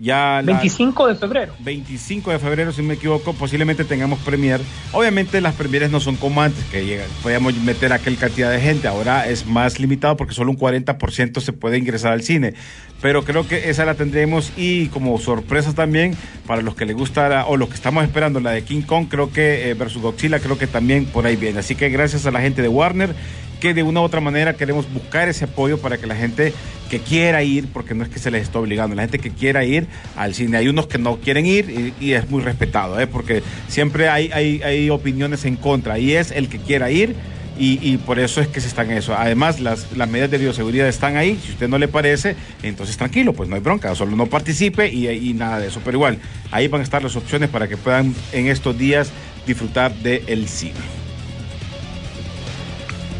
Ya 0.00 0.42
la- 0.44 0.52
25 0.52 1.08
de 1.08 1.16
febrero. 1.16 1.54
25 1.58 2.30
de 2.30 2.38
febrero, 2.38 2.72
si 2.72 2.82
no 2.82 2.88
me 2.88 2.94
equivoco, 2.94 3.32
posiblemente 3.32 3.84
tengamos 3.84 4.20
premier. 4.20 4.60
Obviamente 4.92 5.40
las 5.40 5.54
premieres 5.54 5.90
no 5.90 5.98
son 5.98 6.14
como 6.14 6.40
antes, 6.40 6.62
que 6.66 6.86
llega, 6.86 7.04
podíamos 7.22 7.54
meter 7.56 7.92
aquel 7.92 8.16
cantidad 8.16 8.50
de 8.50 8.60
gente. 8.60 8.86
Ahora 8.86 9.28
es 9.28 9.44
más 9.46 9.80
limitado 9.80 10.16
porque 10.16 10.34
solo 10.34 10.52
un 10.52 10.56
40% 10.56 11.40
se 11.40 11.52
puede 11.52 11.78
ingresar 11.78 12.12
al 12.12 12.22
cine. 12.22 12.54
Pero 13.02 13.24
creo 13.24 13.46
que 13.46 13.70
esa 13.70 13.84
la 13.84 13.94
tendremos 13.94 14.52
y 14.56 14.86
como 14.86 15.18
sorpresa 15.18 15.72
también 15.74 16.16
para 16.46 16.62
los 16.62 16.74
que 16.76 16.84
les 16.86 16.94
gusta 16.96 17.28
la- 17.28 17.46
o 17.46 17.56
los 17.56 17.68
que 17.68 17.74
estamos 17.74 18.04
esperando 18.04 18.38
la 18.40 18.52
de 18.52 18.62
King 18.62 18.82
Kong, 18.82 19.06
creo 19.08 19.32
que 19.32 19.70
eh, 19.70 19.74
versus 19.74 20.00
Godzilla, 20.00 20.38
creo 20.38 20.58
que 20.58 20.66
también 20.68 21.06
por 21.06 21.26
ahí 21.26 21.34
viene. 21.36 21.58
Así 21.58 21.74
que 21.74 21.88
gracias 21.90 22.24
a 22.26 22.30
la 22.30 22.40
gente 22.40 22.62
de 22.62 22.68
Warner 22.68 23.14
que 23.60 23.74
de 23.74 23.82
una 23.82 24.00
u 24.00 24.04
otra 24.04 24.20
manera 24.20 24.54
queremos 24.54 24.92
buscar 24.92 25.28
ese 25.28 25.44
apoyo 25.44 25.78
para 25.78 25.98
que 25.98 26.06
la 26.06 26.14
gente 26.14 26.52
que 26.88 27.00
quiera 27.00 27.42
ir, 27.42 27.68
porque 27.72 27.94
no 27.94 28.02
es 28.02 28.08
que 28.08 28.18
se 28.18 28.30
les 28.30 28.42
esté 28.42 28.58
obligando, 28.58 28.96
la 28.96 29.02
gente 29.02 29.18
que 29.18 29.30
quiera 29.30 29.64
ir 29.64 29.86
al 30.16 30.34
cine. 30.34 30.56
Hay 30.56 30.68
unos 30.68 30.86
que 30.86 30.98
no 30.98 31.18
quieren 31.18 31.46
ir 31.46 31.94
y, 32.00 32.12
es 32.12 32.30
muy 32.30 32.42
respetado, 32.42 32.98
¿eh? 32.98 33.06
porque 33.06 33.42
siempre 33.68 34.08
hay, 34.08 34.30
hay, 34.32 34.62
hay 34.62 34.90
opiniones 34.90 35.44
en 35.44 35.56
contra 35.56 35.98
y 35.98 36.12
es 36.12 36.30
el 36.30 36.48
que 36.48 36.58
quiera 36.58 36.90
ir. 36.90 37.14
Y, 37.60 37.80
y 37.82 37.96
por 37.96 38.20
eso 38.20 38.40
es 38.40 38.46
que 38.46 38.60
se 38.60 38.68
están 38.68 38.88
en 38.88 38.98
eso. 38.98 39.16
Además, 39.16 39.58
las, 39.58 39.90
las 39.96 40.08
medidas 40.08 40.30
de 40.30 40.38
bioseguridad 40.38 40.86
están 40.86 41.16
ahí. 41.16 41.36
Si 41.44 41.50
usted 41.50 41.66
no 41.68 41.76
le 41.76 41.88
parece, 41.88 42.36
entonces 42.62 42.96
tranquilo, 42.96 43.32
pues 43.32 43.48
no 43.48 43.56
hay 43.56 43.60
bronca. 43.60 43.92
Solo 43.96 44.14
no 44.14 44.26
participe 44.26 44.88
y, 44.88 45.08
y 45.08 45.34
nada 45.34 45.58
de 45.58 45.66
eso. 45.66 45.80
Pero 45.84 45.96
igual, 45.96 46.20
ahí 46.52 46.68
van 46.68 46.82
a 46.82 46.84
estar 46.84 47.02
las 47.02 47.16
opciones 47.16 47.50
para 47.50 47.66
que 47.66 47.76
puedan 47.76 48.14
en 48.30 48.46
estos 48.46 48.78
días 48.78 49.10
disfrutar 49.44 49.92
del 49.92 50.46
cine. 50.46 50.97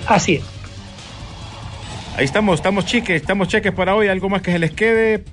Así 0.09 0.35
es. 0.37 0.45
Ahí 2.17 2.25
estamos, 2.25 2.57
estamos 2.57 2.85
chiques, 2.85 3.21
estamos 3.21 3.47
cheques 3.47 3.73
para 3.73 3.95
hoy. 3.95 4.09
¿Algo 4.09 4.29
más 4.29 4.43
que 4.43 4.51
se 4.51 4.59
les 4.59 4.73
quede? 4.73 5.25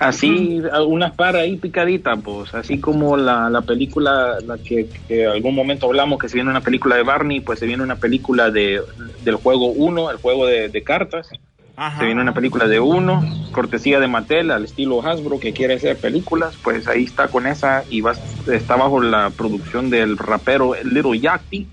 Así, 0.00 0.62
unas 0.86 1.12
para 1.12 1.40
ahí 1.40 1.58
picaditas, 1.58 2.18
pues, 2.24 2.54
así 2.54 2.80
como 2.80 3.18
la, 3.18 3.50
la 3.50 3.60
película, 3.60 4.38
la 4.46 4.56
que, 4.56 4.88
que 5.06 5.26
algún 5.26 5.54
momento 5.54 5.86
hablamos 5.86 6.18
que 6.18 6.30
se 6.30 6.36
viene 6.36 6.48
una 6.48 6.62
película 6.62 6.96
de 6.96 7.02
Barney, 7.02 7.40
pues 7.40 7.58
se 7.58 7.66
viene 7.66 7.82
una 7.82 7.96
película 7.96 8.50
de, 8.50 8.80
del 9.22 9.34
juego 9.36 9.66
1, 9.66 10.10
el 10.10 10.16
juego 10.16 10.46
de, 10.46 10.70
de 10.70 10.82
cartas. 10.82 11.28
Ajá. 11.76 11.98
Se 11.98 12.06
viene 12.06 12.22
una 12.22 12.32
película 12.32 12.66
de 12.66 12.80
uno, 12.80 13.22
cortesía 13.52 14.00
de 14.00 14.08
Mattel, 14.08 14.50
al 14.50 14.64
estilo 14.64 15.06
Hasbro, 15.06 15.38
que 15.38 15.52
quiere 15.52 15.74
hacer 15.74 15.98
películas, 15.98 16.56
pues 16.64 16.88
ahí 16.88 17.04
está 17.04 17.28
con 17.28 17.46
esa 17.46 17.84
y 17.90 18.00
va, 18.00 18.14
está 18.50 18.76
bajo 18.76 19.02
la 19.02 19.28
producción 19.28 19.90
del 19.90 20.16
rapero 20.16 20.72
Little 20.82 21.20
Yachty. 21.20 21.68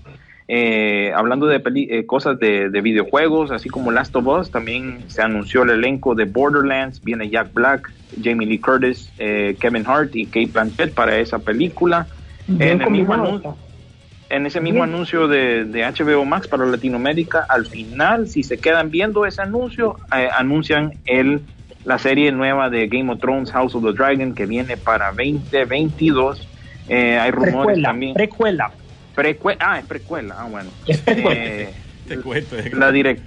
Eh, 0.50 1.12
hablando 1.14 1.46
de 1.46 1.60
peli- 1.60 1.88
eh, 1.90 2.06
cosas 2.06 2.38
de, 2.38 2.70
de 2.70 2.80
videojuegos, 2.80 3.50
así 3.50 3.68
como 3.68 3.90
Last 3.90 4.16
of 4.16 4.26
Us, 4.26 4.50
también 4.50 5.04
se 5.08 5.20
anunció 5.20 5.62
el 5.62 5.70
elenco 5.70 6.14
de 6.14 6.24
Borderlands, 6.24 7.04
viene 7.04 7.28
Jack 7.28 7.52
Black, 7.52 7.92
Jamie 8.22 8.46
Lee 8.46 8.58
Curtis, 8.58 9.12
eh, 9.18 9.56
Kevin 9.60 9.84
Hart 9.86 10.16
y 10.16 10.24
Kate 10.26 10.46
Blanchett 10.46 10.94
para 10.94 11.18
esa 11.18 11.38
película. 11.38 12.06
En 12.48 12.62
el 12.62 12.68
mismo 12.78 12.84
combinado 12.86 13.24
anuncio- 13.28 13.50
está. 13.50 14.34
en 14.34 14.46
ese 14.46 14.60
mismo 14.62 14.84
Bien. 14.84 14.94
anuncio 14.94 15.28
de, 15.28 15.64
de 15.66 15.84
HBO 15.84 16.24
Max 16.24 16.48
para 16.48 16.64
Latinoamérica, 16.64 17.44
al 17.46 17.66
final, 17.66 18.26
si 18.26 18.42
se 18.42 18.58
quedan 18.58 18.90
viendo 18.90 19.26
ese 19.26 19.42
anuncio, 19.42 19.98
eh, 20.16 20.30
anuncian 20.34 20.94
el, 21.04 21.42
la 21.84 21.98
serie 21.98 22.32
nueva 22.32 22.70
de 22.70 22.88
Game 22.88 23.12
of 23.12 23.20
Thrones, 23.20 23.52
House 23.52 23.74
of 23.74 23.84
the 23.84 23.92
Dragon, 23.92 24.34
que 24.34 24.46
viene 24.46 24.78
para 24.78 25.12
2022. 25.12 26.48
Eh, 26.88 27.18
hay 27.18 27.30
rumores 27.32 27.52
Precuela, 27.66 27.88
también. 27.90 28.14
precuela. 28.14 28.70
Precue- 29.18 29.56
ah, 29.58 29.80
es 29.80 29.86
precuela. 29.86 30.36
Ah, 30.38 30.46
bueno. 30.48 30.70
Precuela. 31.04 31.34
Eh, 31.34 31.74
Te 32.06 32.18
cuento. 32.20 32.54
la, 32.72 32.92
direc- 32.92 33.18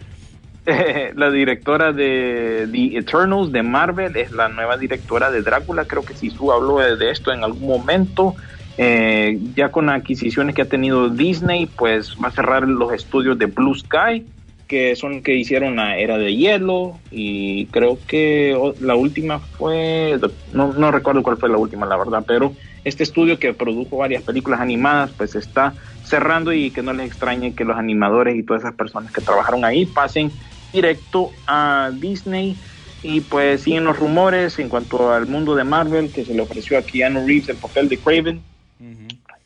la 1.15 1.29
directora 1.31 1.91
de 1.91 2.67
The 2.71 2.97
Eternals 2.97 3.51
de 3.51 3.61
Marvel 3.61 4.15
es 4.15 4.31
la 4.31 4.47
nueva 4.47 4.77
directora 4.77 5.29
de 5.31 5.41
Drácula. 5.41 5.83
Creo 5.85 6.03
que 6.03 6.13
Sisu 6.15 6.51
habló 6.53 6.79
de, 6.79 6.95
de 6.95 7.11
esto 7.11 7.33
en 7.33 7.43
algún 7.43 7.67
momento. 7.67 8.35
Eh, 8.77 9.37
ya 9.53 9.69
con 9.69 9.89
adquisiciones 9.89 10.55
que 10.55 10.61
ha 10.61 10.69
tenido 10.69 11.09
Disney, 11.09 11.65
pues 11.65 12.15
va 12.23 12.29
a 12.29 12.31
cerrar 12.31 12.65
los 12.67 12.93
estudios 12.93 13.37
de 13.37 13.47
Blue 13.47 13.75
Sky, 13.75 14.25
que 14.67 14.95
son 14.95 15.21
que 15.21 15.35
hicieron 15.35 15.75
la 15.75 15.97
Era 15.97 16.17
de 16.17 16.33
Hielo. 16.35 16.97
Y 17.11 17.65
creo 17.67 17.99
que 18.07 18.57
la 18.79 18.95
última 18.95 19.39
fue. 19.39 20.17
No, 20.53 20.71
no 20.73 20.89
recuerdo 20.89 21.21
cuál 21.21 21.35
fue 21.37 21.49
la 21.49 21.57
última, 21.57 21.85
la 21.85 21.97
verdad, 21.97 22.23
pero 22.25 22.53
este 22.83 23.03
estudio 23.03 23.39
que 23.39 23.53
produjo 23.53 23.97
varias 23.97 24.23
películas 24.23 24.59
animadas, 24.59 25.11
pues 25.17 25.35
está 25.35 25.73
cerrando 26.03 26.51
y 26.51 26.71
que 26.71 26.81
no 26.81 26.93
les 26.93 27.07
extrañe 27.07 27.53
que 27.53 27.63
los 27.63 27.77
animadores 27.77 28.35
y 28.35 28.43
todas 28.43 28.63
esas 28.63 28.75
personas 28.75 29.11
que 29.11 29.21
trabajaron 29.21 29.63
ahí 29.63 29.85
pasen 29.85 30.31
directo 30.73 31.31
a 31.47 31.91
Disney. 31.93 32.55
Y 33.03 33.21
pues 33.21 33.61
siguen 33.61 33.85
los 33.85 33.97
rumores 33.97 34.59
en 34.59 34.69
cuanto 34.69 35.11
al 35.11 35.25
mundo 35.25 35.55
de 35.55 35.63
Marvel, 35.63 36.11
que 36.11 36.23
se 36.23 36.35
le 36.35 36.41
ofreció 36.41 36.77
a 36.77 36.83
Keanu 36.83 37.25
Reeves 37.25 37.49
el 37.49 37.57
papel 37.57 37.89
de 37.89 37.97
Craven. 37.97 38.41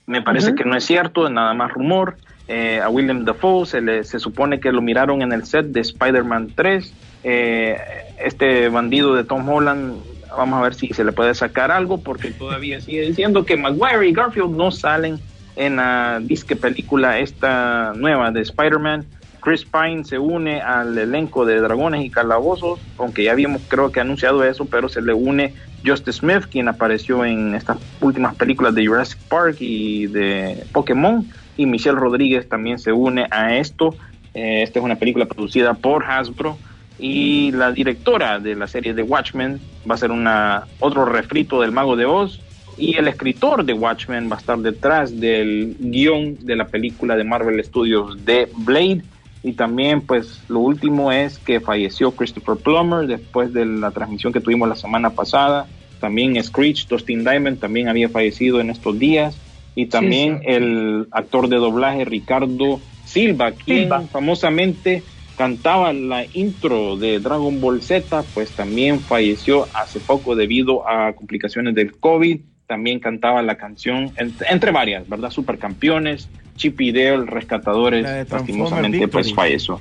Me 0.07 0.21
parece 0.21 0.53
que 0.53 0.65
no 0.65 0.75
es 0.75 0.85
cierto, 0.85 1.29
nada 1.29 1.53
más 1.53 1.71
rumor. 1.71 2.17
Eh, 2.47 2.79
a 2.79 2.89
William 2.89 3.25
Dafoe 3.25 3.65
se, 3.65 3.81
le, 3.81 4.03
se 4.03 4.19
supone 4.19 4.59
que 4.59 4.71
lo 4.71 4.81
miraron 4.81 5.23
en 5.23 5.31
el 5.31 5.45
set 5.45 5.67
de 5.67 5.81
Spider-Man 5.81 6.51
3. 6.55 6.93
Eh, 7.23 7.77
este 8.23 8.69
bandido 8.69 9.15
de 9.15 9.23
Tom 9.23 9.49
Holland, 9.49 9.95
vamos 10.37 10.59
a 10.59 10.63
ver 10.63 10.75
si 10.75 10.87
se 10.89 11.03
le 11.03 11.11
puede 11.11 11.33
sacar 11.33 11.71
algo, 11.71 11.99
porque 11.99 12.31
todavía 12.31 12.79
sigue 12.81 13.01
diciendo 13.01 13.45
que 13.45 13.57
Maguire 13.57 14.07
y 14.07 14.13
Garfield 14.13 14.55
no 14.55 14.71
salen 14.71 15.19
en 15.55 15.77
la 15.77 16.19
disque 16.21 16.55
película 16.55 17.19
esta 17.19 17.93
nueva 17.95 18.31
de 18.31 18.41
Spider-Man. 18.41 19.05
Chris 19.41 19.63
Pine 19.63 20.03
se 20.03 20.17
une 20.17 20.59
al 20.59 20.97
elenco 20.97 21.45
de 21.45 21.59
Dragones 21.59 22.03
y 22.03 22.09
Calabozos, 22.09 22.79
aunque 22.97 23.23
ya 23.23 23.31
habíamos 23.31 23.61
creo 23.67 23.91
que 23.91 23.99
anunciado 23.99 24.43
eso, 24.43 24.65
pero 24.65 24.89
se 24.89 25.01
le 25.01 25.13
une 25.13 25.53
Justice 25.85 26.19
Smith, 26.19 26.45
quien 26.49 26.67
apareció 26.67 27.23
en 27.23 27.53
estas 27.53 27.77
últimas 28.01 28.35
películas 28.35 28.73
de 28.73 28.87
Jurassic 28.87 29.19
Park 29.29 29.57
y 29.59 30.07
de 30.07 30.63
Pokémon, 30.71 31.25
y 31.57 31.67
Michelle 31.67 31.97
Rodríguez 31.97 32.49
también 32.49 32.79
se 32.79 32.91
une 32.91 33.27
a 33.29 33.55
esto. 33.55 33.95
Eh, 34.33 34.63
esta 34.63 34.79
es 34.79 34.85
una 34.85 34.95
película 34.95 35.25
producida 35.25 35.75
por 35.75 36.03
Hasbro 36.03 36.57
y 36.97 37.51
la 37.51 37.71
directora 37.71 38.39
de 38.39 38.55
la 38.55 38.67
serie 38.67 38.93
de 38.93 39.03
Watchmen 39.03 39.59
va 39.89 39.95
a 39.95 39.97
ser 39.97 40.11
una 40.11 40.65
otro 40.79 41.05
refrito 41.05 41.61
del 41.61 41.71
Mago 41.71 41.95
de 41.95 42.05
Oz 42.05 42.41
y 42.77 42.97
el 42.97 43.07
escritor 43.07 43.63
de 43.63 43.73
Watchmen 43.73 44.29
va 44.29 44.35
a 44.35 44.39
estar 44.39 44.57
detrás 44.57 45.19
del 45.19 45.75
guion 45.79 46.37
de 46.41 46.55
la 46.55 46.67
película 46.67 47.15
de 47.15 47.23
Marvel 47.23 47.63
Studios 47.63 48.25
de 48.25 48.49
Blade 48.57 49.03
y 49.45 49.53
también, 49.53 50.01
pues, 50.01 50.41
lo 50.47 50.59
último 50.61 51.11
es 51.11 51.37
que 51.37 51.59
falleció 51.59 52.09
Christopher 52.09 52.55
Plummer 52.55 53.05
después 53.05 53.53
de 53.53 53.63
la 53.63 53.91
transmisión 53.91 54.33
que 54.33 54.39
tuvimos 54.39 54.67
la 54.67 54.75
semana 54.75 55.11
pasada. 55.11 55.67
También 55.99 56.43
Screech, 56.43 56.87
Dustin 56.87 57.23
Diamond, 57.23 57.59
también 57.59 57.87
había 57.87 58.09
fallecido 58.09 58.59
en 58.59 58.71
estos 58.71 58.97
días. 58.97 59.37
Y 59.75 59.85
también 59.85 60.41
el 60.45 61.05
actor 61.11 61.47
de 61.47 61.57
doblaje 61.57 62.05
Ricardo 62.05 62.79
Silva, 63.05 63.51
quien 63.51 63.87
famosamente 64.11 65.03
cantaba 65.37 65.93
la 65.93 66.25
intro 66.33 66.97
de 66.97 67.19
Dragon 67.19 67.59
Ball 67.61 67.81
Z, 67.81 68.23
pues 68.33 68.51
también 68.51 68.99
falleció 68.99 69.67
hace 69.73 69.99
poco 69.99 70.35
debido 70.35 70.87
a 70.87 71.13
complicaciones 71.13 71.75
del 71.75 71.91
COVID. 71.97 72.39
También 72.67 72.99
cantaba 72.99 73.43
la 73.43 73.57
canción, 73.57 74.11
entre, 74.17 74.71
varias, 74.71 75.07
¿verdad? 75.07 75.29
Supercampeones, 75.29 76.29
Chip 76.55 76.81
y 76.81 76.91
Dale, 76.91 77.25
Rescatadores, 77.25 78.29
lastimosamente 78.29 79.07
pues 79.07 79.33
falleció. 79.33 79.79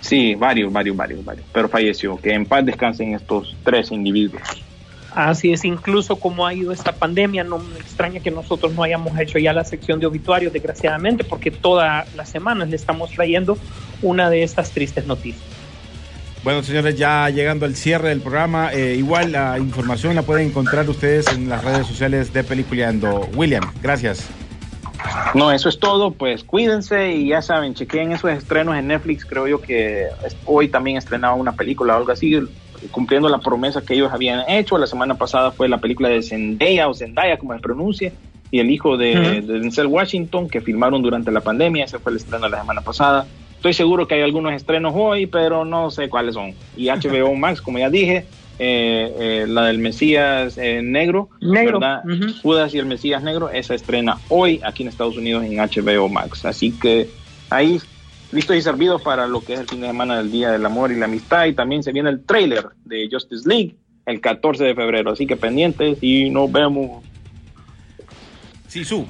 Sí, 0.00 0.34
varios, 0.34 0.72
varios, 0.72 0.96
varios, 0.96 1.24
varios, 1.24 1.46
pero 1.52 1.68
falleció. 1.68 2.16
Que 2.16 2.32
en 2.32 2.46
paz 2.46 2.64
descansen 2.64 3.14
estos 3.14 3.56
tres 3.62 3.92
individuos. 3.92 4.42
Así 5.14 5.52
es, 5.52 5.64
incluso 5.64 6.16
como 6.16 6.46
ha 6.46 6.54
ido 6.54 6.72
esta 6.72 6.92
pandemia, 6.92 7.42
no 7.42 7.58
me 7.58 7.78
extraña 7.78 8.20
que 8.20 8.30
nosotros 8.30 8.72
no 8.74 8.82
hayamos 8.82 9.18
hecho 9.18 9.38
ya 9.38 9.52
la 9.52 9.64
sección 9.64 9.98
de 9.98 10.06
obituarios, 10.06 10.52
desgraciadamente, 10.52 11.24
porque 11.24 11.50
todas 11.50 12.12
las 12.14 12.28
semanas 12.28 12.68
le 12.68 12.76
estamos 12.76 13.10
trayendo 13.10 13.58
una 14.02 14.30
de 14.30 14.42
estas 14.44 14.70
tristes 14.70 15.06
noticias. 15.06 15.42
Bueno, 16.42 16.62
señores, 16.62 16.96
ya 16.96 17.28
llegando 17.28 17.66
al 17.66 17.74
cierre 17.74 18.08
del 18.08 18.20
programa, 18.20 18.72
eh, 18.72 18.94
igual 18.96 19.32
la 19.32 19.58
información 19.58 20.14
la 20.14 20.22
pueden 20.22 20.48
encontrar 20.48 20.88
ustedes 20.88 21.26
en 21.28 21.50
las 21.50 21.62
redes 21.62 21.86
sociales 21.86 22.32
de 22.32 22.44
Peliculeando. 22.44 23.28
William, 23.34 23.64
gracias. 23.82 24.26
No, 25.34 25.52
eso 25.52 25.68
es 25.68 25.78
todo, 25.78 26.12
pues 26.12 26.44
cuídense 26.44 27.12
y 27.12 27.28
ya 27.28 27.42
saben, 27.42 27.74
chequen 27.74 28.12
esos 28.12 28.30
estrenos 28.30 28.76
en 28.76 28.88
Netflix, 28.88 29.24
creo 29.24 29.46
yo 29.46 29.60
que 29.60 30.06
hoy 30.44 30.68
también 30.68 30.96
estrenaba 30.96 31.34
una 31.34 31.52
película 31.52 31.94
o 31.94 31.98
algo 31.98 32.12
así, 32.12 32.40
cumpliendo 32.90 33.28
la 33.28 33.38
promesa 33.38 33.82
que 33.82 33.94
ellos 33.94 34.12
habían 34.12 34.48
hecho, 34.48 34.78
la 34.78 34.86
semana 34.86 35.14
pasada 35.14 35.50
fue 35.50 35.68
la 35.68 35.78
película 35.78 36.08
de 36.08 36.22
Zendaya 36.22 36.88
o 36.88 36.94
Zendaya, 36.94 37.38
como 37.38 37.54
se 37.54 37.60
pronuncia, 37.60 38.12
y 38.50 38.58
el 38.58 38.70
hijo 38.70 38.96
de, 38.96 39.42
de 39.42 39.60
Denzel 39.60 39.86
Washington, 39.86 40.48
que 40.48 40.60
filmaron 40.60 41.02
durante 41.02 41.30
la 41.30 41.40
pandemia, 41.40 41.84
ese 41.84 41.98
fue 41.98 42.12
el 42.12 42.18
estreno 42.18 42.44
de 42.44 42.50
la 42.50 42.60
semana 42.60 42.80
pasada. 42.80 43.26
Estoy 43.56 43.74
seguro 43.74 44.08
que 44.08 44.14
hay 44.14 44.22
algunos 44.22 44.54
estrenos 44.54 44.94
hoy, 44.96 45.26
pero 45.26 45.64
no 45.64 45.90
sé 45.90 46.08
cuáles 46.08 46.34
son. 46.34 46.54
Y 46.76 46.88
HBO 46.88 47.34
Max, 47.36 47.60
como 47.60 47.78
ya 47.78 47.90
dije, 47.90 48.24
eh, 48.58 49.14
eh, 49.18 49.46
la 49.48 49.66
del 49.66 49.78
Mesías 49.78 50.58
eh, 50.58 50.82
Negro, 50.82 51.28
Negro. 51.40 51.80
Judas 52.42 52.74
y 52.74 52.78
el 52.78 52.86
Mesías 52.86 53.22
Negro, 53.22 53.50
esa 53.50 53.74
estrena 53.74 54.18
hoy 54.28 54.60
aquí 54.64 54.82
en 54.82 54.88
Estados 54.88 55.16
Unidos 55.16 55.44
en 55.44 55.56
HBO 55.56 56.08
Max. 56.08 56.44
Así 56.44 56.72
que 56.72 57.08
ahí 57.50 57.80
listos 58.32 58.56
y 58.56 58.62
servidos 58.62 59.02
para 59.02 59.26
lo 59.26 59.40
que 59.40 59.54
es 59.54 59.60
el 59.60 59.68
fin 59.68 59.80
de 59.80 59.88
semana 59.88 60.18
del 60.18 60.30
Día 60.30 60.50
del 60.50 60.64
Amor 60.64 60.92
y 60.92 60.96
la 60.96 61.06
Amistad. 61.06 61.46
Y 61.46 61.54
también 61.54 61.82
se 61.82 61.92
viene 61.92 62.10
el 62.10 62.24
trailer 62.24 62.68
de 62.84 63.08
Justice 63.10 63.48
League 63.48 63.76
el 64.06 64.20
14 64.20 64.64
de 64.64 64.74
febrero. 64.74 65.12
Así 65.12 65.26
que 65.26 65.36
pendientes 65.36 65.98
y 66.00 66.30
nos 66.30 66.50
vemos. 66.50 67.02
Sí, 68.68 68.84
su. 68.84 69.06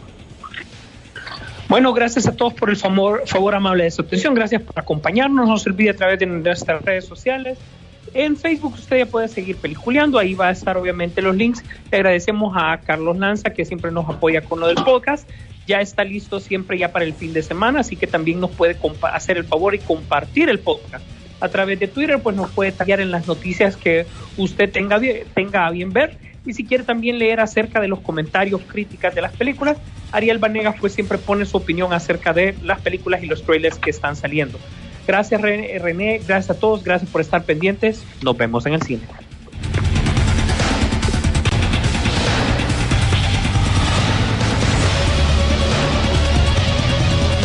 Bueno, 1.68 1.92
gracias 1.92 2.26
a 2.26 2.34
todos 2.34 2.54
por 2.54 2.70
el 2.70 2.76
favor, 2.76 3.22
favor 3.26 3.54
amable 3.54 3.84
de 3.84 3.90
su 3.90 4.02
atención. 4.02 4.34
Gracias 4.34 4.62
por 4.62 4.78
acompañarnos. 4.78 5.48
No 5.48 5.56
se 5.56 5.70
olvide 5.70 5.90
a 5.90 5.96
través 5.96 6.18
de 6.18 6.26
nuestras 6.26 6.82
redes 6.82 7.04
sociales 7.04 7.58
en 8.14 8.36
Facebook 8.36 8.74
usted 8.74 8.98
ya 8.98 9.06
puede 9.06 9.28
seguir 9.28 9.56
peliculeando, 9.56 10.18
ahí 10.18 10.34
va 10.34 10.48
a 10.48 10.50
estar 10.50 10.76
obviamente 10.76 11.22
los 11.22 11.36
links. 11.36 11.62
Le 11.90 11.98
agradecemos 11.98 12.54
a 12.56 12.78
Carlos 12.78 13.16
Lanza 13.18 13.50
que 13.50 13.64
siempre 13.64 13.90
nos 13.90 14.08
apoya 14.08 14.42
con 14.42 14.61
lo 14.61 14.66
del 14.66 14.76
podcast. 14.76 15.28
Ya 15.66 15.80
está 15.80 16.02
listo 16.04 16.40
siempre 16.40 16.78
ya 16.78 16.90
para 16.90 17.04
el 17.04 17.14
fin 17.14 17.32
de 17.32 17.42
semana, 17.42 17.80
así 17.80 17.96
que 17.96 18.06
también 18.06 18.40
nos 18.40 18.50
puede 18.50 18.76
hacer 19.12 19.36
el 19.36 19.44
favor 19.44 19.74
y 19.74 19.78
compartir 19.78 20.48
el 20.48 20.58
podcast. 20.58 21.04
A 21.40 21.48
través 21.48 21.78
de 21.78 21.86
Twitter, 21.86 22.20
pues 22.20 22.36
nos 22.36 22.50
puede 22.50 22.72
tallar 22.72 23.00
en 23.00 23.11
las 23.11 23.26
noticias 23.26 23.76
que 23.76 24.06
usted 24.36 24.70
tenga, 24.70 25.00
tenga 25.34 25.66
a 25.66 25.70
bien 25.70 25.92
ver. 25.92 26.18
Y 26.44 26.54
si 26.54 26.64
quiere 26.64 26.84
también 26.84 27.18
leer 27.18 27.40
acerca 27.40 27.80
de 27.80 27.88
los 27.88 28.00
comentarios, 28.00 28.61
críticas 28.66 29.14
de 29.14 29.22
las 29.22 29.32
películas, 29.32 29.76
Ariel 30.11 30.38
Vanegas 30.38 30.76
pues 30.80 30.92
siempre 30.92 31.18
pone 31.18 31.44
su 31.44 31.56
opinión 31.56 31.92
acerca 31.92 32.32
de 32.32 32.54
las 32.62 32.80
películas 32.80 33.22
y 33.22 33.26
los 33.26 33.42
trailers 33.42 33.78
que 33.78 33.90
están 33.90 34.16
saliendo. 34.16 34.58
Gracias 35.11 35.40
René, 35.40 36.20
gracias 36.24 36.50
a 36.50 36.61
todos, 36.61 36.84
gracias 36.84 37.11
por 37.11 37.20
estar 37.20 37.42
pendientes. 37.42 38.04
Nos 38.22 38.36
vemos 38.36 38.64
en 38.66 38.74
el 38.74 38.82
cine. 38.82 39.02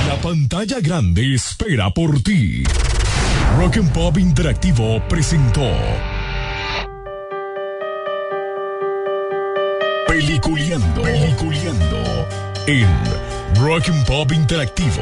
La 0.08 0.16
pantalla 0.22 0.80
grande 0.80 1.34
espera 1.34 1.90
por 1.90 2.22
ti. 2.22 2.66
Rock 3.58 3.78
and 3.78 3.92
Pop 3.94 4.16
Interactivo 4.20 5.02
presentó 5.10 5.68
Peliculeando, 10.08 11.02
Peliculeando 11.02 12.28
en 12.68 12.88
Rock 13.56 13.90
and 13.90 14.06
Pop 14.06 14.32
Interactivo. 14.32 15.02